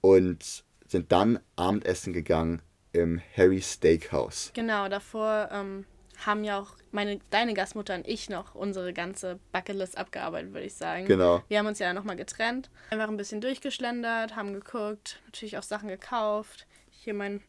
und 0.00 0.64
sind 0.88 1.12
dann 1.12 1.38
Abendessen 1.56 2.12
gegangen 2.12 2.62
im 2.92 3.20
Harry 3.36 3.60
Steakhouse. 3.60 4.50
Genau, 4.54 4.88
davor 4.88 5.48
ähm, 5.52 5.84
haben 6.26 6.44
ja 6.44 6.58
auch 6.58 6.74
meine, 6.92 7.18
deine 7.30 7.54
Gastmutter 7.54 7.94
und 7.94 8.06
ich 8.06 8.28
noch 8.28 8.54
unsere 8.54 8.92
ganze 8.92 9.38
Bucketlist 9.52 9.96
abgearbeitet, 9.96 10.52
würde 10.52 10.66
ich 10.66 10.74
sagen. 10.74 11.06
Genau. 11.06 11.42
Wir 11.48 11.58
haben 11.58 11.66
uns 11.66 11.78
ja 11.78 11.92
nochmal 11.92 12.16
getrennt, 12.16 12.70
einfach 12.90 13.08
ein 13.08 13.16
bisschen 13.16 13.40
durchgeschlendert, 13.40 14.36
haben 14.36 14.52
geguckt, 14.52 15.20
natürlich 15.26 15.56
auch 15.58 15.62
Sachen 15.62 15.88
gekauft. 15.88 16.66
Hier 16.90 17.14
mein 17.14 17.40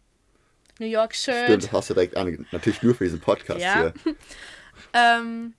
New 0.80 0.88
York-Shirt. 0.88 1.46
Stimmt, 1.46 1.64
das 1.64 1.72
hast 1.72 1.90
du 1.90 1.94
direkt 1.94 2.18
an. 2.18 2.48
Natürlich 2.52 2.82
nur 2.82 2.96
für 2.96 3.04
diesen 3.04 3.20
Podcast 3.20 3.62
Ja. 3.62 3.94
hier. 4.04 4.16
Ähm, 4.94 5.54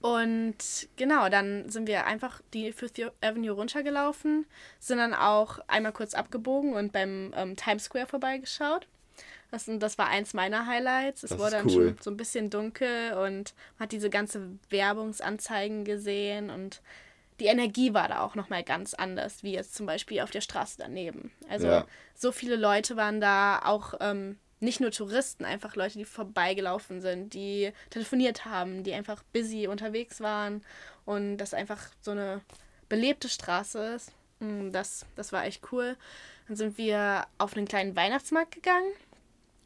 und 0.00 0.56
genau, 0.96 1.30
dann 1.30 1.70
sind 1.70 1.86
wir 1.86 2.04
einfach 2.04 2.42
die 2.52 2.72
Fifth 2.72 3.00
Avenue 3.22 3.52
runtergelaufen, 3.52 4.44
sind 4.78 4.98
dann 4.98 5.14
auch 5.14 5.60
einmal 5.66 5.92
kurz 5.92 6.14
abgebogen 6.14 6.74
und 6.74 6.92
beim 6.92 7.32
ähm, 7.36 7.56
Times 7.56 7.84
Square 7.84 8.06
vorbeigeschaut. 8.06 8.86
Das, 9.54 9.66
das 9.68 9.98
war 9.98 10.08
eins 10.08 10.34
meiner 10.34 10.66
Highlights. 10.66 11.22
Es 11.22 11.30
Das 11.30 11.38
wurde 11.38 11.52
dann 11.52 11.66
cool. 11.66 11.72
schon 11.90 11.98
so 12.00 12.10
ein 12.10 12.16
bisschen 12.16 12.50
dunkel 12.50 13.12
und 13.12 13.54
man 13.78 13.84
hat 13.84 13.92
diese 13.92 14.10
ganze 14.10 14.48
Werbungsanzeigen 14.68 15.84
gesehen 15.84 16.50
und 16.50 16.82
die 17.40 17.46
Energie 17.46 17.94
war 17.94 18.08
da 18.08 18.20
auch 18.20 18.34
nochmal 18.34 18.64
ganz 18.64 18.94
anders, 18.94 19.42
wie 19.44 19.52
jetzt 19.52 19.74
zum 19.76 19.86
Beispiel 19.86 20.20
auf 20.20 20.30
der 20.32 20.40
Straße 20.40 20.76
daneben. 20.78 21.30
Also 21.48 21.68
Ja. 21.68 21.86
so 22.16 22.32
viele 22.32 22.56
Leute 22.56 22.96
waren 22.96 23.20
da, 23.20 23.60
auch 23.64 23.94
ähm, 24.00 24.38
nicht 24.58 24.80
nur 24.80 24.90
Touristen, 24.90 25.44
einfach 25.44 25.76
Leute, 25.76 25.98
die 25.98 26.04
vorbeigelaufen 26.04 27.00
sind, 27.00 27.32
die 27.34 27.72
telefoniert 27.90 28.44
haben, 28.46 28.82
die 28.82 28.92
einfach 28.94 29.22
busy 29.32 29.68
unterwegs 29.68 30.20
waren 30.20 30.64
und 31.04 31.36
das 31.38 31.54
einfach 31.54 31.80
so 32.00 32.10
eine 32.10 32.40
belebte 32.88 33.28
Straße 33.28 33.78
ist. 33.94 34.12
Mm, 34.40 34.70
Das, 34.70 35.06
das 35.14 35.32
war 35.32 35.44
echt 35.44 35.62
cool. 35.70 35.96
Dann 36.48 36.56
sind 36.56 36.76
wir 36.76 37.26
auf 37.38 37.56
einen 37.56 37.68
kleinen 37.68 37.94
Weihnachtsmarkt 37.94 38.52
gegangen, 38.52 38.92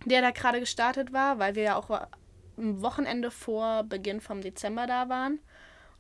der 0.05 0.23
da 0.23 0.31
gerade 0.31 0.61
gestartet 0.61 1.13
war, 1.13 1.39
weil 1.39 1.55
wir 1.55 1.63
ja 1.63 1.77
auch 1.77 1.91
am 1.91 2.83
Wochenende 2.83 3.31
vor 3.31 3.85
Beginn 3.85 4.21
vom 4.21 4.41
Dezember 4.41 4.87
da 4.87 5.09
waren. 5.09 5.41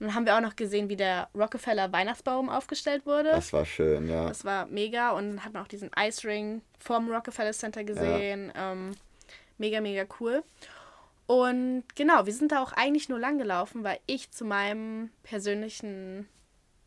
Und 0.00 0.06
dann 0.06 0.14
haben 0.14 0.26
wir 0.26 0.36
auch 0.36 0.40
noch 0.40 0.54
gesehen, 0.54 0.88
wie 0.88 0.96
der 0.96 1.28
Rockefeller 1.34 1.92
Weihnachtsbaum 1.92 2.48
aufgestellt 2.48 3.04
wurde. 3.04 3.30
Das 3.30 3.52
war 3.52 3.64
schön, 3.64 4.08
ja. 4.08 4.28
Das 4.28 4.44
war 4.44 4.66
mega 4.66 5.10
und 5.10 5.30
dann 5.30 5.44
hat 5.44 5.52
man 5.52 5.64
auch 5.64 5.68
diesen 5.68 5.90
Ice 5.98 6.26
Ring 6.26 6.62
vorm 6.78 7.10
Rockefeller 7.10 7.52
Center 7.52 7.82
gesehen. 7.82 8.52
Ähm, 8.56 8.94
mega, 9.58 9.80
mega 9.80 10.04
cool. 10.20 10.44
Und 11.26 11.84
genau, 11.94 12.24
wir 12.26 12.32
sind 12.32 12.52
da 12.52 12.62
auch 12.62 12.72
eigentlich 12.72 13.08
nur 13.08 13.18
lang 13.18 13.38
gelaufen, 13.38 13.84
weil 13.84 13.98
ich 14.06 14.30
zu 14.30 14.44
meinem 14.44 15.10
persönlichen 15.24 16.28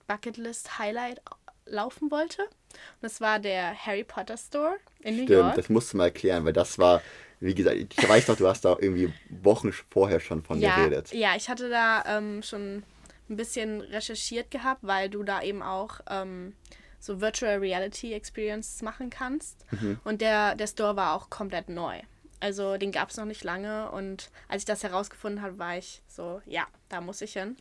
Bucketlist-Highlight 0.07 1.21
laufen 1.65 2.11
wollte. 2.11 2.43
Und 2.43 3.01
das 3.01 3.21
war 3.21 3.39
der 3.39 3.73
Harry 3.85 4.03
Potter 4.03 4.37
Store 4.37 4.77
in 5.01 5.17
New 5.17 5.23
Stimmt, 5.23 5.39
York. 5.39 5.55
das 5.55 5.69
musst 5.69 5.93
du 5.93 5.97
mal 5.97 6.05
erklären, 6.05 6.45
weil 6.45 6.53
das 6.53 6.79
war, 6.79 7.01
wie 7.39 7.55
gesagt, 7.55 7.77
ich 7.77 8.09
weiß 8.09 8.27
doch, 8.27 8.37
du 8.37 8.47
hast 8.47 8.65
da 8.65 8.77
irgendwie 8.79 9.13
Wochen 9.29 9.71
vorher 9.71 10.19
schon 10.19 10.41
von 10.41 10.59
ja, 10.59 10.75
geredet. 10.75 11.11
Ja, 11.13 11.35
ich 11.35 11.49
hatte 11.49 11.69
da 11.69 12.03
ähm, 12.07 12.43
schon 12.43 12.83
ein 13.29 13.35
bisschen 13.37 13.81
recherchiert 13.81 14.51
gehabt, 14.51 14.81
weil 14.83 15.09
du 15.09 15.23
da 15.23 15.41
eben 15.41 15.61
auch 15.61 16.01
ähm, 16.09 16.53
so 16.99 17.19
Virtual 17.19 17.57
Reality 17.57 18.13
Experiences 18.13 18.81
machen 18.81 19.09
kannst. 19.09 19.65
Mhm. 19.71 19.99
Und 20.03 20.21
der, 20.21 20.55
der 20.55 20.67
Store 20.67 20.95
war 20.95 21.15
auch 21.15 21.29
komplett 21.29 21.69
neu. 21.69 21.99
Also 22.39 22.77
den 22.77 22.91
gab 22.91 23.09
es 23.09 23.17
noch 23.17 23.25
nicht 23.25 23.43
lange 23.43 23.91
und 23.91 24.31
als 24.47 24.63
ich 24.63 24.65
das 24.65 24.83
herausgefunden 24.83 25.43
habe, 25.43 25.59
war 25.59 25.77
ich 25.77 26.01
so, 26.07 26.41
ja, 26.45 26.65
da 26.89 26.99
muss 26.99 27.21
ich 27.21 27.33
hin. 27.33 27.55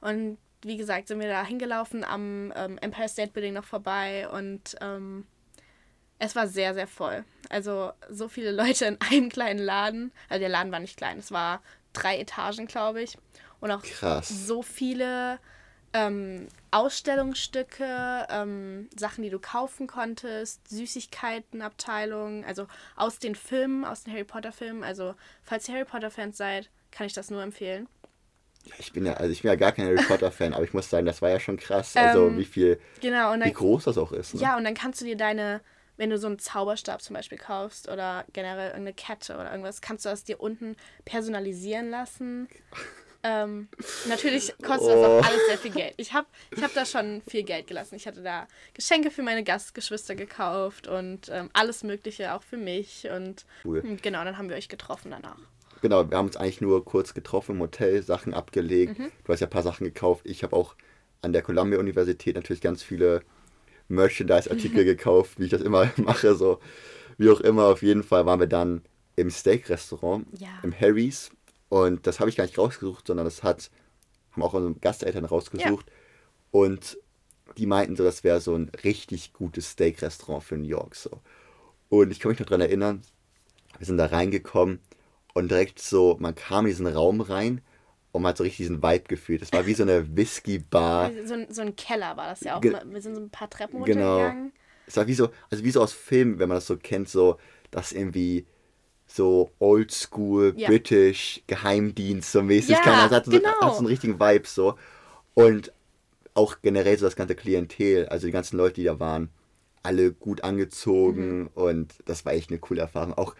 Und 0.00 0.38
wie 0.62 0.76
gesagt, 0.76 1.08
sind 1.08 1.20
wir 1.20 1.28
da 1.28 1.44
hingelaufen 1.44 2.04
am 2.04 2.52
ähm, 2.56 2.78
Empire 2.78 3.08
State 3.08 3.32
Building 3.32 3.54
noch 3.54 3.64
vorbei 3.64 4.28
und 4.28 4.76
ähm, 4.80 5.26
es 6.18 6.34
war 6.34 6.48
sehr, 6.48 6.74
sehr 6.74 6.86
voll. 6.86 7.24
Also 7.50 7.92
so 8.08 8.28
viele 8.28 8.50
Leute 8.52 8.86
in 8.86 9.00
einem 9.00 9.28
kleinen 9.28 9.58
Laden. 9.58 10.12
Also 10.28 10.40
der 10.40 10.48
Laden 10.48 10.72
war 10.72 10.80
nicht 10.80 10.96
klein, 10.96 11.18
es 11.18 11.30
war 11.30 11.62
drei 11.92 12.18
Etagen, 12.18 12.66
glaube 12.66 13.02
ich. 13.02 13.16
Und 13.60 13.70
auch 13.70 13.82
Krass. 13.82 14.28
so 14.28 14.62
viele 14.62 15.38
ähm, 15.92 16.48
Ausstellungsstücke, 16.70 18.26
ähm, 18.28 18.88
Sachen, 18.96 19.22
die 19.24 19.30
du 19.30 19.38
kaufen 19.38 19.86
konntest, 19.86 20.68
Süßigkeitenabteilungen, 20.68 22.44
also 22.44 22.66
aus 22.96 23.18
den 23.18 23.34
Filmen, 23.34 23.84
aus 23.84 24.04
den 24.04 24.12
Harry 24.12 24.24
Potter 24.24 24.52
Filmen. 24.52 24.84
Also 24.84 25.14
falls 25.42 25.68
ihr 25.68 25.74
Harry 25.74 25.84
Potter 25.86 26.10
Fans 26.10 26.36
seid, 26.36 26.68
kann 26.90 27.06
ich 27.06 27.14
das 27.14 27.30
nur 27.30 27.42
empfehlen. 27.42 27.88
Ich 28.78 28.92
bin 28.92 29.06
ja, 29.06 29.14
also 29.14 29.30
ich 29.32 29.42
bin 29.42 29.50
ja 29.50 29.56
gar 29.56 29.72
kein 29.72 29.86
Harry 29.86 30.02
Potter 30.06 30.30
Fan, 30.30 30.52
aber 30.54 30.64
ich 30.64 30.72
muss 30.74 30.90
sagen, 30.90 31.06
das 31.06 31.22
war 31.22 31.30
ja 31.30 31.40
schon 31.40 31.56
krass. 31.56 31.96
Also 31.96 32.28
Ähm, 32.28 32.38
wie 32.38 32.44
viel, 32.44 32.80
Genau, 33.00 33.32
und 33.32 33.40
wie 33.40 33.44
dann, 33.44 33.54
groß 33.54 33.84
das 33.84 33.98
auch 33.98 34.12
ist. 34.12 34.34
Ne? 34.34 34.40
ja, 34.42 34.56
und 34.56 34.64
dann 34.64 34.74
kannst 34.74 35.00
du 35.00 35.04
dir 35.04 35.16
deine, 35.16 35.60
wenn 35.96 36.10
du 36.10 36.18
so 36.18 36.26
einen 36.26 36.38
Zauberstab 36.38 37.00
zum 37.02 37.14
Beispiel 37.14 37.38
kaufst 37.38 37.88
oder 37.88 38.24
generell 38.32 38.68
irgendeine 38.68 38.94
Kette 38.94 39.34
oder 39.34 39.50
irgendwas, 39.50 39.80
kannst 39.80 40.04
du 40.04 40.08
das 40.10 40.24
dir 40.24 40.40
unten 40.40 40.76
personalisieren 41.04 41.90
lassen. 41.90 42.48
Ähm, 43.22 43.68
natürlich 44.08 44.52
kostet 44.62 44.88
das 44.90 44.98
Oh. 44.98 45.18
auch 45.18 45.26
alles 45.26 45.46
sehr 45.48 45.58
viel 45.58 45.72
Geld. 45.72 45.94
Ich 45.96 46.12
habe 46.12 46.28
ich 46.54 46.62
hab 46.62 46.72
da 46.74 46.84
schon 46.86 47.22
viel 47.26 47.42
Geld 47.42 47.66
gelassen. 47.66 47.96
Ich 47.96 48.06
hatte 48.06 48.22
da 48.22 48.46
Geschenke 48.74 49.10
für 49.10 49.22
meine 49.22 49.42
Gastgeschwister 49.42 50.14
gekauft 50.14 50.86
und 50.86 51.28
ähm, 51.30 51.50
alles 51.52 51.82
Mögliche 51.82 52.34
auch 52.34 52.42
für 52.42 52.56
mich. 52.56 53.08
Und 53.10 53.44
Cool. 53.64 53.82
genau, 54.00 54.22
dann 54.22 54.38
haben 54.38 54.48
wir 54.48 54.56
euch 54.56 54.68
getroffen 54.68 55.10
danach. 55.10 55.38
Genau, 55.82 56.08
wir 56.10 56.16
haben 56.16 56.26
uns 56.26 56.36
eigentlich 56.36 56.60
nur 56.60 56.84
kurz 56.84 57.14
getroffen 57.14 57.56
im 57.56 57.60
Hotel, 57.60 58.02
Sachen 58.02 58.34
abgelegt. 58.34 58.98
Mhm. 58.98 59.10
Du 59.24 59.32
hast 59.32 59.40
ja 59.40 59.46
ein 59.46 59.50
paar 59.50 59.62
Sachen 59.62 59.84
gekauft. 59.84 60.22
Ich 60.24 60.42
habe 60.42 60.56
auch 60.56 60.74
an 61.22 61.32
der 61.32 61.42
Columbia 61.42 61.78
Universität 61.78 62.34
natürlich 62.36 62.60
ganz 62.60 62.82
viele 62.82 63.22
Merchandise-Artikel 63.88 64.84
gekauft, 64.84 65.38
wie 65.38 65.44
ich 65.44 65.50
das 65.50 65.60
immer 65.62 65.90
mache. 65.96 66.34
So 66.34 66.60
wie 67.18 67.30
auch 67.30 67.40
immer, 67.40 67.66
auf 67.66 67.82
jeden 67.82 68.02
Fall 68.02 68.26
waren 68.26 68.40
wir 68.40 68.46
dann 68.46 68.82
im 69.16 69.30
Steak-Restaurant, 69.30 70.26
Ja. 70.38 70.48
im 70.62 70.78
Harry's. 70.78 71.30
Und 71.68 72.06
das 72.06 72.20
habe 72.20 72.30
ich 72.30 72.36
gar 72.36 72.44
nicht 72.44 72.58
rausgesucht, 72.58 73.06
sondern 73.06 73.24
das 73.24 73.42
hat, 73.42 73.70
haben 74.32 74.42
auch 74.42 74.52
unsere 74.54 74.74
Gasteltern 74.74 75.24
rausgesucht. 75.24 75.86
Und 76.50 76.98
die 77.56 77.66
meinten 77.66 77.96
so, 77.96 78.04
das 78.04 78.22
wäre 78.24 78.40
so 78.40 78.54
ein 78.54 78.70
richtig 78.84 79.32
gutes 79.32 79.70
Steak-Restaurant 79.70 80.44
für 80.44 80.56
New 80.56 80.68
York. 80.68 80.94
So. 80.94 81.10
Und 81.88 82.10
ich 82.10 82.20
kann 82.20 82.30
mich 82.30 82.38
noch 82.38 82.46
dran 82.46 82.60
erinnern, 82.60 83.02
wir 83.78 83.86
sind 83.86 83.96
da 83.98 84.06
reingekommen 84.06 84.80
und 85.36 85.50
direkt 85.50 85.78
so, 85.80 86.16
man 86.18 86.34
kam 86.34 86.64
in 86.64 86.70
diesen 86.70 86.86
Raum 86.86 87.20
rein 87.20 87.60
und 88.12 88.22
man 88.22 88.30
hat 88.30 88.38
so 88.38 88.44
richtig 88.44 88.66
diesen 88.66 88.82
Vibe 88.82 89.04
gefühlt. 89.08 89.42
Das 89.42 89.52
war 89.52 89.66
wie 89.66 89.74
so 89.74 89.82
eine 89.82 90.04
Whisky-Bar. 90.16 91.10
So, 91.26 91.34
ein- 91.34 91.46
so 91.52 91.60
ein 91.62 91.76
Keller 91.76 92.16
war 92.16 92.28
das 92.28 92.40
ja 92.40 92.56
auch. 92.56 92.60
Ge- 92.60 92.74
Wir 92.86 93.00
sind 93.02 93.14
so 93.14 93.20
ein 93.20 93.30
paar 93.30 93.50
Treppen 93.50 93.84
Genau. 93.84 94.14
runtergegangen. 94.14 94.52
Es 94.86 94.96
war 94.96 95.06
wie 95.06 95.14
so, 95.14 95.28
also 95.50 95.62
wie 95.64 95.70
so 95.70 95.82
aus 95.82 95.92
Filmen, 95.92 96.38
wenn 96.38 96.48
man 96.48 96.56
das 96.56 96.66
so 96.66 96.76
kennt, 96.76 97.08
so, 97.08 97.36
das 97.70 97.92
irgendwie 97.92 98.46
so 99.06 99.50
oldschool, 99.58 100.54
Ja. 100.56 100.68
british, 100.68 101.42
Geheimdienst, 101.46 102.32
so 102.32 102.42
mäßig. 102.42 102.70
Ja, 102.76 102.80
Ahnung, 102.82 103.06
es 103.06 103.12
hat 103.12 103.24
so, 103.26 103.30
genau. 103.32 103.48
hat 103.60 103.72
so 103.72 103.78
einen 103.78 103.86
richtigen 103.88 104.18
Vibe 104.18 104.46
so. 104.48 104.76
Und 105.34 105.72
auch 106.34 106.56
generell 106.62 106.96
so 106.98 107.04
das 107.06 107.16
ganze 107.16 107.34
Klientel, 107.34 108.06
also 108.08 108.26
die 108.26 108.32
ganzen 108.32 108.56
Leute, 108.56 108.76
die 108.76 108.84
da 108.84 108.98
waren, 109.00 109.28
alle 109.82 110.12
gut 110.12 110.42
angezogen 110.44 111.40
Mhm. 111.42 111.50
und 111.54 111.94
das 112.06 112.24
war 112.24 112.32
echt 112.32 112.50
eine 112.50 112.58
coole 112.58 112.80
Erfahrung. 112.80 113.14
Auch, 113.14 113.34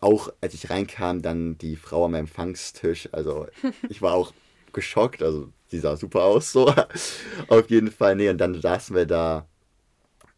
auch 0.00 0.30
als 0.40 0.54
ich 0.54 0.70
reinkam, 0.70 1.22
dann 1.22 1.58
die 1.58 1.76
Frau 1.76 2.04
am 2.04 2.14
Empfangstisch, 2.14 3.08
also 3.12 3.46
ich 3.88 4.02
war 4.02 4.14
auch 4.14 4.32
geschockt, 4.72 5.22
also 5.22 5.48
sie 5.68 5.78
sah 5.78 5.96
super 5.96 6.22
aus 6.24 6.52
so. 6.52 6.66
Auf 7.48 7.70
jeden 7.70 7.90
Fall, 7.90 8.16
nee, 8.16 8.28
und 8.28 8.38
dann 8.38 8.60
saßen 8.60 8.94
wir 8.94 9.06
da 9.06 9.46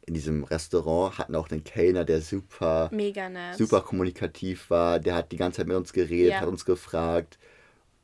in 0.06 0.14
diesem 0.14 0.44
Restaurant, 0.44 1.18
hatten 1.18 1.36
auch 1.36 1.46
den 1.48 1.62
Kellner, 1.62 2.04
der 2.04 2.20
super, 2.20 2.90
super 3.56 3.80
kommunikativ 3.82 4.70
war, 4.70 4.98
der 4.98 5.14
hat 5.14 5.30
die 5.32 5.36
ganze 5.36 5.58
Zeit 5.58 5.68
mit 5.68 5.76
uns 5.76 5.92
geredet, 5.92 6.32
Ja. 6.32 6.40
hat 6.40 6.48
uns 6.48 6.64
gefragt 6.64 7.38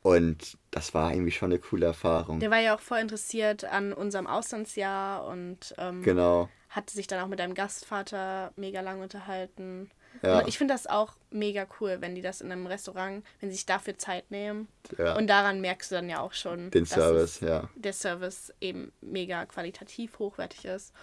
und 0.03 0.57
das 0.71 0.93
war 0.93 1.11
irgendwie 1.11 1.31
schon 1.31 1.51
eine 1.51 1.59
coole 1.59 1.87
Erfahrung. 1.87 2.39
Der 2.39 2.51
war 2.51 2.59
ja 2.59 2.75
auch 2.75 2.79
voll 2.79 2.99
interessiert 2.99 3.65
an 3.65 3.91
unserem 3.93 4.27
Auslandsjahr 4.27 5.25
und 5.27 5.73
ähm, 5.77 6.01
Genau. 6.03 6.49
hatte 6.69 6.93
sich 6.93 7.07
dann 7.07 7.21
auch 7.21 7.27
mit 7.27 7.39
deinem 7.39 7.55
Gastvater 7.55 8.51
mega 8.55 8.79
lang 8.81 9.01
unterhalten. 9.01 9.89
Ja. 10.21 10.45
Ich 10.47 10.57
finde 10.57 10.73
das 10.73 10.87
auch 10.87 11.13
mega 11.31 11.65
cool, 11.79 11.97
wenn 11.99 12.15
die 12.15 12.21
das 12.21 12.41
in 12.41 12.51
einem 12.51 12.67
Restaurant, 12.67 13.23
wenn 13.39 13.49
sie 13.49 13.55
sich 13.55 13.65
dafür 13.65 13.97
Zeit 13.97 14.29
nehmen. 14.31 14.67
Ja. 14.97 15.15
Und 15.15 15.27
daran 15.27 15.61
merkst 15.61 15.91
du 15.91 15.95
dann 15.95 16.09
ja 16.09 16.19
auch 16.19 16.33
schon, 16.33 16.71
Den 16.71 16.83
dass 16.83 16.91
Service, 16.93 17.39
ja. 17.41 17.69
der 17.75 17.93
Service 17.93 18.53
eben 18.61 18.91
mega 19.01 19.45
qualitativ 19.45 20.19
hochwertig 20.19 20.65
ist. 20.65 20.93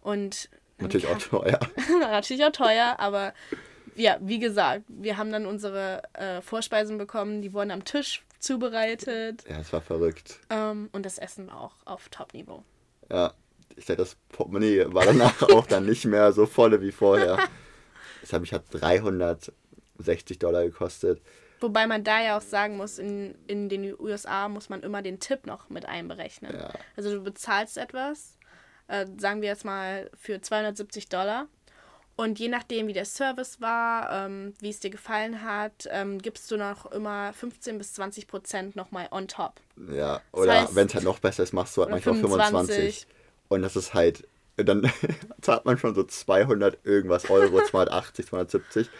Und 0.00 0.48
Natürlich 0.78 1.06
auch 1.08 1.18
teuer. 1.18 1.60
natürlich 2.00 2.44
auch 2.44 2.52
teuer, 2.52 2.96
aber 2.98 3.34
ja, 3.96 4.16
wie 4.20 4.38
gesagt, 4.38 4.84
wir 4.88 5.18
haben 5.18 5.30
dann 5.30 5.44
unsere 5.46 6.02
äh, 6.14 6.40
Vorspeisen 6.40 6.96
bekommen, 6.96 7.42
die 7.42 7.52
wurden 7.52 7.70
am 7.70 7.84
Tisch 7.84 8.22
zubereitet 8.38 9.44
Ja, 9.48 9.58
es 9.58 9.72
war 9.72 9.82
verrückt. 9.82 10.40
ähm, 10.48 10.88
und 10.92 11.04
das 11.04 11.18
Essen 11.18 11.48
war 11.48 11.60
auch 11.60 11.74
auf 11.84 12.08
Top-Niveau. 12.08 12.62
Ja, 13.10 13.34
ich 13.76 13.84
sag, 13.84 13.98
das 13.98 14.16
Portemonnaie 14.30 14.86
war 14.88 15.04
danach 15.04 15.42
auch 15.54 15.66
dann 15.66 15.86
nicht 15.86 16.04
mehr 16.06 16.32
so 16.32 16.46
volle 16.46 16.80
wie 16.80 16.92
vorher. 16.92 17.38
Das 18.20 18.32
habe 18.32 18.44
ich 18.44 18.52
hat 18.52 18.64
360 18.72 20.38
Dollar 20.38 20.64
gekostet. 20.64 21.20
Wobei 21.60 21.86
man 21.86 22.04
da 22.04 22.22
ja 22.22 22.38
auch 22.38 22.42
sagen 22.42 22.76
muss, 22.78 22.98
in, 22.98 23.34
in 23.46 23.68
den 23.68 23.94
USA 24.00 24.48
muss 24.48 24.68
man 24.70 24.82
immer 24.82 25.02
den 25.02 25.20
Tipp 25.20 25.46
noch 25.46 25.68
mit 25.68 25.84
einberechnen. 25.86 26.54
Ja. 26.54 26.70
Also 26.96 27.12
du 27.14 27.22
bezahlst 27.22 27.76
etwas, 27.76 28.38
äh, 28.88 29.06
sagen 29.18 29.42
wir 29.42 29.48
jetzt 29.50 29.64
mal 29.64 30.10
für 30.18 30.40
270 30.40 31.08
Dollar. 31.10 31.48
Und 32.16 32.38
je 32.38 32.48
nachdem, 32.48 32.86
wie 32.86 32.92
der 32.92 33.04
Service 33.06 33.60
war, 33.62 34.10
ähm, 34.26 34.52
wie 34.60 34.68
es 34.70 34.80
dir 34.80 34.90
gefallen 34.90 35.42
hat, 35.42 35.86
ähm, 35.90 36.18
gibst 36.18 36.50
du 36.50 36.56
noch 36.58 36.90
immer 36.92 37.32
15 37.32 37.78
bis 37.78 37.94
20 37.94 38.26
Prozent 38.26 38.76
nochmal 38.76 39.08
on 39.10 39.26
top. 39.28 39.54
Ja, 39.90 40.20
oder 40.32 40.64
heißt- 40.64 40.74
wenn 40.74 40.86
es 40.86 40.94
halt 40.94 41.04
noch 41.04 41.18
besser 41.18 41.42
ist, 41.42 41.52
machst 41.52 41.76
du 41.76 41.82
halt 41.82 41.90
manchmal 41.90 42.16
25. 42.16 42.74
25. 42.76 43.06
Und 43.48 43.62
das 43.62 43.74
ist 43.76 43.94
halt, 43.94 44.26
dann 44.64 44.90
zahlt 45.40 45.64
man 45.64 45.78
schon 45.78 45.94
so 45.94 46.02
200 46.02 46.78
irgendwas 46.84 47.30
Euro, 47.30 47.62
280, 47.64 48.26
270. 48.26 48.90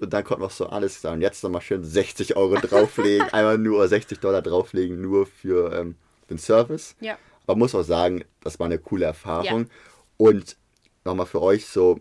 Und 0.00 0.12
dann 0.12 0.24
kommt 0.24 0.40
noch 0.40 0.50
so 0.50 0.66
alles 0.66 1.00
da. 1.00 1.12
Und 1.12 1.22
jetzt 1.22 1.42
nochmal 1.42 1.62
schön 1.62 1.84
60 1.84 2.36
Euro 2.36 2.54
drauflegen, 2.56 3.28
einmal 3.32 3.58
nur 3.58 3.86
60 3.86 4.20
Dollar 4.20 4.42
drauflegen, 4.42 5.00
nur 5.00 5.26
für 5.26 5.72
ähm, 5.72 5.96
den 6.30 6.38
Service. 6.38 6.94
Ja. 7.00 7.18
Aber 7.46 7.56
muss 7.56 7.74
auch 7.74 7.82
sagen, 7.82 8.24
das 8.42 8.58
war 8.60 8.66
eine 8.66 8.78
coole 8.78 9.06
Erfahrung. 9.06 9.68
Und 10.16 10.56
nochmal 11.04 11.26
für 11.26 11.42
euch 11.42 11.66
so, 11.66 11.98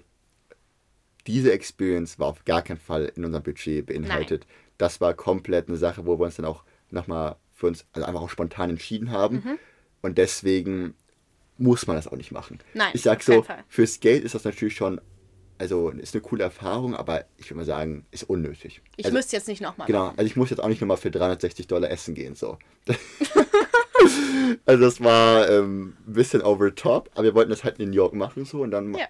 diese 1.25 1.51
Experience 1.51 2.19
war 2.19 2.27
auf 2.27 2.45
gar 2.45 2.61
keinen 2.61 2.79
Fall 2.79 3.11
in 3.15 3.25
unserem 3.25 3.43
Budget 3.43 3.85
beinhaltet. 3.85 4.45
Das 4.77 5.01
war 5.01 5.13
komplett 5.13 5.67
eine 5.67 5.77
Sache, 5.77 6.05
wo 6.05 6.19
wir 6.19 6.25
uns 6.25 6.35
dann 6.35 6.45
auch 6.45 6.63
nochmal 6.91 7.35
für 7.53 7.67
uns 7.67 7.85
also 7.93 8.05
einfach 8.05 8.21
auch 8.21 8.29
spontan 8.29 8.69
entschieden 8.69 9.12
haben. 9.12 9.37
Mhm. 9.37 9.60
Und 10.01 10.17
deswegen 10.17 10.93
muss 11.58 11.87
man 11.87 11.95
das 11.95 12.08
auch 12.08 12.15
nicht 12.17 12.31
machen. 12.31 12.60
Nein, 12.73 12.91
ich 12.93 13.01
sag 13.01 13.23
so, 13.23 13.41
Fall. 13.43 13.63
fürs 13.67 13.99
Geld 13.99 14.23
ist 14.23 14.35
das 14.35 14.43
natürlich 14.43 14.75
schon, 14.75 15.01
also 15.58 15.89
ist 15.89 16.13
eine 16.13 16.21
coole 16.21 16.43
Erfahrung, 16.43 16.95
aber 16.95 17.25
ich 17.37 17.45
würde 17.49 17.58
mal 17.58 17.65
sagen, 17.65 18.05
ist 18.12 18.23
unnötig. 18.23 18.81
Ich 18.95 19.05
also, 19.05 19.15
müsste 19.17 19.35
jetzt 19.35 19.47
nicht 19.47 19.62
nochmal. 19.62 19.87
Genau, 19.87 20.10
also 20.10 20.23
ich 20.23 20.35
muss 20.35 20.49
jetzt 20.49 20.60
auch 20.60 20.67
nicht 20.67 20.81
nochmal 20.81 20.97
für 20.97 21.12
360 21.12 21.67
Dollar 21.67 21.89
essen 21.89 22.13
gehen, 22.13 22.35
so. 22.35 22.58
also 24.65 24.83
das 24.83 25.01
war 25.01 25.49
ähm, 25.49 25.95
ein 26.08 26.13
bisschen 26.13 26.41
over 26.41 26.65
the 26.65 26.71
top, 26.71 27.10
aber 27.13 27.23
wir 27.23 27.35
wollten 27.35 27.49
das 27.49 27.63
halt 27.63 27.79
in 27.79 27.89
New 27.89 27.95
York 27.95 28.13
machen 28.13 28.45
so 28.45 28.62
und 28.62 28.71
dann 28.71 28.93
Ja. 28.93 29.08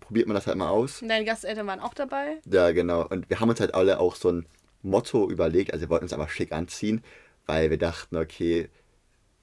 probiert 0.00 0.26
man 0.28 0.34
das 0.34 0.46
halt 0.46 0.56
mal 0.56 0.68
aus. 0.68 1.02
Deine 1.06 1.24
Gasteltern 1.24 1.66
waren 1.66 1.80
auch 1.80 1.94
dabei. 1.94 2.38
Ja, 2.50 2.70
genau. 2.72 3.06
Und 3.06 3.28
wir 3.30 3.40
haben 3.40 3.48
uns 3.48 3.60
halt 3.60 3.74
alle 3.74 3.98
auch 4.00 4.16
so 4.16 4.30
ein 4.30 4.46
Motto 4.82 5.30
überlegt, 5.30 5.72
also 5.72 5.86
wir 5.86 5.90
wollten 5.90 6.04
uns 6.04 6.12
einfach 6.12 6.30
schick 6.30 6.52
anziehen, 6.52 7.02
weil 7.46 7.70
wir 7.70 7.78
dachten, 7.78 8.16
okay, 8.16 8.68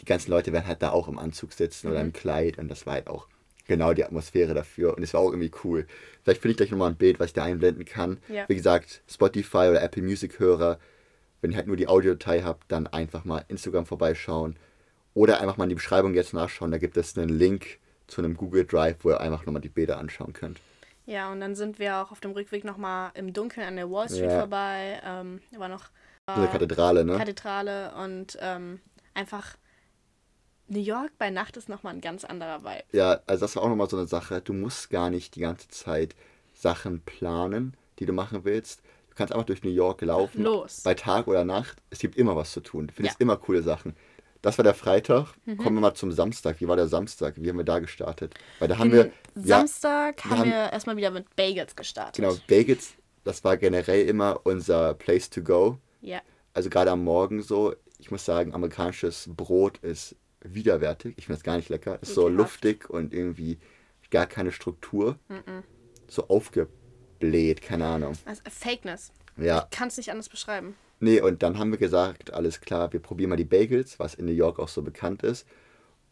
die 0.02 0.06
ganzen 0.06 0.32
Leute 0.32 0.52
werden 0.52 0.68
halt 0.68 0.82
da 0.82 0.90
auch 0.92 1.08
im 1.08 1.18
Anzug 1.20 1.54
sitzen 1.54 1.90
oder 1.90 2.02
im 2.02 2.14
Kleid 2.14 2.58
und 2.58 2.68
das 2.68 2.86
war 2.86 2.94
halt 2.94 3.08
auch 3.08 3.28
genau 3.68 3.94
die 3.94 4.04
Atmosphäre 4.04 4.54
dafür 4.54 4.98
und 4.98 5.04
es 5.04 5.14
war 5.14 5.22
auch 5.22 5.30
irgendwie 5.32 5.52
cool. 5.64 5.88
Vielleicht 6.24 6.42
finde 6.42 6.52
ich 6.52 6.58
gleich 6.58 6.72
nochmal 6.72 6.92
ein 6.92 6.98
Bild, 6.98 7.20
was 7.20 7.28
ich 7.28 7.34
da 7.34 7.44
einblenden 7.44 7.86
kann. 7.86 8.18
Ja. 8.28 8.46
Wie 8.50 8.56
gesagt, 8.56 9.02
Spotify 9.10 9.70
oder 9.70 9.82
Apple 9.82 10.04
Music 10.04 10.40
Hörer, 10.40 10.80
wenn 11.42 11.52
ihr 11.52 11.58
halt 11.58 11.68
nur 11.68 11.78
die 11.78 11.88
Audiodatei 11.88 12.42
habt, 12.42 12.72
dann 12.72 12.88
einfach 12.88 13.24
mal 13.24 13.46
Instagram 13.48 13.86
vorbeischauen 13.86 14.58
oder 15.14 15.40
einfach 15.42 15.58
mal 15.58 15.66
in 15.66 15.70
die 15.70 15.76
Beschreibung 15.76 16.14
jetzt 16.14 16.34
nachschauen. 16.34 16.72
Da 16.72 16.78
gibt 16.78 16.98
es 16.98 17.18
einen 17.18 17.30
Link 17.30 17.80
zu 18.08 18.22
einem 18.22 18.36
Google 18.36 18.66
Drive, 18.66 18.98
wo 19.04 19.10
ihr 19.12 19.22
einfach 19.22 19.46
nochmal 19.46 19.62
die 19.62 19.70
Bilder 19.70 19.98
anschauen 19.98 20.34
könnt. 20.34 20.60
Ja, 21.06 21.32
und 21.32 21.40
dann 21.42 21.56
sind 21.56 21.80
wir 21.80 21.98
auch 21.98 22.12
auf 22.12 22.20
dem 22.22 22.32
Rückweg 22.32 22.64
nochmal 22.64 23.12
im 23.14 23.34
Dunkeln 23.34 23.68
an 23.68 23.76
der 23.76 23.90
Wall 23.92 24.10
Street 24.10 24.30
Ja. 24.32 24.40
vorbei. 24.40 25.02
Ähm, 25.06 25.42
da 25.52 25.60
war 25.60 25.70
noch 25.70 25.86
Diese 26.36 26.48
Kathedrale, 26.48 27.04
ne? 27.04 27.18
Kathedrale 27.18 27.94
und 27.96 28.38
ähm, 28.42 28.80
einfach 29.14 29.56
New 30.74 30.80
York 30.82 31.12
bei 31.18 31.30
Nacht 31.30 31.56
ist 31.58 31.70
nochmal 31.70 31.94
ein 31.94 32.02
ganz 32.02 32.26
anderer 32.26 32.64
Vibe. 32.64 32.84
Ja, 32.92 33.20
also 33.28 33.42
das 33.46 33.56
war 33.56 33.64
auch 33.64 33.70
nochmal 33.70 33.90
so 33.90 33.98
eine 33.98 34.08
Sache. 34.08 34.42
Du 34.42 34.54
musst 34.54 34.90
gar 34.90 35.10
nicht 35.10 35.36
die 35.36 35.40
ganze 35.42 35.68
Zeit 35.70 36.16
Sachen 36.54 37.02
planen, 37.02 37.76
die 38.00 38.06
du 38.06 38.14
machen 38.14 38.44
willst. 38.44 38.82
Du 39.10 39.16
kannst 39.16 39.32
einfach 39.34 39.46
durch 39.46 39.64
New 39.64 39.70
York 39.70 40.02
laufen. 40.02 40.42
Los. 40.44 40.82
Bei 40.84 40.96
Tag 40.96 41.28
oder 41.28 41.46
Nacht. 41.46 41.78
Es 41.92 42.00
gibt 42.00 42.18
immer 42.18 42.36
was 42.36 42.52
zu 42.52 42.62
tun. 42.62 42.88
Du 42.88 42.94
findest 42.94 43.20
Ja. 43.20 43.24
immer 43.24 43.38
coole 43.38 43.62
Sachen. 43.62 43.96
Das 44.42 44.58
war 44.58 44.64
der 44.64 44.74
Freitag. 44.74 45.36
Kommen 45.58 45.76
wir 45.78 45.82
mal 45.82 45.94
zum 45.94 46.12
Samstag. 46.12 46.60
Wie 46.60 46.68
war 46.68 46.76
der 46.76 46.88
Samstag? 46.88 47.36
Wie 47.38 47.48
haben 47.50 47.58
wir 47.58 47.64
da 47.64 47.80
gestartet? 47.80 48.34
Weil 48.60 48.68
da 48.68 48.78
haben 48.78 48.92
wir. 48.92 49.12
Ja, 49.36 49.60
Samstag 49.60 50.24
wir 50.26 50.32
haben 50.32 50.40
haben- 50.40 50.50
wir 50.50 50.74
erstmal 50.74 50.98
wieder 50.98 51.12
mit 51.12 51.34
Bagels 51.36 51.76
gestartet. 51.76 52.16
genau, 52.16 52.36
Bagels, 52.48 52.94
das 53.24 53.44
war 53.44 53.56
generell 53.58 54.06
immer 54.08 54.42
unser 54.44 54.96
Place 54.96 55.30
to 55.30 55.42
go. 55.42 55.78
Ja. 56.02 56.20
Also 56.54 56.70
gerade 56.70 56.92
am 56.92 57.04
Morgen 57.04 57.42
so. 57.42 57.74
Ich 58.00 58.12
muss 58.12 58.26
sagen, 58.26 58.54
amerikanisches 58.54 59.30
Brot 59.34 59.78
ist 59.78 60.16
widerwärtig. 60.44 61.14
Ich 61.18 61.26
finde 61.26 61.38
es 61.38 61.44
gar 61.44 61.58
nicht 61.58 61.70
lecker. 61.70 62.00
Ist 62.02 62.14
so 62.14 62.28
luftig 62.30 62.90
und 62.90 63.14
irgendwie 63.14 63.60
gar 64.12 64.26
keine 64.28 64.52
Struktur. 64.52 65.18
So 66.08 66.28
aufgebläht, 66.28 67.62
keine 67.62 67.86
Ahnung. 67.88 68.14
Also, 68.26 68.42
Fakeness. 68.50 69.12
Ja, 69.38 69.68
Ich 69.72 69.78
kann 69.78 69.88
es 69.88 69.98
nicht 69.98 70.12
anders 70.12 70.30
beschreiben. 70.30 70.76
nee, 71.00 71.20
und 71.20 71.42
dann 71.44 71.58
haben 71.58 71.72
wir 71.72 71.80
gesagt, 71.80 72.32
alles 72.34 72.62
klar, 72.62 72.94
wir 72.94 73.00
probieren 73.00 73.30
mal 73.32 73.36
die 73.36 73.44
Bagels, 73.46 73.98
was 74.00 74.14
in 74.14 74.26
New 74.26 74.32
York 74.32 74.60
auch 74.60 74.68
so 74.68 74.82
bekannt 74.84 75.24
ist. 75.24 75.48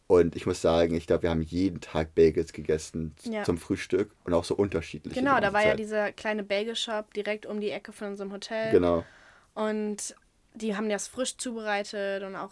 Und 0.07 0.35
ich 0.35 0.45
muss 0.45 0.61
sagen, 0.61 0.93
ich 0.95 1.07
glaube, 1.07 1.23
wir 1.23 1.29
haben 1.29 1.41
jeden 1.41 1.79
Tag 1.79 2.15
Bagels 2.15 2.51
gegessen 2.51 3.15
Ja. 3.23 3.43
zum 3.43 3.57
Frühstück 3.57 4.11
und 4.25 4.33
auch 4.33 4.43
so 4.43 4.55
unterschiedlich. 4.55 5.13
Genau, 5.13 5.39
da 5.39 5.53
war 5.53 5.65
ja 5.65 5.75
dieser 5.75 6.11
kleine 6.11 6.43
Bagel-Shop 6.43 7.13
direkt 7.13 7.45
um 7.45 7.61
die 7.61 7.69
Ecke 7.69 7.93
von 7.93 8.09
unserem 8.09 8.33
Hotel. 8.33 8.71
Genau. 8.71 9.05
Und 9.53 10.15
die 10.53 10.75
haben 10.75 10.89
das 10.89 11.07
frisch 11.07 11.37
zubereitet 11.37 12.23
und 12.23 12.35
auch 12.35 12.51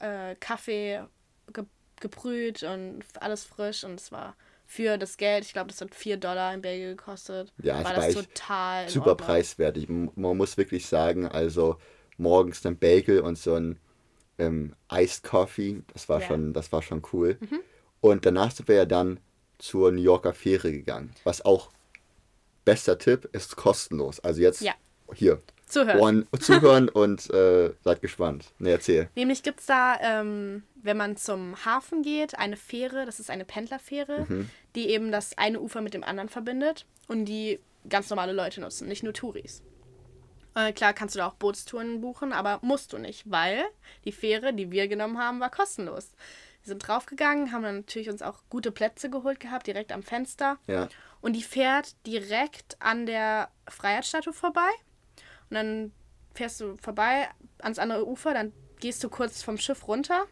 äh, 0.00 0.34
Kaffee 0.36 1.02
ge 1.52 1.64
gebrüht 2.00 2.62
und 2.64 3.02
alles 3.20 3.44
frisch. 3.44 3.84
Und 3.84 4.00
es 4.00 4.10
war 4.12 4.36
für 4.66 4.98
das 4.98 5.16
Geld, 5.16 5.44
ich 5.44 5.52
glaube, 5.52 5.68
das 5.70 5.80
hat 5.80 5.94
4 5.94 6.16
Dollar 6.16 6.50
ein 6.50 6.60
Bagel 6.62 6.96
gekostet. 6.96 7.52
Ja, 7.62 7.76
war 7.76 7.84
war 7.84 7.94
das 7.94 8.06
echt 8.06 8.34
total 8.34 8.84
in 8.84 8.90
Super 8.90 9.14
preiswertig. 9.14 9.88
Man 9.88 10.36
muss 10.36 10.56
wirklich 10.56 10.86
sagen, 10.86 11.26
also 11.28 11.78
morgens 12.18 12.64
ein 12.66 12.76
Bagel 12.78 13.20
und 13.20 13.38
so 13.38 13.54
ein 13.54 13.78
ähm, 14.38 14.74
Iced 14.92 15.22
Coffee, 15.22 15.82
das 15.92 16.08
war 16.08 16.20
Ja. 16.20 16.26
Mhm. 16.26 16.28
schon, 16.28 16.52
das 16.52 16.72
war 16.72 16.82
schon 16.82 17.02
cool. 17.12 17.38
Und 18.00 18.26
danach 18.26 18.50
sind 18.50 18.68
wir 18.68 18.74
ja 18.76 18.84
dann 18.86 19.20
zur 19.58 19.92
New 19.92 20.02
Yorker 20.02 20.34
Fähre 20.34 20.72
gegangen. 20.72 21.14
Was 21.24 21.44
auch 21.44 21.70
bester 22.64 22.98
Tipp 22.98 23.28
ist 23.32 23.56
kostenlos. 23.56 24.20
Also 24.20 24.40
jetzt 24.42 24.60
Ja. 24.60 24.74
hier 25.14 25.40
Zuhören. 25.66 25.98
Ohren 26.00 26.28
zuhören 26.40 26.88
und 26.88 27.28
äh, 27.30 27.72
seid 27.82 28.00
gespannt. 28.02 28.52
Ne, 28.58 28.70
erzähl. 28.70 29.08
Nämlich 29.16 29.42
gibt 29.42 29.60
es 29.60 29.66
da, 29.66 29.96
ähm, 30.00 30.62
wenn 30.76 30.96
man 30.96 31.16
zum 31.16 31.64
Hafen 31.64 32.02
geht, 32.02 32.38
eine 32.38 32.56
Fähre, 32.56 33.06
das 33.06 33.18
ist 33.20 33.30
eine 33.30 33.44
Pendlerfähre, 33.44 34.26
Mhm. 34.28 34.50
die 34.74 34.88
eben 34.90 35.10
das 35.10 35.36
eine 35.38 35.60
Ufer 35.60 35.80
mit 35.80 35.94
dem 35.94 36.04
anderen 36.04 36.28
verbindet 36.28 36.86
und 37.08 37.24
die 37.24 37.60
ganz 37.88 38.10
normale 38.10 38.32
Leute 38.32 38.60
nutzen, 38.60 38.88
nicht 38.88 39.02
nur 39.02 39.12
Touris. 39.14 39.62
Äh, 40.54 40.72
klar 40.72 40.92
kannst 40.92 41.14
du 41.14 41.18
da 41.18 41.26
auch 41.26 41.34
Bootstouren 41.34 42.00
buchen, 42.00 42.32
aber 42.32 42.60
musst 42.62 42.92
du 42.92 42.98
nicht, 42.98 43.28
weil 43.30 43.64
die 44.04 44.12
Fähre, 44.12 44.52
die 44.54 44.70
wir 44.70 44.86
genommen 44.88 45.18
haben, 45.18 45.40
war 45.40 45.50
kostenlos. 45.50 46.12
Wir 46.62 46.68
sind 46.68 46.78
draufgegangen, 46.86 47.52
haben 47.52 47.62
dann 47.62 47.76
natürlich 47.78 48.08
uns 48.08 48.22
auch 48.22 48.38
gute 48.48 48.70
Plätze 48.70 49.10
geholt 49.10 49.40
gehabt, 49.40 49.66
direkt 49.66 49.92
am 49.92 50.02
Fenster. 50.02 50.58
Ja. 50.66 50.88
Und 51.20 51.34
die 51.34 51.42
fährt 51.42 51.94
direkt 52.06 52.76
an 52.80 53.04
der 53.06 53.48
Freiheitsstatue 53.68 54.32
vorbei. 54.32 54.68
Und 55.50 55.54
dann 55.56 55.92
fährst 56.34 56.60
du 56.60 56.76
vorbei 56.80 57.28
ans 57.60 57.78
andere 57.78 58.06
Ufer, 58.06 58.34
dann 58.34 58.52
gehst 58.80 59.02
du 59.04 59.08
kurz 59.08 59.42
vom 59.42 59.56
Schiff 59.58 59.86
runter 59.86 60.24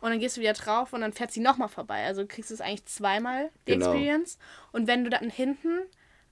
und 0.00 0.10
dann 0.10 0.18
gehst 0.18 0.36
du 0.36 0.40
wieder 0.40 0.52
drauf 0.54 0.92
und 0.92 1.02
dann 1.02 1.12
fährt 1.12 1.30
sie 1.30 1.40
nochmal 1.40 1.68
vorbei. 1.68 2.04
Also 2.04 2.26
kriegst 2.26 2.50
du 2.50 2.54
es 2.54 2.60
eigentlich 2.60 2.86
zweimal, 2.86 3.50
die 3.66 3.72
Genau. 3.72 3.86
Experience. 3.92 4.38
Und 4.72 4.86
wenn 4.86 5.04
du 5.04 5.10
dann 5.10 5.30
hinten, 5.30 5.80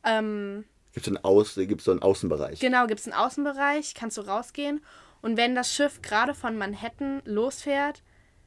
ähm, 0.04 0.64
Gibt 0.92 1.06
es 1.06 1.12
so 1.12 1.16
einen, 1.16 1.24
Aus, 1.24 1.54
gibt's 1.54 1.84
so 1.84 1.90
einen 1.92 2.02
Außenbereich. 2.02 2.58
genau, 2.60 2.86
gibt 2.86 3.00
es 3.00 3.06
einen 3.06 3.14
Außenbereich, 3.14 3.94
kannst 3.94 4.16
du 4.16 4.22
rausgehen. 4.22 4.84
Und 5.20 5.36
wenn 5.36 5.54
das 5.54 5.72
Schiff 5.74 6.00
gerade 6.02 6.34
von 6.34 6.56
Manhattan 6.56 7.22
losfährt, 7.24 8.02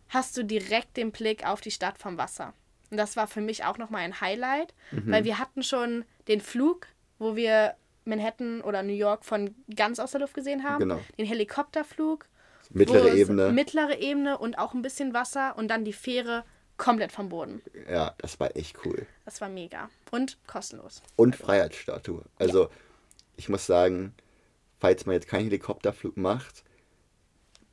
hast 0.09 0.35
du 0.37 0.43
direkt 0.43 0.97
den 0.97 1.11
Blick 1.11 1.45
auf 1.45 1.61
die 1.61 1.71
Stadt 1.71 1.97
vom 1.97 2.17
Wasser. 2.17 2.53
Und 2.89 2.97
das 2.97 3.15
war 3.15 3.27
für 3.27 3.41
mich 3.41 3.63
auch 3.63 3.77
nochmal 3.77 4.01
ein 4.01 4.19
Highlight, 4.19 4.73
Mhm. 4.91 5.11
weil 5.11 5.23
wir 5.23 5.37
hatten 5.39 5.63
schon 5.63 6.03
den 6.27 6.41
Flug, 6.41 6.87
wo 7.19 7.35
wir 7.37 7.75
Manhattan 8.05 8.61
oder 8.61 8.83
New 8.83 8.93
York 8.93 9.25
von 9.25 9.55
ganz 9.75 9.99
aus 9.99 10.11
der 10.11 10.21
Luft 10.21 10.33
gesehen 10.33 10.63
haben. 10.63 10.79
Genau. 10.79 10.99
Den 11.17 11.25
Helikopterflug. 11.25 12.27
Mittlere 12.71 13.13
Ebene. 13.15 13.51
Mittlere 13.51 13.99
Ebene 13.99 14.37
und 14.37 14.57
auch 14.57 14.73
ein 14.73 14.81
bisschen 14.81 15.13
Wasser 15.13 15.57
und 15.57 15.67
dann 15.67 15.83
die 15.83 15.93
Fähre 15.93 16.45
komplett 16.77 17.11
vom 17.11 17.29
Boden. 17.29 17.61
ja, 17.89 18.15
das 18.17 18.39
war 18.39 18.55
echt 18.55 18.85
cool. 18.85 19.05
Das 19.25 19.39
war 19.39 19.49
mega. 19.49 19.89
Und 20.09 20.37
kostenlos. 20.47 21.03
Und 21.15 21.35
Freiheitsstatue. 21.35 22.23
Also, 22.39 22.69
ich 23.35 23.49
muss 23.49 23.65
sagen, 23.65 24.13
falls 24.79 25.05
man 25.05 25.13
jetzt 25.13 25.27
keinen 25.27 25.43
Helikopterflug 25.43 26.17
macht, 26.17 26.63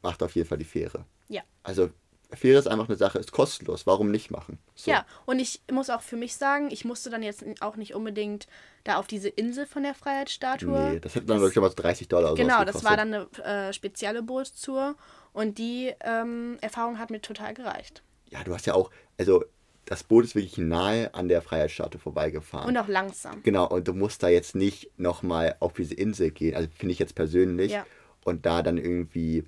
macht 0.02 0.22
auf 0.22 0.34
jeden 0.34 0.46
Fall 0.46 0.58
die 0.58 0.64
Fähre. 0.64 1.06
Ja. 1.28 1.42
Also, 1.62 1.90
Fähre 2.36 2.58
ist 2.58 2.66
einfach 2.68 2.88
eine 2.88 2.96
Sache, 2.96 3.18
ist 3.18 3.32
kostenlos. 3.32 3.86
Warum 3.86 4.10
nicht 4.10 4.30
machen? 4.30 4.58
So. 4.74 4.90
Ja, 4.90 5.06
und 5.24 5.38
ich 5.38 5.62
muss 5.70 5.88
auch 5.88 6.02
für 6.02 6.16
mich 6.16 6.36
sagen, 6.36 6.68
ich 6.70 6.84
musste 6.84 7.08
dann 7.08 7.22
jetzt 7.22 7.42
auch 7.60 7.76
nicht 7.76 7.94
unbedingt 7.94 8.46
da 8.84 8.96
auf 8.98 9.06
diese 9.06 9.28
Insel 9.30 9.66
von 9.66 9.82
der 9.82 9.94
Freiheitsstatue. 9.94 10.90
Nee, 10.92 11.00
das 11.00 11.14
hätte 11.14 11.26
dann, 11.26 11.38
glaube 11.38 11.50
ich, 11.50 11.56
mal 11.56 11.70
so 11.70 11.76
30 11.76 12.08
Dollar 12.08 12.32
oder 12.32 12.42
Genau, 12.42 12.64
das 12.64 12.84
war 12.84 12.96
dann 12.98 13.14
eine 13.14 13.68
äh, 13.68 13.72
spezielle 13.72 14.22
Bootstour 14.22 14.96
und 15.32 15.56
die 15.56 15.94
ähm, 16.00 16.58
Erfahrung 16.60 16.98
hat 16.98 17.10
mir 17.10 17.22
total 17.22 17.54
gereicht. 17.54 18.02
Ja, 18.30 18.44
du 18.44 18.52
hast 18.52 18.66
ja 18.66 18.74
auch, 18.74 18.90
also, 19.18 19.44
das 19.86 20.04
Boot 20.04 20.24
ist 20.24 20.34
wirklich 20.34 20.58
nahe 20.58 21.14
an 21.14 21.28
der 21.28 21.40
Freiheitsstatue 21.40 21.98
vorbeigefahren. 21.98 22.68
Und 22.68 22.76
auch 22.76 22.88
langsam. 22.88 23.42
Genau, 23.42 23.66
und 23.68 23.88
du 23.88 23.94
musst 23.94 24.22
da 24.22 24.28
jetzt 24.28 24.54
nicht 24.54 24.90
nochmal 24.98 25.56
auf 25.60 25.72
diese 25.72 25.94
Insel 25.94 26.30
gehen, 26.30 26.54
also 26.54 26.68
finde 26.76 26.92
ich 26.92 26.98
jetzt 26.98 27.14
persönlich, 27.14 27.72
Ja. 27.72 27.86
und 28.24 28.44
da 28.44 28.62
dann 28.62 28.76
irgendwie 28.76 29.44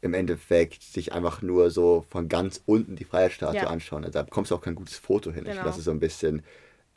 im 0.00 0.14
Endeffekt 0.14 0.82
sich 0.82 1.12
einfach 1.12 1.42
nur 1.42 1.70
so 1.70 2.04
von 2.08 2.28
ganz 2.28 2.62
unten 2.66 2.94
die 2.96 3.04
Freiheitsstatue 3.04 3.56
Ja. 3.62 3.66
anschauen. 3.68 4.04
Also 4.04 4.12
da 4.18 4.22
bekommst 4.22 4.50
du 4.50 4.54
auch 4.54 4.60
kein 4.60 4.74
gutes 4.76 4.96
Foto 4.96 5.32
hin. 5.32 5.44
Ich 5.46 5.52
Genau. 5.52 5.64
das 5.64 5.78
ist 5.78 5.84
so 5.84 5.90
ein 5.90 5.98
bisschen 6.00 6.42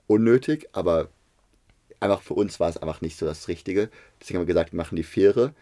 unnötig, 0.07 0.69
aber 0.73 1.09
einfach 1.99 2.21
für 2.21 2.33
uns 2.35 2.59
war 2.59 2.69
es 2.69 2.77
einfach 2.77 3.01
nicht 3.01 3.17
so 3.17 3.25
das 3.25 3.47
Richtige. 3.47 3.89
Deswegen 4.19 4.37
haben 4.39 4.47
wir 4.47 4.53
gesagt, 4.53 4.71
wir 4.73 4.77
machen 4.77 4.95
die 4.95 5.03
Fähre. 5.03 5.53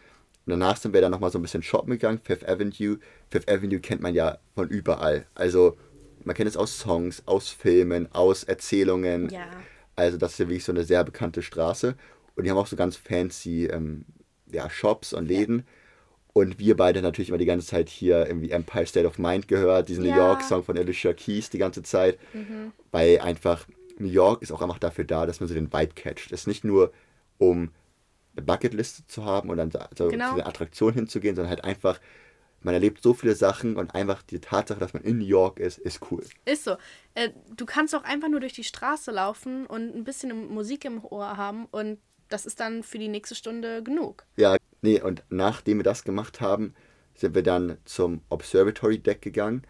Und 0.45 0.51
danach 0.51 0.77
sind 0.77 0.93
wir 0.93 1.01
dann 1.01 1.11
nochmal 1.11 1.31
so 1.31 1.39
ein 1.39 1.41
bisschen 1.41 1.63
shoppen 1.63 1.91
gegangen, 1.91 2.19
Fifth 2.19 2.47
Avenue. 2.47 2.99
Fifth 3.29 3.49
Avenue 3.49 3.79
kennt 3.79 4.01
man 4.01 4.13
ja 4.15 4.39
von 4.55 4.67
überall. 4.69 5.25
Also 5.35 5.77
man 6.23 6.35
kennt 6.35 6.49
es 6.49 6.57
aus 6.57 6.79
Songs, 6.79 7.23
aus 7.25 7.49
Filmen, 7.49 8.11
aus 8.11 8.43
Erzählungen. 8.43 9.29
Ja. 9.29 9.47
Also 9.95 10.17
das 10.17 10.33
ist 10.33 10.39
ja 10.39 10.47
wirklich 10.47 10.63
so 10.65 10.71
eine 10.71 10.83
sehr 10.83 11.03
bekannte 11.03 11.41
Straße. 11.41 11.95
Und 12.35 12.43
die 12.43 12.49
haben 12.49 12.57
auch 12.57 12.67
so 12.67 12.75
ganz 12.75 12.95
fancy 12.95 13.65
ähm, 13.67 14.05
ja, 14.51 14.69
Shops 14.69 15.13
und 15.13 15.25
Läden. 15.27 15.65
Und 16.33 16.59
wir 16.59 16.77
beide 16.77 17.01
natürlich 17.01 17.29
immer 17.29 17.37
die 17.39 17.45
ganze 17.45 17.65
Zeit 17.67 17.89
hier 17.89 18.27
irgendwie 18.27 18.51
Empire 18.51 18.85
State 18.85 19.07
of 19.07 19.17
Mind 19.17 19.47
gehört, 19.47 19.89
diesen 19.89 20.03
New 20.03 20.09
Ja. 20.09 20.15
Mhm. 20.15 20.21
York-Song 20.21 20.63
von 20.63 20.77
Alicia 20.77 21.13
Keys 21.13 21.49
die 21.49 21.57
ganze 21.57 21.81
Zeit. 21.83 22.17
Weil 22.91 23.19
einfach 23.19 23.67
New 23.97 24.07
York 24.09 24.41
ist 24.41 24.51
auch 24.51 24.61
einfach 24.61 24.79
dafür 24.79 25.03
da, 25.05 25.25
dass 25.25 25.39
man 25.39 25.49
so 25.49 25.55
den 25.55 25.71
Vibe 25.73 25.93
catcht. 25.95 26.31
Es 26.31 26.41
ist 26.41 26.47
nicht 26.47 26.63
nur, 26.63 26.91
um 27.37 27.71
eine 28.35 28.45
Bucketliste 28.45 29.05
zu 29.07 29.25
haben 29.25 29.49
und 29.49 29.57
dann 29.57 29.71
so 29.71 29.79
so 29.97 30.07
Genau. 30.07 30.29
zu 30.29 30.35
der 30.35 30.47
Attraktion 30.47 30.93
hinzugehen, 30.93 31.35
sondern 31.35 31.49
halt 31.49 31.63
einfach, 31.65 31.99
man 32.61 32.73
erlebt 32.73 33.01
so 33.01 33.13
viele 33.13 33.35
Sachen 33.35 33.75
und 33.75 33.95
einfach 33.95 34.21
die 34.21 34.39
Tatsache, 34.39 34.79
dass 34.79 34.93
man 34.93 35.03
in 35.03 35.17
New 35.17 35.25
York 35.25 35.59
ist, 35.59 35.79
ist 35.79 35.99
cool. 36.11 36.23
Ist 36.45 36.63
so. 36.63 36.77
Äh, 37.15 37.29
du 37.55 37.65
kannst 37.65 37.95
auch 37.95 38.03
einfach 38.03 38.29
nur 38.29 38.39
durch 38.39 38.53
die 38.53 38.63
Straße 38.63 39.11
laufen 39.11 39.65
und 39.65 39.95
ein 39.95 40.03
bisschen 40.03 40.47
Musik 40.53 40.85
im 40.85 41.03
Ohr 41.03 41.35
haben 41.37 41.65
und 41.71 41.97
das 42.29 42.45
ist 42.45 42.59
dann 42.59 42.83
für 42.83 42.99
die 42.99 43.07
nächste 43.07 43.33
Stunde 43.33 43.81
genug. 43.81 44.25
Ja, 44.37 44.55
nee, 44.81 45.01
und 45.01 45.23
nachdem 45.29 45.77
wir 45.79 45.83
das 45.83 46.03
gemacht 46.03 46.41
haben, 46.41 46.73
sind 47.15 47.35
wir 47.35 47.43
dann 47.43 47.77
zum 47.85 48.21
Observatory 48.29 48.99
Deck 48.99 49.21
gegangen. 49.21 49.63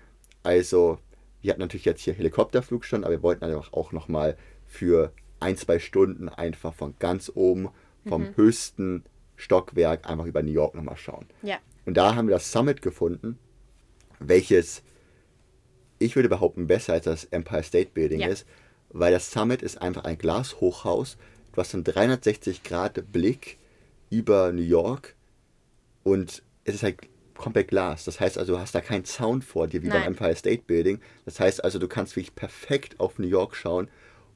Also, 0.44 1.00
wir 1.42 1.52
hatten 1.52 1.62
natürlich 1.62 1.86
jetzt 1.86 2.02
hier 2.02 2.14
Helikopterflug 2.14 2.86
schon, 2.86 3.04
aber 3.04 3.12
wir 3.16 3.24
wollten 3.24 3.44
einfach 3.44 3.74
auch 3.74 3.92
nochmal 3.92 4.38
für 4.68 5.12
ein, 5.40 5.58
zwei 5.58 5.80
Stunden 5.80 6.30
einfach 6.30 6.74
von 6.74 6.96
ganz 7.00 7.32
oben, 7.34 7.70
vom 8.08 8.36
höchsten 8.36 9.04
Stockwerk, 9.36 10.10
einfach 10.10 10.26
über 10.26 10.42
New 10.44 10.52
York 10.52 10.76
nochmal 10.76 10.98
schauen. 10.98 11.26
Ja. 11.42 11.58
Und 11.86 11.96
da 11.96 12.16
haben 12.16 12.28
wir 12.28 12.36
das 12.36 12.52
Summit 12.52 12.82
gefunden. 12.82 13.38
welches 14.20 14.84
ich 15.98 16.16
würde 16.16 16.30
behaupten 16.30 16.68
besser 16.68 16.94
als 16.94 17.06
das 17.06 17.26
Empire 17.26 17.64
State 17.64 17.92
Building 17.94 18.22
Ja. 18.22 18.28
ist, 18.28 18.46
weil 18.90 19.12
das 19.12 19.32
Summit 19.32 19.62
ist 19.62 19.82
einfach 19.82 20.04
ein 20.04 20.18
Glashochhaus. 20.18 21.18
Du 21.54 21.58
hast 21.62 21.74
einen 21.74 21.84
360 21.84 22.64
Grad 22.64 23.12
Blick 23.12 23.58
über 24.10 24.52
New 24.52 24.62
York 24.62 25.16
und 26.04 26.44
es 26.64 26.76
ist 26.76 26.84
halt 26.84 26.98
komplett 27.36 27.70
Glas. 27.70 28.04
Das 28.04 28.20
heißt 28.20 28.38
also, 28.38 28.54
du 28.54 28.60
hast 28.60 28.76
da 28.76 28.82
keinen 28.82 29.06
Sound 29.06 29.44
vor 29.44 29.68
dir 29.68 29.82
wie 29.82 29.90
beim 29.90 30.00
Nein. 30.00 30.08
Empire 30.10 30.36
State 30.36 30.64
Building. 30.68 31.00
Das 31.26 31.40
heißt 31.40 31.64
also, 31.64 31.80
du 31.80 31.88
kannst 31.88 32.16
wirklich 32.16 32.36
perfekt 32.36 33.00
auf 33.00 33.18
New 33.18 33.28
York 33.28 33.56
schauen 33.56 33.90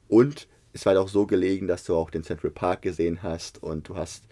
und 0.07 0.47
es 0.73 0.85
war 0.85 0.95
halt 0.95 1.03
auch 1.03 1.09
so 1.09 1.27
gelegen, 1.27 1.67
dass 1.67 1.83
du 1.83 1.95
auch 1.95 2.09
den 2.09 2.23
Central 2.23 2.51
Park 2.51 2.81
gesehen 2.81 3.21
hast 3.21 3.61
und 3.61 3.89
du 3.89 3.95
hast 3.95 4.23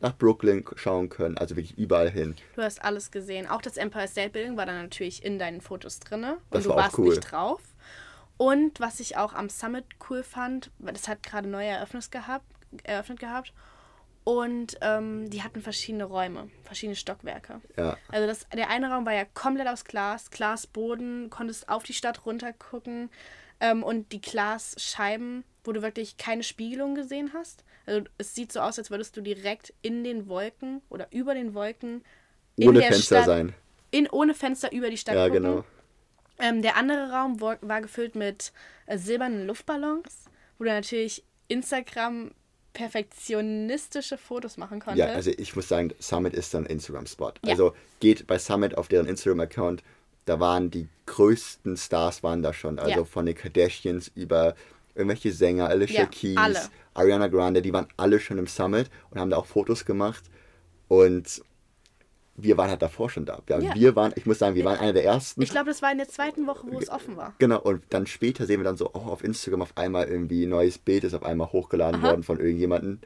nach 0.00 0.16
Brooklyn 0.16 0.64
schauen 0.74 1.08
können, 1.08 1.38
also 1.38 1.56
wirklich 1.56 1.78
überall 1.78 2.10
hin. 2.10 2.34
Du 2.56 2.62
hast 2.62 2.82
alles 2.82 3.10
gesehen. 3.10 3.46
Auch 3.46 3.62
das 3.62 3.76
Empire 3.76 4.08
State 4.08 4.30
Building 4.30 4.56
war 4.56 4.66
dann 4.66 4.82
natürlich 4.82 5.24
in 5.24 5.38
deinen 5.38 5.60
Fotos 5.60 6.00
drinne. 6.00 6.38
Das 6.50 6.58
und 6.58 6.64
du 6.64 6.70
war 6.70 6.84
warst 6.84 6.98
cool. 6.98 7.08
nicht 7.08 7.20
drauf. 7.20 7.60
Und 8.36 8.80
was 8.80 9.00
ich 9.00 9.16
auch 9.16 9.32
am 9.32 9.48
Summit 9.48 9.84
cool 10.10 10.22
fand, 10.22 10.70
das 10.78 11.08
hat 11.08 11.22
gerade 11.22 11.48
neu 11.48 11.64
eröffnet 11.64 12.10
gehabt, 12.10 12.44
eröffnet 12.82 13.20
gehabt. 13.20 13.52
Und 14.24 14.78
ähm, 14.80 15.28
die 15.28 15.42
hatten 15.42 15.60
verschiedene 15.60 16.04
Räume, 16.04 16.48
verschiedene 16.62 16.96
Stockwerke. 16.96 17.60
Ja, 17.76 17.98
Also 18.08 18.26
das, 18.26 18.46
der 18.54 18.70
eine 18.70 18.90
Raum 18.90 19.04
war 19.04 19.12
ja 19.12 19.26
komplett 19.26 19.68
aus 19.68 19.84
Glas, 19.84 20.30
Glasboden, 20.30 21.28
konntest 21.28 21.68
auf 21.68 21.82
die 21.82 21.92
Stadt 21.92 22.24
runtergucken 22.24 23.10
ähm, 23.60 23.82
und 23.82 24.12
die 24.12 24.22
Glasscheiben, 24.22 25.44
wo 25.62 25.72
du 25.72 25.82
wirklich 25.82 26.16
keine 26.16 26.42
Spiegelung 26.42 26.94
gesehen 26.94 27.32
hast. 27.34 27.64
Also 27.84 28.06
es 28.16 28.34
sieht 28.34 28.50
so 28.50 28.60
aus, 28.60 28.78
als 28.78 28.90
würdest 28.90 29.14
du 29.16 29.20
direkt 29.20 29.74
in 29.82 30.04
den 30.04 30.26
Wolken 30.26 30.80
oder 30.88 31.06
über 31.10 31.34
den 31.34 31.52
Wolken 31.52 32.02
in 32.56 32.68
ohne 32.70 32.78
der 32.80 32.88
Fenster 32.92 33.16
Stadt, 33.16 33.26
sein. 33.26 33.54
In, 33.90 34.08
ohne 34.08 34.32
Fenster 34.32 34.72
über 34.72 34.88
die 34.88 34.96
Stadt 34.96 35.16
Ja, 35.16 35.28
gucken. 35.28 35.42
genau. 35.42 35.64
Ähm, 36.38 36.62
der 36.62 36.76
andere 36.76 37.10
Raum 37.12 37.42
war, 37.42 37.58
war 37.60 37.82
gefüllt 37.82 38.14
mit 38.14 38.52
äh, 38.86 38.96
silbernen 38.96 39.46
Luftballons, 39.46 40.24
wo 40.58 40.64
du 40.64 40.70
natürlich 40.70 41.22
Instagram 41.48 42.30
perfektionistische 42.74 44.18
Fotos 44.18 44.58
machen 44.58 44.80
konntest. 44.80 45.08
Ja, 45.08 45.14
also 45.14 45.30
ich 45.30 45.56
muss 45.56 45.68
sagen, 45.68 45.92
Summit 45.98 46.34
ist 46.34 46.54
ein 46.54 46.66
Instagram-Spot. 46.66 47.32
Ja. 47.44 47.52
Also 47.52 47.74
geht 48.00 48.26
bei 48.26 48.38
Summit 48.38 48.76
auf 48.76 48.88
deren 48.88 49.06
Instagram-Account, 49.06 49.82
da 50.26 50.40
waren 50.40 50.70
die 50.70 50.88
größten 51.06 51.76
Stars 51.76 52.22
waren 52.22 52.42
da 52.42 52.52
schon. 52.52 52.78
Also 52.78 53.00
Ja. 53.00 53.04
von 53.04 53.26
den 53.26 53.34
Kardashians 53.34 54.10
über 54.14 54.54
irgendwelche 54.94 55.32
Sänger, 55.32 55.68
Alicia 55.68 56.02
Ja, 56.02 56.06
Keys, 56.06 56.36
alle. 56.36 56.60
Ariana 56.94 57.28
Grande, 57.28 57.62
die 57.62 57.72
waren 57.72 57.88
alle 57.96 58.20
schon 58.20 58.38
im 58.38 58.46
Summit 58.46 58.90
und 59.10 59.18
haben 59.18 59.30
da 59.30 59.36
auch 59.36 59.46
Fotos 59.46 59.84
gemacht. 59.84 60.24
Und 60.88 61.42
wir 62.36 62.56
waren 62.56 62.70
halt 62.70 62.82
davor 62.82 63.10
schon 63.10 63.24
da. 63.26 63.40
Wir, 63.46 63.60
Ja. 63.60 63.74
wir 63.74 63.96
waren, 63.96 64.12
ich 64.16 64.26
muss 64.26 64.38
sagen, 64.38 64.54
wir 64.56 64.64
waren 64.64 64.78
einer 64.78 64.92
der 64.92 65.04
ersten. 65.04 65.40
ich 65.42 65.50
glaube, 65.50 65.66
das 65.70 65.82
war 65.82 65.92
in 65.92 65.98
der 65.98 66.08
zweiten 66.08 66.46
Woche, 66.46 66.66
wo 66.70 66.78
es 66.78 66.88
offen 66.90 67.16
war. 67.16 67.34
Genau, 67.38 67.60
und 67.60 67.82
dann 67.90 68.06
später 68.06 68.46
sehen 68.46 68.60
wir 68.60 68.64
dann 68.64 68.76
so, 68.76 68.90
oh, 68.92 68.98
auf 69.10 69.22
Instagram 69.22 69.62
auf 69.62 69.76
einmal 69.76 70.06
irgendwie 70.08 70.44
ein 70.46 70.50
neues 70.50 70.78
Bild 70.78 71.04
ist 71.04 71.14
auf 71.14 71.22
einmal 71.24 71.52
hochgeladen 71.52 72.00
Aha. 72.00 72.08
worden 72.10 72.22
von 72.24 72.40
irgendjemandem. 72.40 72.98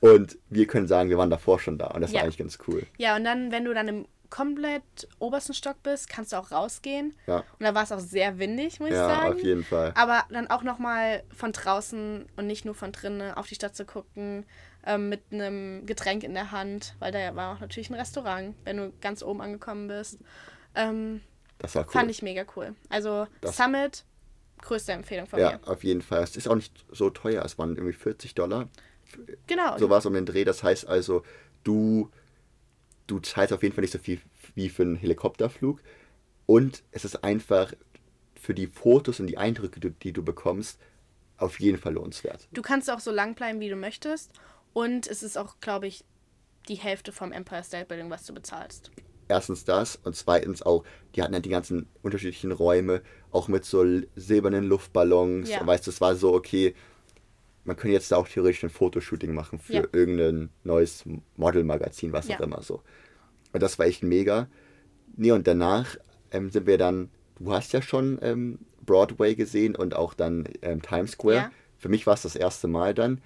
Und 0.00 0.38
wir 0.50 0.66
können 0.66 0.86
sagen, 0.86 1.08
wir 1.10 1.18
waren 1.18 1.30
davor 1.30 1.58
schon 1.58 1.78
da. 1.78 1.88
Und 1.88 2.00
das 2.02 2.12
Ja. 2.12 2.18
war 2.18 2.24
eigentlich 2.24 2.38
ganz 2.38 2.58
cool. 2.68 2.84
Ja, 2.98 3.16
und 3.16 3.24
dann, 3.24 3.50
wenn 3.50 3.64
du 3.64 3.74
dann 3.74 3.88
im 3.88 4.06
komplett 4.28 4.82
obersten 5.18 5.54
Stock 5.54 5.82
bist, 5.82 6.08
kannst 6.08 6.32
du 6.32 6.36
auch 6.36 6.50
rausgehen. 6.52 7.14
Ja. 7.26 7.38
Und 7.38 7.44
da 7.60 7.74
war 7.74 7.84
es 7.84 7.92
auch 7.92 8.00
sehr 8.00 8.38
windig, 8.38 8.80
muss 8.80 8.90
Ja, 8.90 9.06
ich 9.08 9.14
sagen. 9.18 9.34
auf 9.34 9.42
jeden 9.42 9.64
Fall. 9.64 9.92
Aber 9.96 10.24
dann 10.30 10.48
auch 10.48 10.62
nochmal 10.62 11.22
von 11.34 11.52
draußen 11.52 12.26
und 12.36 12.46
nicht 12.46 12.64
nur 12.64 12.74
von 12.74 12.92
drinnen 12.92 13.32
auf 13.34 13.46
die 13.46 13.54
Stadt 13.54 13.74
zu 13.76 13.84
gucken, 13.84 14.44
ähm, 14.86 15.08
mit 15.08 15.20
einem 15.30 15.84
Getränk 15.86 16.22
in 16.24 16.32
der 16.34 16.52
Hand, 16.52 16.94
weil 17.00 17.12
da 17.12 17.34
war 17.36 17.56
auch 17.56 17.60
natürlich 17.60 17.90
ein 17.90 17.94
Restaurant, 17.94 18.54
wenn 18.64 18.76
du 18.76 18.92
ganz 19.00 19.22
oben 19.22 19.40
angekommen 19.40 19.88
bist. 19.88 20.18
Ähm, 20.74 21.20
Das 21.58 21.74
war 21.74 21.84
cool. 21.84 21.90
Fand 21.92 22.10
ich 22.10 22.22
mega 22.22 22.44
cool. 22.56 22.74
Also 22.88 23.26
Das- 23.40 23.56
Summit, 23.56 24.04
größte 24.62 24.92
Empfehlung 24.92 25.26
von 25.26 25.38
ja, 25.40 25.52
mir. 25.58 25.68
auf 25.68 25.84
jeden 25.84 26.02
Fall. 26.02 26.22
Es 26.22 26.36
ist 26.36 26.48
auch 26.48 26.54
nicht 26.54 26.84
so 26.90 27.10
teuer. 27.10 27.44
Es 27.44 27.58
waren 27.58 27.70
irgendwie 27.76 27.92
40 27.92 28.34
Dollar. 28.34 28.68
Genau. 29.46 29.76
So 29.78 29.88
war 29.90 29.98
es 29.98 30.06
um 30.06 30.14
den 30.14 30.26
Dreh. 30.26 30.44
Das 30.44 30.62
heißt 30.62 30.86
also, 30.86 31.22
du, 31.64 32.10
du 33.06 33.20
zahlst 33.20 33.52
auf 33.52 33.62
jeden 33.62 33.74
Fall 33.74 33.82
nicht 33.82 33.92
so 33.92 33.98
viel 33.98 34.20
wie 34.54 34.68
für 34.68 34.82
einen 34.82 34.96
Helikopterflug. 34.96 35.80
Und 36.46 36.82
es 36.92 37.04
ist 37.04 37.24
einfach 37.24 37.72
für 38.40 38.54
die 38.54 38.66
Fotos 38.66 39.18
und 39.20 39.26
die 39.26 39.38
Eindrücke, 39.38 39.80
die, 39.80 39.90
die 39.90 40.12
du 40.12 40.22
bekommst, 40.22 40.78
auf 41.38 41.58
jeden 41.60 41.78
Fall 41.78 41.94
lohnenswert. 41.94 42.48
Du 42.52 42.62
kannst 42.62 42.90
auch 42.90 43.00
so 43.00 43.10
lang 43.10 43.34
bleiben, 43.34 43.60
wie 43.60 43.68
du 43.68 43.76
möchtest. 43.76 44.30
Und 44.76 45.06
es 45.06 45.22
ist 45.22 45.38
auch, 45.38 45.58
glaube 45.62 45.86
ich, 45.86 46.04
die 46.68 46.74
Hälfte 46.74 47.10
vom 47.10 47.32
Empire 47.32 47.64
State 47.64 47.86
Building, 47.86 48.10
was 48.10 48.26
du 48.26 48.34
bezahlst. 48.34 48.90
Erstens 49.26 49.64
das 49.64 49.96
und 49.96 50.14
zweitens 50.14 50.60
auch, 50.60 50.84
die 51.14 51.22
hatten 51.22 51.32
ja 51.32 51.40
die 51.40 51.48
ganzen 51.48 51.88
unterschiedlichen 52.02 52.52
Räume, 52.52 53.00
auch 53.30 53.48
mit 53.48 53.64
so 53.64 53.86
silbernen 54.16 54.64
Luftballons. 54.64 55.48
Ja. 55.48 55.62
Und 55.62 55.66
weißt 55.66 55.86
du, 55.86 55.90
es 55.90 56.02
war 56.02 56.14
so, 56.14 56.34
okay, 56.34 56.74
man 57.64 57.74
könnte 57.76 57.94
jetzt 57.94 58.12
da 58.12 58.16
auch 58.18 58.28
theoretisch 58.28 58.64
ein 58.64 58.68
Fotoshooting 58.68 59.32
machen 59.32 59.58
für 59.58 59.72
Ja. 59.72 59.84
irgendein 59.92 60.50
neues 60.62 61.04
Modelmagazin, 61.36 62.12
was 62.12 62.26
auch 62.26 62.38
Ja. 62.38 62.44
immer 62.44 62.60
so. 62.60 62.82
Und 63.54 63.62
das 63.62 63.78
war 63.78 63.86
echt 63.86 64.02
mega. 64.02 64.46
Nee, 65.16 65.32
und 65.32 65.46
danach 65.46 65.96
ähm, 66.32 66.50
sind 66.50 66.66
wir 66.66 66.76
dann, 66.76 67.08
du 67.38 67.50
hast 67.50 67.72
ja 67.72 67.80
schon 67.80 68.18
ähm, 68.20 68.58
Broadway 68.84 69.36
gesehen 69.36 69.74
und 69.74 69.96
auch 69.96 70.12
dann 70.12 70.46
ähm, 70.60 70.82
Times 70.82 71.12
Square. 71.12 71.34
Ja. 71.36 71.50
Für 71.78 71.88
mich 71.88 72.06
war 72.06 72.12
es 72.12 72.20
das 72.22 72.36
erste 72.36 72.68
Mal 72.68 72.92
dann. 72.92 73.22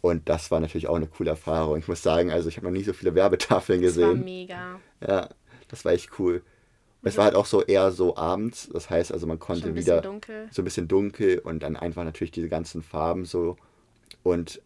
Und 0.00 0.28
das 0.28 0.50
war 0.50 0.60
natürlich 0.60 0.86
auch 0.88 0.96
eine 0.96 1.06
coole 1.08 1.30
Erfahrung. 1.30 1.76
Ich 1.78 1.88
muss 1.88 2.02
sagen, 2.02 2.30
also 2.30 2.48
ich 2.48 2.56
habe 2.56 2.66
noch 2.66 2.72
nie 2.72 2.84
so 2.84 2.92
viele 2.92 3.14
Werbetafeln 3.14 3.82
Das 3.82 3.96
war 3.98 4.08
gesehen. 4.08 4.24
mega. 4.24 4.80
Ja, 5.06 5.28
das 5.68 5.84
war 5.84 5.92
echt 5.92 6.10
cool. 6.18 6.42
Es 7.02 7.16
war 7.16 7.24
halt 7.26 7.36
auch 7.36 7.46
so 7.46 7.62
eher 7.62 7.90
so 7.92 8.16
abends, 8.16 8.68
das 8.72 8.90
heißt 8.90 9.12
also 9.12 9.26
man 9.26 9.38
konnte 9.38 9.74
wieder 9.76 10.00
dunkel. 10.00 10.48
so 10.50 10.60
ein 10.62 10.64
bisschen 10.64 10.88
dunkel 10.88 11.38
und 11.38 11.62
dann 11.62 11.76
einfach 11.76 12.02
natürlich 12.04 12.32
diese 12.32 12.48
ganzen 12.48 12.82
Farben 12.82 13.24
so 13.24 13.56
und 14.24 14.60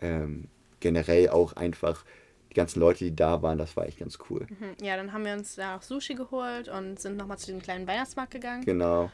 ähm, 0.00 0.48
generell 0.80 1.30
auch 1.30 1.54
einfach 1.54 2.04
die 2.50 2.54
ganzen 2.54 2.78
Leute, 2.80 3.04
die 3.04 3.16
da 3.16 3.40
waren, 3.40 3.56
das 3.56 3.74
war 3.76 3.86
echt 3.86 3.98
ganz 3.98 4.18
cool. 4.28 4.46
Mhm. 4.50 4.84
Ja, 4.84 4.96
dann 4.96 5.14
haben 5.14 5.24
wir 5.24 5.32
uns 5.32 5.54
da 5.54 5.76
auch 5.76 5.82
Sushi 5.82 6.14
geholt 6.14 6.68
und 6.68 7.00
sind 7.00 7.16
nochmal 7.16 7.38
zu 7.38 7.46
dem 7.50 7.62
kleinen 7.62 7.86
Weihnachtsmarkt 7.86 8.32
gegangen. 8.32 8.64
Genau. 8.66 9.10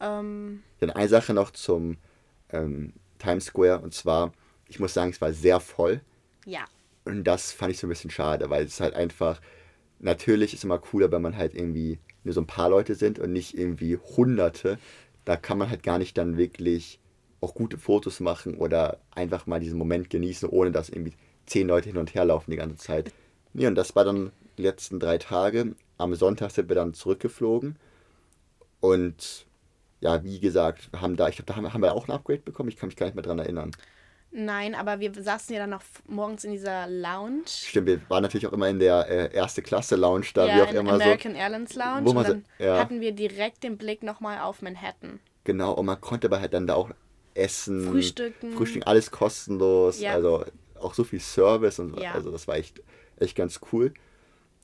Ähm, 0.00 0.64
Dann 0.80 0.90
eine 0.90 1.08
Sache 1.08 1.32
noch 1.32 1.52
zum 1.52 1.98
ähm, 2.50 2.94
Times 3.20 3.44
Square 3.46 3.78
und 3.78 3.94
zwar, 3.94 4.32
ich 4.72 4.80
muss 4.80 4.94
sagen, 4.94 5.10
es 5.10 5.20
war 5.20 5.32
sehr 5.32 5.60
voll 5.60 6.00
ja, 6.44 6.64
und 7.04 7.24
das 7.24 7.52
fand 7.52 7.72
ich 7.72 7.78
so 7.78 7.86
ein 7.86 7.90
bisschen 7.90 8.10
schade, 8.10 8.50
weil 8.50 8.64
es 8.64 8.80
halt 8.80 8.94
einfach, 8.94 9.40
natürlich 9.98 10.54
ist 10.54 10.64
immer 10.64 10.78
cooler, 10.78 11.10
wenn 11.10 11.22
man 11.22 11.36
halt 11.36 11.54
irgendwie 11.54 11.98
nur 12.24 12.34
so 12.34 12.40
ein 12.40 12.46
paar 12.46 12.70
Leute 12.70 12.94
sind 12.94 13.18
und 13.18 13.32
nicht 13.32 13.56
irgendwie 13.58 13.96
hunderte. 13.96 14.78
Da 15.24 15.36
kann 15.36 15.58
man 15.58 15.70
halt 15.70 15.82
gar 15.82 15.98
nicht 15.98 16.16
dann 16.18 16.36
wirklich 16.36 17.00
auch 17.40 17.54
gute 17.54 17.78
Fotos 17.78 18.20
machen 18.20 18.54
oder 18.56 19.00
einfach 19.10 19.46
mal 19.46 19.60
diesen 19.60 19.78
Moment 19.78 20.10
genießen, 20.10 20.48
ohne 20.48 20.70
dass 20.70 20.88
irgendwie 20.88 21.14
zehn 21.46 21.66
Leute 21.66 21.88
hin 21.88 21.98
und 21.98 22.14
her 22.14 22.24
laufen 22.24 22.50
die 22.50 22.56
ganze 22.56 22.76
Zeit. 22.76 23.12
Nee, 23.54 23.66
und 23.66 23.74
das 23.74 23.94
war 23.94 24.04
dann 24.06 24.32
die 24.56 24.62
letzten 24.62 24.98
drei 24.98 25.18
Tage. 25.18 25.76
Am 25.98 26.14
Sonntag 26.14 26.52
sind 26.52 26.70
wir 26.70 26.74
dann 26.74 26.94
zurückgeflogen 26.94 27.76
und 28.80 29.46
ja, 30.00 30.24
wie 30.24 30.40
gesagt, 30.40 30.90
wir 30.90 31.02
haben 31.02 31.16
da, 31.16 31.28
ich 31.28 31.36
glaube, 31.36 31.48
da 31.52 31.56
haben, 31.56 31.74
haben 31.74 31.82
wir 31.82 31.92
auch 31.92 32.08
ein 32.08 32.12
Upgrade 32.12 32.40
bekommen. 32.40 32.70
Ich 32.70 32.78
kann 32.78 32.86
mich 32.88 32.96
gar 32.96 33.04
nicht 33.04 33.14
mehr 33.14 33.22
dran 33.22 33.38
erinnern. 33.38 33.72
Nein, 34.32 34.74
aber 34.74 35.00
wir 35.00 35.12
saßen 35.14 35.54
ja 35.54 35.60
dann 35.60 35.70
noch 35.70 35.82
morgens 36.06 36.44
in 36.44 36.52
dieser 36.52 36.86
Lounge. 36.88 37.42
Stimmt, 37.46 37.86
wir 37.86 38.00
waren 38.10 38.22
natürlich 38.22 38.46
auch 38.46 38.52
immer 38.52 38.68
in 38.68 38.78
der 38.78 39.08
äh, 39.08 39.34
erste 39.34 39.62
Klasse 39.62 39.96
Lounge 39.96 40.26
da, 40.34 40.46
ja, 40.46 40.56
wie 40.56 40.62
auch 40.62 40.70
in 40.70 40.76
immer 40.76 40.96
so. 40.96 41.02
American 41.02 41.34
Airlines 41.34 41.74
Lounge. 41.74 42.04
Wo 42.04 42.10
Und 42.10 42.14
man 42.16 42.26
so- 42.26 42.32
dann 42.32 42.44
ja. 42.58 42.78
hatten 42.78 43.00
wir 43.00 43.12
direkt 43.12 43.62
den 43.62 43.76
Blick 43.78 44.02
nochmal 44.02 44.40
auf 44.40 44.62
Manhattan. 44.62 45.20
Genau, 45.44 45.72
und 45.72 45.86
man 45.86 46.00
konnte 46.00 46.28
aber 46.28 46.40
halt 46.40 46.54
dann 46.54 46.66
da 46.66 46.74
auch 46.74 46.90
essen, 47.34 47.88
Frühstücken. 47.88 48.52
Frühstücken, 48.52 48.86
alles 48.86 49.10
kostenlos. 49.10 50.00
Ja. 50.00 50.12
Also 50.12 50.44
auch 50.78 50.94
so 50.94 51.04
viel 51.04 51.20
Service 51.20 51.78
und 51.78 51.98
Ja. 52.00 52.12
also 52.12 52.30
das 52.30 52.46
war 52.48 52.56
echt, 52.56 52.82
echt 53.18 53.36
ganz 53.36 53.60
cool. 53.72 53.92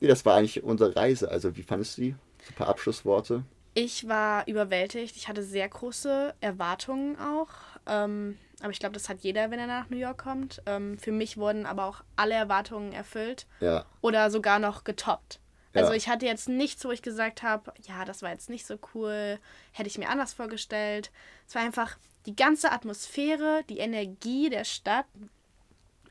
Nee, 0.01 0.09
das 0.09 0.25
war 0.25 0.35
eigentlich 0.37 0.63
unsere 0.63 0.95
Reise. 0.95 1.31
Also 1.31 1.57
wie 1.57 1.63
fandest 1.63 1.97
du 1.99 2.03
die? 2.03 2.11
So 2.45 2.51
ein 2.51 2.55
paar 2.55 2.69
Abschlussworte. 2.69 3.43
Ich 3.75 4.07
war 4.09 4.47
überwältigt. 4.47 5.17
Ich 5.17 5.29
hatte 5.29 5.43
sehr 5.43 5.69
große 5.69 6.35
Erwartungen 6.41 7.17
auch. 7.19 7.49
Ähm, 7.87 8.37
aber 8.61 8.71
ich 8.71 8.81
glaube, 8.81 8.95
das 8.95 9.09
hat 9.09 9.21
jeder, 9.21 9.51
wenn 9.51 9.59
er 9.59 9.67
nach 9.67 9.89
New 9.91 9.97
York 9.97 10.19
kommt. 10.19 10.63
Ähm, 10.67 10.99
für 10.99 11.13
mich 11.13 11.37
wurden 11.37 11.67
aber 11.67 11.85
auch 11.85 12.03
alle 12.17 12.35
Erwartungen 12.35 12.93
erfüllt 12.93 13.47
Ja, 13.61 13.85
oder 14.01 14.31
sogar 14.31 14.59
noch 14.59 14.85
getoppt. 14.85 15.41
Also 15.75 15.91
Ja. 15.93 15.97
ich 15.97 16.09
hatte 16.09 16.27
jetzt 16.27 16.49
nichts, 16.49 16.85
wo 16.85 16.91
ich 16.91 17.03
gesagt 17.03 17.43
habe, 17.43 17.73
ja, 17.87 18.05
das 18.05 18.23
war 18.23 18.31
jetzt 18.31 18.51
nicht 18.51 18.67
so 18.67 18.77
cool, 18.95 19.39
hätte 19.73 19.89
ich 19.89 19.99
mir 19.99 20.09
anders 20.09 20.33
vorgestellt. 20.33 21.11
Es 21.47 21.55
war 21.55 21.63
einfach 21.63 21.99
die 22.27 22.35
ganze 22.35 22.73
Atmosphäre, 22.73 23.63
die 23.69 23.79
Energie 23.79 24.51
der 24.51 24.65
Stadt, 24.65 25.07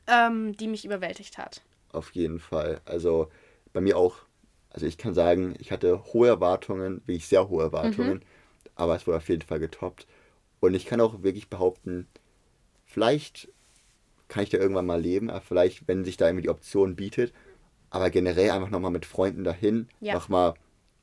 ähm, 0.06 0.56
die 0.56 0.68
mich 0.68 0.84
überwältigt 0.84 1.38
hat. 1.38 1.62
auf 1.92 2.10
jeden 2.14 2.38
Fall. 2.40 2.80
Also 2.84 3.30
bei 3.72 3.80
mir 3.80 3.96
auch. 3.96 4.16
Also 4.70 4.86
ich 4.86 4.98
kann 4.98 5.14
sagen, 5.14 5.54
ich 5.58 5.72
hatte 5.72 6.04
hohe 6.12 6.28
Erwartungen, 6.28 7.00
wirklich 7.06 7.26
sehr 7.26 7.48
hohe 7.48 7.62
Erwartungen, 7.64 8.22
aber 8.74 8.94
es 8.96 9.06
wurde 9.06 9.16
auf 9.16 9.28
jeden 9.28 9.42
Fall 9.42 9.58
getoppt. 9.58 10.06
Und 10.60 10.74
ich 10.74 10.84
kann 10.86 11.00
auch 11.00 11.22
wirklich 11.22 11.48
behaupten, 11.48 12.06
vielleicht 12.88 13.48
kann 14.28 14.42
ich 14.42 14.50
da 14.50 14.58
irgendwann 14.58 14.86
mal 14.86 15.00
leben, 15.00 15.30
vielleicht, 15.46 15.86
wenn 15.88 16.04
sich 16.04 16.16
da 16.16 16.26
irgendwie 16.26 16.42
die 16.42 16.48
Option 16.50 16.96
bietet, 16.96 17.32
aber 17.90 18.10
generell 18.10 18.50
einfach 18.50 18.68
nochmal 18.70 18.90
mit 18.90 19.06
Freunden 19.06 19.44
dahin, 19.44 19.88
Ja. 20.00 20.14
nochmal 20.14 20.54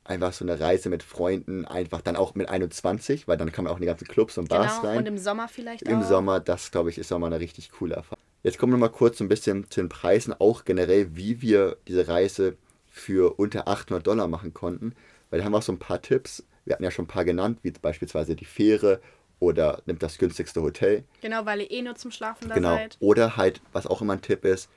einfach 0.04 0.32
so 0.32 0.44
eine 0.44 0.60
Reise 0.60 0.88
mit 0.88 1.02
Freunden, 1.02 1.64
einfach 1.64 2.00
dann 2.00 2.14
auch 2.14 2.36
mit 2.36 2.48
21, 2.48 3.26
weil 3.26 3.36
dann 3.36 3.50
kann 3.50 3.64
man 3.64 3.72
auch 3.72 3.78
in 3.78 3.82
die 3.82 3.88
ganzen 3.88 4.06
Clubs 4.06 4.38
und 4.38 4.48
Bars 4.48 4.76
Genau, 4.76 4.88
rein. 4.88 4.98
und 4.98 5.06
im 5.08 5.18
Sommer 5.18 5.48
vielleicht 5.48 5.82
Im 5.82 6.02
auch. 6.02 6.04
Sommer, 6.08 6.38
das 6.38 6.70
glaube 6.70 6.90
ich, 6.90 6.98
ist 6.98 7.10
nochmal 7.10 7.32
eine 7.32 7.40
richtig 7.40 7.72
coole 7.72 7.96
Erfahrung. 7.96 8.22
Jetzt 8.44 8.58
kommen 8.58 8.72
wir 8.72 8.78
mal 8.78 8.88
kurz 8.90 9.18
so 9.18 9.24
ein 9.24 9.28
bisschen 9.28 9.68
zu 9.68 9.80
den 9.80 9.88
Preisen, 9.88 10.32
auch 10.38 10.64
generell, 10.64 11.16
wie 11.16 11.42
wir 11.42 11.78
diese 11.88 12.06
Reise 12.06 12.56
für 12.88 13.36
unter 13.40 13.66
800 13.66 14.06
Dollar 14.06 14.28
machen 14.28 14.54
konnten. 14.54 14.94
Weil 15.30 15.40
da 15.40 15.44
haben 15.44 15.52
wir 15.52 15.58
auch 15.58 15.62
so 15.62 15.72
ein 15.72 15.80
paar 15.80 16.00
Tipps. 16.00 16.44
Wir 16.64 16.74
hatten 16.74 16.84
ja 16.84 16.92
schon 16.92 17.06
ein 17.06 17.08
paar 17.08 17.24
genannt, 17.24 17.58
wie 17.62 17.72
beispielsweise 17.72 18.36
die 18.36 18.44
Fähre 18.44 19.00
oder 19.38 19.82
nimmt 19.86 20.02
das 20.02 20.18
günstigste 20.18 20.62
Hotel. 20.62 21.04
Genau, 21.20 21.44
weil 21.44 21.60
ihr 21.60 21.70
eh 21.70 21.82
nur 21.82 21.94
zum 21.94 22.10
Schlafen 22.10 22.48
da 22.48 22.54
Genau. 22.54 22.74
seid. 22.74 22.96
Oder 23.00 23.36
halt, 23.36 23.60
was 23.72 23.86
auch 23.86 24.00
immer 24.00 24.14
ein 24.14 24.22
Tipp 24.22 24.44
ist, 24.44 24.68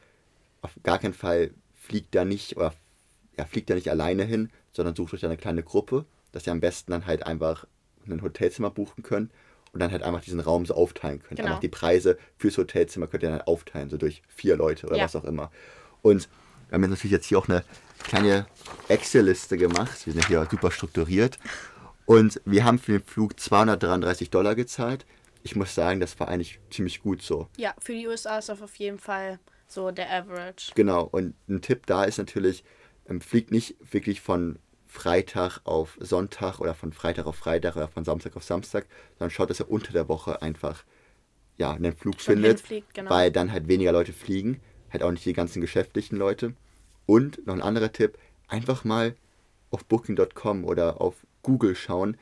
auf 0.62 0.72
gar 0.84 0.99
keinen 0.99 1.14
Fall 1.14 1.51
fliegt 1.82 2.14
da 2.14 2.26
nicht 2.26 2.57
oder 2.57 2.74
ja, 3.38 3.45
fliegt 3.45 3.70
da 3.70 3.76
nicht 3.76 3.89
alleine 3.89 4.24
hin, 4.24 4.49
sondern 4.74 4.95
sucht 4.95 5.14
euch 5.14 5.22
da 5.22 5.28
eine 5.28 5.38
kleine 5.38 5.64
Gruppe, 5.64 6.05
dass 6.34 6.45
ihr 6.45 6.51
am 6.51 6.60
besten 6.60 6.91
dann 6.91 7.05
halt 7.05 7.26
einfach 7.26 7.66
ein 8.07 8.22
Hotelzimmer 8.22 8.70
buchen 8.70 9.03
könnt 9.03 9.32
und 9.72 9.80
dann 9.80 9.91
halt 9.91 10.03
einfach 10.03 10.22
diesen 10.22 10.39
Raum 10.39 10.66
so 10.66 10.74
aufteilen 10.74 11.22
könnt. 11.22 11.38
Genau. 11.38 11.47
Einfach 11.49 11.60
die 11.62 11.70
Preise 11.70 12.18
fürs 12.38 12.57
Hotelzimmer 12.57 13.07
könnt 13.07 13.24
ihr 13.24 13.30
dann 13.30 13.38
halt 13.39 13.47
aufteilen, 13.47 13.89
so 13.89 13.97
durch 13.97 14.22
vier 14.28 14.57
Leute 14.57 14.88
oder 14.88 14.97
Ja. 14.97 15.03
was 15.05 15.16
auch 15.16 15.24
immer. 15.24 15.51
Und 16.01 16.28
wir 16.68 16.76
haben 16.76 16.82
jetzt 16.84 16.91
natürlich 16.91 17.12
jetzt 17.14 17.26
hier 17.28 17.38
auch 17.39 17.47
eine 17.47 17.64
kleine 18.03 18.45
Excel-Liste 18.89 19.57
gemacht. 19.57 20.05
Wir 20.05 20.14
sind 20.14 20.28
hier 20.28 20.45
super 20.49 20.72
strukturiert. 20.72 21.38
Und 22.10 22.41
wir 22.43 22.66
haben 22.66 22.80
für 22.80 22.93
den 22.93 23.03
Flug 23.03 23.39
233 23.39 24.32
Dollar 24.32 24.55
gezahlt. 24.55 25.05
Ich 25.43 25.55
muss 25.55 25.76
sagen, 25.76 25.99
das 25.99 26.20
war 26.20 26.28
eigentlich 26.28 26.60
ziemlich 26.72 27.03
gut 27.03 27.22
so. 27.22 27.47
Ja, 27.55 27.76
für 27.78 27.93
die 27.93 28.07
USA 28.07 28.39
ist 28.39 28.49
das 28.49 28.64
auf 28.64 28.74
jeden 28.78 28.97
Fall 28.97 29.38
so 29.68 29.91
der 29.91 30.12
Average. 30.12 30.72
Genau, 30.74 31.03
und 31.03 31.36
ein 31.47 31.62
Tipp 31.62 31.86
da 31.86 32.05
ist 32.05 32.18
natürlich, 32.18 32.64
ähm, 33.07 33.22
fliegt 33.22 33.51
nicht 33.51 33.76
wirklich 33.91 34.22
von 34.22 34.57
Freitag 34.88 35.60
auf 35.66 35.99
Sonntag 35.99 36.60
oder 36.60 36.74
von 36.74 36.93
Freitag 36.93 37.28
auf 37.28 37.36
Freitag 37.36 37.76
oder 37.76 37.88
von 37.88 38.03
Samstag 38.03 38.36
auf 38.36 38.43
Samstag, 38.43 38.88
sondern 39.20 39.30
schaut, 39.30 39.51
dass 39.51 39.60
ihr 39.60 39.70
unter 39.70 39.93
der 39.93 40.10
Woche 40.10 40.41
einfach 40.41 40.86
ja, 41.60 41.74
einen 41.74 41.95
Flug 41.95 42.20
Schon 42.20 42.34
findet, 42.34 42.57
hinfliegt, 42.57 42.95
genau. 42.95 43.12
weil 43.12 43.32
dann 43.32 43.51
halt 43.51 43.68
weniger 43.68 43.91
Leute 43.91 44.14
fliegen, 44.14 44.62
halt 44.91 45.03
auch 45.03 45.12
nicht 45.12 45.26
die 45.26 45.34
ganzen 45.34 45.62
geschäftlichen 45.62 46.16
Leute. 46.16 46.55
Und 47.05 47.45
noch 47.45 47.53
ein 47.53 47.62
anderer 47.62 47.91
Tipp, 47.91 48.18
einfach 48.47 48.84
mal 48.84 49.16
auf 49.70 49.86
booking.com 49.86 50.66
oder 50.66 50.99
auf 51.01 51.24
Google 51.41 51.75
schauen, 51.75 52.17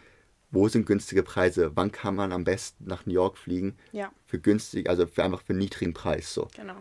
wo 0.51 0.67
sind 0.67 0.85
günstige 0.85 1.23
Preise, 1.23 1.71
wann 1.75 1.91
kann 1.91 2.15
man 2.15 2.31
am 2.31 2.43
besten 2.43 2.85
nach 2.85 3.05
New 3.05 3.13
York 3.13 3.37
fliegen 3.37 3.77
Ja, 3.91 4.11
für 4.25 4.39
günstig, 4.39 4.89
also 4.89 5.05
für 5.07 5.23
einfach 5.23 5.41
für 5.41 5.51
einen 5.53 5.59
niedrigen 5.59 5.93
Preis 5.93 6.33
so. 6.33 6.47
genau. 6.55 6.77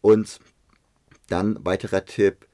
Und 0.00 0.40
dann 1.28 1.64
weiterer 1.64 2.04
Tipp, 2.04 2.46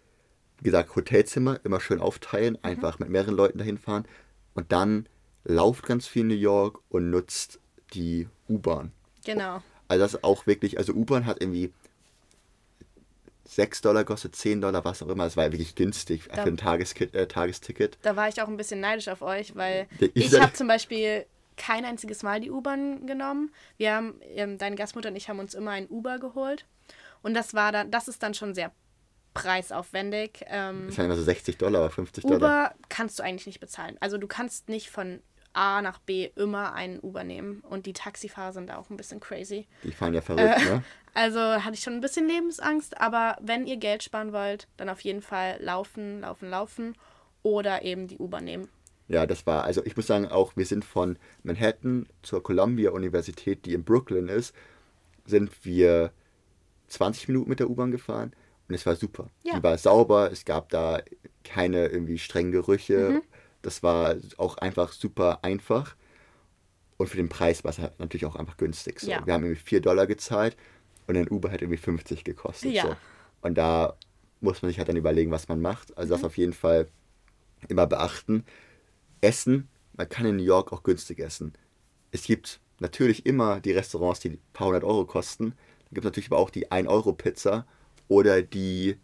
wie 0.58 0.64
gesagt, 0.64 0.94
Hotelzimmer 0.96 1.60
immer 1.64 1.80
schön 1.80 2.00
aufteilen, 2.00 2.58
einfach 2.62 2.98
mit 2.98 3.08
mehreren 3.08 3.34
Leuten 3.34 3.58
dahin 3.58 3.78
fahren 3.78 4.06
und 4.54 4.72
dann 4.72 5.08
lauft 5.44 5.84
ganz 5.86 6.06
viel 6.06 6.22
in 6.22 6.28
New 6.28 6.34
York 6.34 6.80
und 6.88 7.10
nutzt 7.10 7.60
die 7.92 8.28
U-Bahn. 8.48 8.92
Genau. 9.24 9.62
Also 9.88 10.04
das 10.04 10.14
ist 10.14 10.24
auch 10.24 10.46
wirklich, 10.46 10.78
also 10.78 10.92
U-Bahn 10.92 11.26
hat 11.26 11.40
irgendwie 11.40 11.72
6 13.46 13.82
Dollar 13.82 14.04
kostet, 14.04 14.34
10 14.36 14.60
Dollar, 14.60 14.84
was 14.84 15.02
auch 15.02 15.08
immer. 15.08 15.24
Das 15.24 15.36
war 15.36 15.50
wirklich 15.52 15.74
günstig 15.74 16.24
für 16.24 16.32
ein 16.32 16.56
Tageskit, 16.56 17.14
äh, 17.14 17.26
Tagesticket. 17.28 17.98
Da 18.02 18.16
war 18.16 18.28
ich 18.28 18.40
auch 18.40 18.48
ein 18.48 18.56
bisschen 18.56 18.80
neidisch 18.80 19.08
auf 19.08 19.22
euch, 19.22 19.54
weil 19.54 19.86
ich 20.00 20.10
ich 20.32 20.40
habe 20.40 20.52
zum 20.54 20.66
Beispiel 20.66 21.26
kein 21.56 21.84
einziges 21.84 22.22
Mal 22.22 22.40
die 22.40 22.50
U-Bahn 22.50 23.06
genommen. 23.06 23.52
Wir 23.76 23.94
haben, 23.94 24.20
ähm, 24.34 24.58
deine 24.58 24.76
Gastmutter 24.76 25.10
und 25.10 25.16
ich 25.16 25.28
haben 25.28 25.38
uns 25.38 25.54
immer 25.54 25.72
ein 25.72 25.88
Uber 25.88 26.18
geholt. 26.18 26.64
Und 27.22 27.34
das 27.34 27.54
war 27.54 27.70
dann, 27.70 27.90
das 27.90 28.08
ist 28.08 28.22
dann 28.22 28.34
schon 28.34 28.54
sehr 28.54 28.72
preisaufwendig. 29.34 30.44
Ähm, 30.46 30.86
Das 30.88 30.98
waren 30.98 31.06
immer 31.06 31.16
so 31.16 31.22
60 31.22 31.58
Dollar 31.58 31.80
oder 31.82 31.90
50 31.90 32.24
Dollar. 32.24 32.36
Uber 32.36 32.74
kannst 32.88 33.18
du 33.18 33.22
eigentlich 33.22 33.46
nicht 33.46 33.60
bezahlen. 33.60 33.96
Also 34.00 34.18
du 34.18 34.26
kannst 34.26 34.68
nicht 34.68 34.90
von 34.90 35.20
A 35.54 35.80
nach 35.82 35.98
B 36.00 36.30
immer 36.36 36.74
einen 36.74 37.00
Uber 37.00 37.24
nehmen. 37.24 37.60
Und 37.60 37.86
die 37.86 37.92
Taxifahrer 37.92 38.52
sind 38.52 38.68
da 38.68 38.76
auch 38.76 38.90
ein 38.90 38.96
bisschen 38.96 39.20
crazy. 39.20 39.66
Die 39.82 39.92
fahren 39.92 40.12
ja 40.14 40.20
verrückt, 40.20 40.60
Äh. 40.60 40.64
ne? 40.64 40.84
Also 41.16 41.38
hatte 41.38 41.74
ich 41.74 41.80
schon 41.80 41.92
ein 41.92 42.00
bisschen 42.00 42.26
Lebensangst, 42.26 43.00
aber 43.00 43.36
wenn 43.40 43.68
ihr 43.68 43.76
Geld 43.76 44.02
sparen 44.02 44.32
wollt, 44.32 44.66
dann 44.76 44.88
auf 44.88 45.00
jeden 45.02 45.22
Fall 45.22 45.58
laufen, 45.60 46.22
laufen, 46.22 46.50
laufen 46.50 46.94
oder 47.44 47.82
eben 47.82 48.08
die 48.08 48.18
Uber 48.18 48.40
nehmen. 48.40 48.66
Ja, 49.06 49.24
das 49.24 49.46
war, 49.46 49.62
also 49.62 49.84
ich 49.84 49.96
muss 49.96 50.08
sagen, 50.08 50.26
auch 50.26 50.56
wir 50.56 50.66
sind 50.66 50.84
von 50.84 51.16
Manhattan 51.44 52.08
zur 52.22 52.42
Columbia 52.42 52.90
Universität, 52.90 53.64
die 53.64 53.74
in 53.74 53.84
Brooklyn 53.84 54.26
ist, 54.26 54.56
sind 55.24 55.52
wir 55.64 56.10
20 56.88 57.28
Minuten 57.28 57.48
mit 57.48 57.60
der 57.60 57.70
U-Bahn 57.70 57.92
gefahren 57.92 58.32
und 58.68 58.74
es 58.74 58.84
war 58.84 58.96
super. 58.96 59.30
Ja. 59.44 59.54
Die 59.56 59.62
war 59.62 59.78
sauber, 59.78 60.32
es 60.32 60.44
gab 60.44 60.68
da 60.70 61.00
keine 61.44 61.86
irgendwie 61.86 62.18
strengen 62.18 62.50
Gerüche. 62.50 63.10
Mhm. 63.10 63.22
Das 63.64 63.82
war 63.82 64.16
auch 64.36 64.58
einfach 64.58 64.92
super 64.92 65.40
einfach. 65.42 65.96
Und 66.96 67.08
für 67.08 67.16
den 67.16 67.28
Preis 67.28 67.64
war 67.64 67.70
es 67.70 67.78
halt 67.78 67.98
natürlich 67.98 68.24
auch 68.26 68.36
einfach 68.36 68.56
günstig. 68.56 69.00
So. 69.00 69.10
Ja. 69.10 69.26
Wir 69.26 69.34
haben 69.34 69.42
irgendwie 69.44 69.60
4 69.60 69.80
Dollar 69.80 70.06
gezahlt 70.06 70.56
und 71.06 71.16
ein 71.16 71.28
Uber 71.28 71.50
hat 71.50 71.60
irgendwie 71.62 71.78
50 71.78 72.24
gekostet. 72.24 72.72
Ja. 72.72 72.82
So. 72.84 72.96
Und 73.42 73.56
da 73.58 73.96
muss 74.40 74.62
man 74.62 74.70
sich 74.70 74.78
halt 74.78 74.88
dann 74.88 74.96
überlegen, 74.96 75.30
was 75.30 75.48
man 75.48 75.60
macht. 75.60 75.96
Also 75.98 76.14
Mhm. 76.14 76.18
das 76.18 76.24
auf 76.24 76.36
jeden 76.38 76.52
Fall 76.52 76.86
immer 77.68 77.86
beachten. 77.86 78.44
Essen, 79.20 79.68
man 79.94 80.08
kann 80.08 80.26
in 80.26 80.36
New 80.36 80.44
York 80.44 80.72
auch 80.72 80.82
günstig 80.82 81.18
essen. 81.18 81.54
Es 82.12 82.24
gibt 82.24 82.60
natürlich 82.78 83.26
immer 83.26 83.60
die 83.60 83.72
Restaurants, 83.72 84.20
die 84.20 84.30
ein 84.30 84.38
paar 84.52 84.68
hundert 84.68 84.84
Euro 84.84 85.04
kosten. 85.06 85.50
Dann 85.50 85.94
gibt 85.94 86.04
es 86.04 86.04
natürlich 86.04 86.30
aber 86.30 86.38
auch 86.38 86.50
die 86.50 86.70
1-Euro-Pizza 86.70 87.66
oder 88.08 88.42
die, 88.42 88.96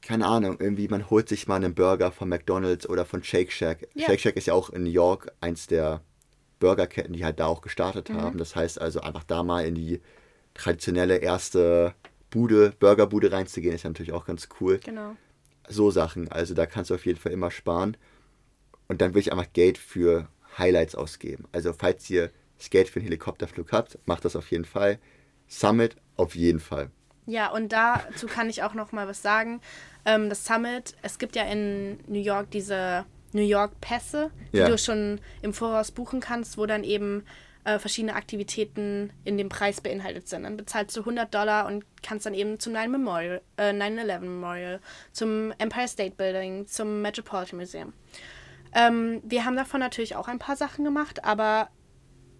keine 0.00 0.26
Ahnung, 0.26 0.58
irgendwie 0.60 0.88
man 0.88 1.10
holt 1.10 1.28
sich 1.28 1.48
mal 1.48 1.56
einen 1.56 1.74
Burger 1.74 2.12
von 2.12 2.28
McDonald's 2.28 2.88
oder 2.88 3.04
von 3.04 3.22
Shake 3.22 3.52
Shack. 3.52 3.88
Ja. 3.94 4.06
Shake 4.06 4.20
Shack 4.20 4.36
ist 4.36 4.46
ja 4.46 4.54
auch 4.54 4.70
in 4.70 4.84
New 4.84 4.90
York 4.90 5.32
eins 5.40 5.66
der 5.66 6.02
Burgerketten, 6.60 7.12
die 7.12 7.24
halt 7.24 7.38
da 7.40 7.46
auch 7.46 7.60
gestartet 7.60 8.10
haben. 8.10 8.38
Das 8.38 8.56
heißt 8.56 8.80
also 8.80 9.00
einfach 9.00 9.24
da 9.24 9.42
mal 9.42 9.64
in 9.64 9.74
die 9.74 10.00
traditionelle 10.54 11.18
erste 11.18 11.94
Bude, 12.30 12.72
Burgerbude 12.78 13.32
reinzugehen, 13.32 13.74
ist 13.74 13.84
ja 13.84 13.90
natürlich 13.90 14.12
auch 14.12 14.26
ganz 14.26 14.48
cool 14.60 14.78
Genau. 14.78 15.16
so 15.68 15.90
Sachen. 15.90 16.30
Also 16.30 16.54
da 16.54 16.66
kannst 16.66 16.90
du 16.90 16.94
auf 16.94 17.06
jeden 17.06 17.18
Fall 17.18 17.32
immer 17.32 17.50
sparen. 17.50 17.96
Und 18.88 19.00
dann 19.00 19.14
will 19.14 19.20
ich 19.20 19.32
einfach 19.32 19.52
Geld 19.52 19.78
für 19.78 20.28
Highlights 20.56 20.94
ausgeben. 20.94 21.44
Also 21.52 21.72
falls 21.72 22.08
ihr 22.10 22.30
das 22.56 22.70
Geld 22.70 22.88
für 22.88 22.98
einen 22.98 23.04
Helikopterflug 23.04 23.70
habt, 23.72 23.98
macht 24.06 24.24
das 24.24 24.34
auf 24.34 24.50
jeden 24.50 24.64
Fall. 24.64 24.98
Summit 25.46 25.96
auf 26.16 26.34
jeden 26.34 26.60
Fall. 26.60 26.90
Ja, 27.28 27.50
und 27.50 27.72
dazu 27.72 28.26
kann 28.26 28.48
ich 28.48 28.62
auch 28.62 28.72
noch 28.72 28.90
mal 28.92 29.06
was 29.06 29.20
sagen. 29.20 29.60
Ähm, 30.06 30.30
das 30.30 30.46
Summit, 30.46 30.94
es 31.02 31.18
gibt 31.18 31.36
ja 31.36 31.44
in 31.44 32.00
New 32.06 32.20
York 32.20 32.50
diese 32.50 33.04
New 33.32 33.42
York 33.42 33.78
Pässe, 33.82 34.30
die 34.54 34.58
Ja. 34.58 34.68
du 34.68 34.78
schon 34.78 35.20
im 35.42 35.52
Voraus 35.52 35.90
buchen 35.90 36.20
kannst, 36.20 36.56
wo 36.56 36.64
dann 36.64 36.84
eben 36.84 37.24
äh, 37.64 37.78
verschiedene 37.78 38.14
Aktivitäten 38.14 39.12
in 39.24 39.36
dem 39.36 39.50
Preis 39.50 39.82
beinhaltet 39.82 40.26
sind. 40.26 40.44
Dann 40.44 40.56
bezahlst 40.56 40.96
du 40.96 41.00
100 41.00 41.34
Dollar 41.34 41.66
und 41.66 41.84
kannst 42.02 42.24
dann 42.24 42.32
eben 42.32 42.58
zum 42.58 42.72
9 42.72 42.90
Memorial, 42.90 43.42
äh, 43.58 43.74
9-11 43.74 44.20
Memorial, 44.20 44.80
zum 45.12 45.52
Empire 45.58 45.86
State 45.88 46.14
Building, 46.16 46.66
zum 46.66 47.02
Metropolitan 47.02 47.58
Museum. 47.58 47.92
Ähm, 48.74 49.20
wir 49.22 49.44
haben 49.44 49.56
davon 49.56 49.80
natürlich 49.80 50.16
auch 50.16 50.28
ein 50.28 50.38
paar 50.38 50.56
Sachen 50.56 50.82
gemacht, 50.82 51.24
aber 51.24 51.68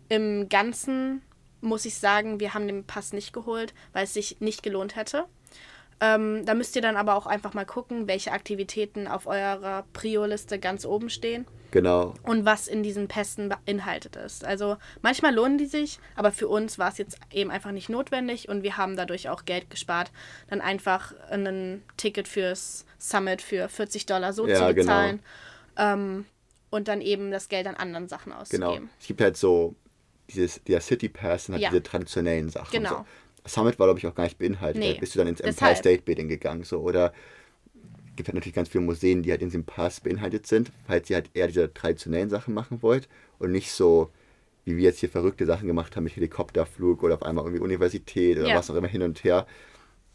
im 0.08 0.48
Ganzen 0.48 1.20
muss 1.60 1.84
ich 1.84 1.96
sagen, 1.96 2.40
wir 2.40 2.54
haben 2.54 2.66
den 2.66 2.84
Pass 2.84 3.12
nicht 3.12 3.32
geholt, 3.32 3.74
weil 3.92 4.04
es 4.04 4.14
sich 4.14 4.36
nicht 4.40 4.62
gelohnt 4.62 4.96
hätte. 4.96 5.24
Ähm, 6.00 6.46
da 6.46 6.54
müsst 6.54 6.76
ihr 6.76 6.82
dann 6.82 6.96
aber 6.96 7.16
auch 7.16 7.26
einfach 7.26 7.54
mal 7.54 7.66
gucken, 7.66 8.06
welche 8.06 8.30
Aktivitäten 8.30 9.08
auf 9.08 9.26
eurer 9.26 9.84
Prio-Liste 9.92 10.60
ganz 10.60 10.86
oben 10.86 11.10
stehen 11.10 11.44
Genau. 11.72 12.14
und 12.22 12.44
was 12.44 12.68
in 12.68 12.84
diesen 12.84 13.08
Pässen 13.08 13.48
beinhaltet 13.48 14.14
ist. 14.14 14.44
Also 14.44 14.76
manchmal 15.02 15.34
lohnen 15.34 15.58
die 15.58 15.66
sich, 15.66 15.98
aber 16.14 16.30
für 16.30 16.46
uns 16.46 16.78
war 16.78 16.90
es 16.90 16.98
jetzt 16.98 17.18
eben 17.32 17.50
einfach 17.50 17.72
nicht 17.72 17.88
notwendig 17.88 18.48
und 18.48 18.62
wir 18.62 18.76
haben 18.76 18.94
dadurch 18.96 19.28
auch 19.28 19.44
Geld 19.44 19.70
gespart, 19.70 20.12
dann 20.48 20.60
einfach 20.60 21.12
ein 21.30 21.82
Ticket 21.96 22.28
fürs 22.28 22.86
Summit 23.00 23.42
für 23.42 23.68
40 23.68 24.06
Dollar 24.06 24.32
so 24.32 24.46
Ja, 24.46 24.54
zu 24.68 24.74
genau. 24.74 24.92
bezahlen 24.92 25.20
ähm, 25.76 26.26
und 26.70 26.86
dann 26.86 27.00
eben 27.00 27.32
das 27.32 27.48
Geld 27.48 27.66
an 27.66 27.74
anderen 27.74 28.06
Sachen 28.06 28.30
Genau. 28.30 28.40
auszugeben. 28.68 28.88
Es 29.00 29.08
gibt 29.08 29.20
halt 29.20 29.36
so 29.36 29.74
dieses, 30.30 30.62
der 30.64 30.80
City 30.80 31.08
Pass 31.08 31.46
sind 31.46 31.54
halt 31.54 31.62
Ja. 31.62 31.70
diese 31.70 31.82
traditionellen 31.82 32.48
Sachen. 32.50 32.70
Genau. 32.72 33.04
So. 33.44 33.50
Summit 33.50 33.78
war, 33.78 33.86
glaube 33.86 33.98
ich, 33.98 34.06
auch 34.06 34.14
gar 34.14 34.24
nicht 34.24 34.38
beinhaltet. 34.38 34.80
Nee. 34.82 34.96
Bist 35.00 35.14
du 35.14 35.18
dann 35.18 35.28
ins 35.28 35.40
Empire. 35.40 35.74
State 35.76 36.02
Building 36.02 36.28
gegangen. 36.28 36.64
So. 36.64 36.80
Oder 36.80 37.12
gibt 38.16 38.28
halt 38.28 38.34
natürlich 38.34 38.54
ganz 38.54 38.68
viele 38.68 38.84
Museen, 38.84 39.22
die 39.22 39.30
halt 39.30 39.40
in 39.42 39.48
diesem 39.48 39.64
Pass 39.64 40.00
beinhaltet 40.00 40.46
sind, 40.46 40.70
falls 40.86 41.08
ihr 41.08 41.16
halt 41.16 41.30
eher 41.34 41.46
diese 41.46 41.72
traditionellen 41.72 42.28
Sachen 42.28 42.52
machen 42.52 42.82
wollt 42.82 43.08
und 43.38 43.52
nicht 43.52 43.70
so, 43.72 44.10
wie 44.64 44.76
wir 44.76 44.84
jetzt 44.84 44.98
hier 45.00 45.08
verrückte 45.08 45.46
Sachen 45.46 45.66
gemacht 45.68 45.96
haben 45.96 46.04
mit 46.04 46.16
Helikopterflug 46.16 47.02
oder 47.04 47.14
auf 47.14 47.22
einmal 47.22 47.44
irgendwie 47.44 47.62
Universität 47.62 48.36
oder 48.38 48.48
Ja. 48.48 48.56
was 48.56 48.70
auch 48.70 48.74
immer 48.74 48.88
hin 48.88 49.02
und 49.02 49.22
her, 49.24 49.46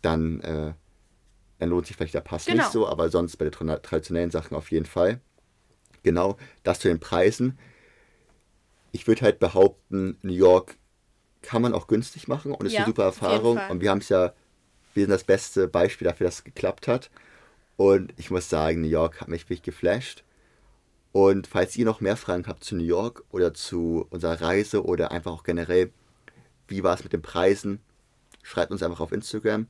dann, 0.01 0.41
äh, 0.41 0.73
dann 1.59 1.69
lohnt 1.69 1.87
sich 1.87 1.95
vielleicht 1.95 2.13
der 2.13 2.21
Pass 2.21 2.45
Genau. 2.45 2.57
nicht 2.57 2.71
so, 2.73 2.87
aber 2.87 3.09
sonst 3.09 3.37
bei 3.37 3.45
den 3.45 3.53
tra- 3.53 3.81
traditionellen 3.81 4.31
Sachen 4.31 4.55
auf 4.57 4.69
jeden 4.69 4.85
Fall. 4.85 5.21
Genau, 6.03 6.35
das 6.63 6.81
zu 6.81 6.89
den 6.89 6.99
Preisen. 6.99 7.57
Ich 8.93 9.05
würde 9.07 9.21
halt 9.23 9.39
behaupten, 9.39 10.17
New 10.21 10.33
York 10.33 10.77
kann 11.41 11.61
man 11.61 11.73
auch 11.73 11.87
günstig 11.87 12.29
machen 12.29 12.53
und 12.53 12.65
ist 12.65 12.71
Ja, 12.71 12.79
eine 12.79 12.87
super 12.87 13.03
Erfahrung. 13.03 13.59
Und 13.69 13.81
wir 13.81 13.89
haben 13.89 13.97
es 13.97 14.07
ja, 14.07 14.33
wir 14.93 15.03
sind 15.03 15.11
das 15.11 15.25
beste 15.25 15.67
Beispiel 15.67 16.07
dafür, 16.07 16.25
dass 16.25 16.35
es 16.35 16.43
geklappt 16.45 16.87
hat. 16.87 17.11
Und 17.75 18.13
ich 18.17 18.31
muss 18.31 18.49
sagen, 18.49 18.81
New 18.81 18.87
York 18.87 19.19
hat 19.19 19.27
mich 19.27 19.43
wirklich 19.43 19.63
geflasht. 19.63 20.23
Und 21.11 21.47
falls 21.47 21.75
ihr 21.75 21.85
noch 21.85 22.01
mehr 22.01 22.17
Fragen 22.17 22.47
habt 22.47 22.63
zu 22.63 22.75
New 22.75 22.83
York 22.83 23.23
oder 23.29 23.53
zu 23.53 24.07
unserer 24.09 24.41
Reise 24.41 24.83
oder 24.85 25.11
einfach 25.11 25.31
auch 25.31 25.43
generell, 25.43 25.91
wie 26.67 26.83
war 26.83 26.95
es 26.95 27.03
mit 27.03 27.13
den 27.13 27.21
Preisen, 27.21 27.81
schreibt 28.41 28.71
uns 28.71 28.81
einfach 28.81 28.99
auf 28.99 29.11
Instagram. 29.11 29.67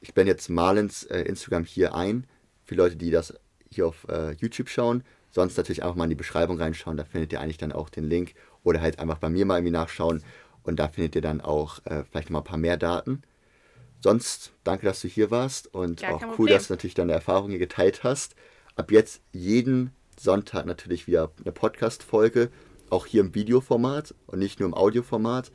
Ich 0.00 0.12
blende 0.12 0.32
jetzt 0.32 0.50
Marlens 0.50 1.04
äh, 1.04 1.20
Instagram 1.20 1.64
hier 1.64 1.94
ein, 1.94 2.26
für 2.64 2.74
Leute, 2.74 2.96
die 2.96 3.10
das 3.10 3.34
hier 3.70 3.86
auf 3.86 4.06
äh, 4.08 4.32
YouTube 4.32 4.68
schauen. 4.68 5.04
Sonst 5.30 5.56
natürlich 5.56 5.82
einfach 5.82 5.96
mal 5.96 6.04
in 6.04 6.10
die 6.10 6.16
Beschreibung 6.16 6.58
reinschauen, 6.58 6.96
da 6.96 7.04
findet 7.04 7.32
ihr 7.32 7.40
eigentlich 7.40 7.58
dann 7.58 7.72
auch 7.72 7.88
den 7.88 8.04
Link. 8.04 8.34
Oder 8.64 8.80
halt 8.80 8.98
einfach 8.98 9.18
bei 9.18 9.28
mir 9.28 9.46
mal 9.46 9.58
irgendwie 9.58 9.72
nachschauen 9.72 10.24
und 10.64 10.76
da 10.80 10.88
findet 10.88 11.14
ihr 11.14 11.22
dann 11.22 11.40
auch 11.40 11.78
äh, 11.84 12.02
vielleicht 12.10 12.28
noch 12.30 12.34
mal 12.34 12.40
ein 12.40 12.44
paar 12.44 12.58
mehr 12.58 12.76
Daten. 12.76 13.22
Sonst 14.00 14.52
danke, 14.64 14.86
dass 14.86 15.00
du 15.00 15.08
hier 15.08 15.30
warst 15.30 15.72
und 15.72 16.00
Gar 16.00 16.14
auch 16.14 16.38
cool, 16.38 16.48
dass 16.48 16.66
du 16.66 16.72
natürlich 16.72 16.94
deine 16.94 17.12
Erfahrungen 17.12 17.50
hier 17.50 17.58
geteilt 17.58 18.02
hast. 18.02 18.34
Ab 18.74 18.90
jetzt 18.90 19.22
jeden 19.32 19.92
Sonntag 20.18 20.66
natürlich 20.66 21.06
wieder 21.06 21.30
eine 21.40 21.52
Podcast-Folge, 21.52 22.50
auch 22.90 23.06
hier 23.06 23.20
im 23.20 23.34
Videoformat 23.34 24.14
und 24.26 24.38
nicht 24.38 24.60
nur 24.60 24.68
im 24.68 24.74
Audioformat. 24.74 25.52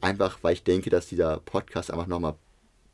Einfach, 0.00 0.38
weil 0.42 0.54
ich 0.54 0.64
denke, 0.64 0.90
dass 0.90 1.06
dieser 1.06 1.38
Podcast 1.38 1.90
einfach 1.90 2.06
nochmal 2.06 2.34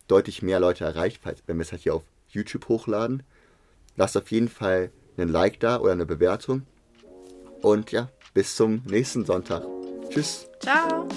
deutlich 0.09 0.43
mehr 0.43 0.61
Leute 0.61 0.85
erreicht, 0.85 1.21
wenn 1.47 1.57
wir 1.57 1.63
es 1.63 1.73
halt 1.73 1.83
hier 1.83 1.95
auf 1.95 2.05
YouTube 2.29 2.69
hochladen. 2.69 3.23
Lasst 3.97 4.17
auf 4.17 4.31
jeden 4.31 4.49
Fall 4.49 4.91
einen 5.17 5.29
Like 5.29 5.61
da 5.61 5.79
oder 5.79 5.93
eine 5.93 6.07
Bewertung. 6.07 6.63
Und 7.63 7.93
ja, 7.93 8.11
bis 8.35 8.57
zum 8.57 8.83
nächsten 8.87 9.25
Sonntag. 9.25 9.63
Tschüss. 10.11 10.47
Ciao. 10.61 11.09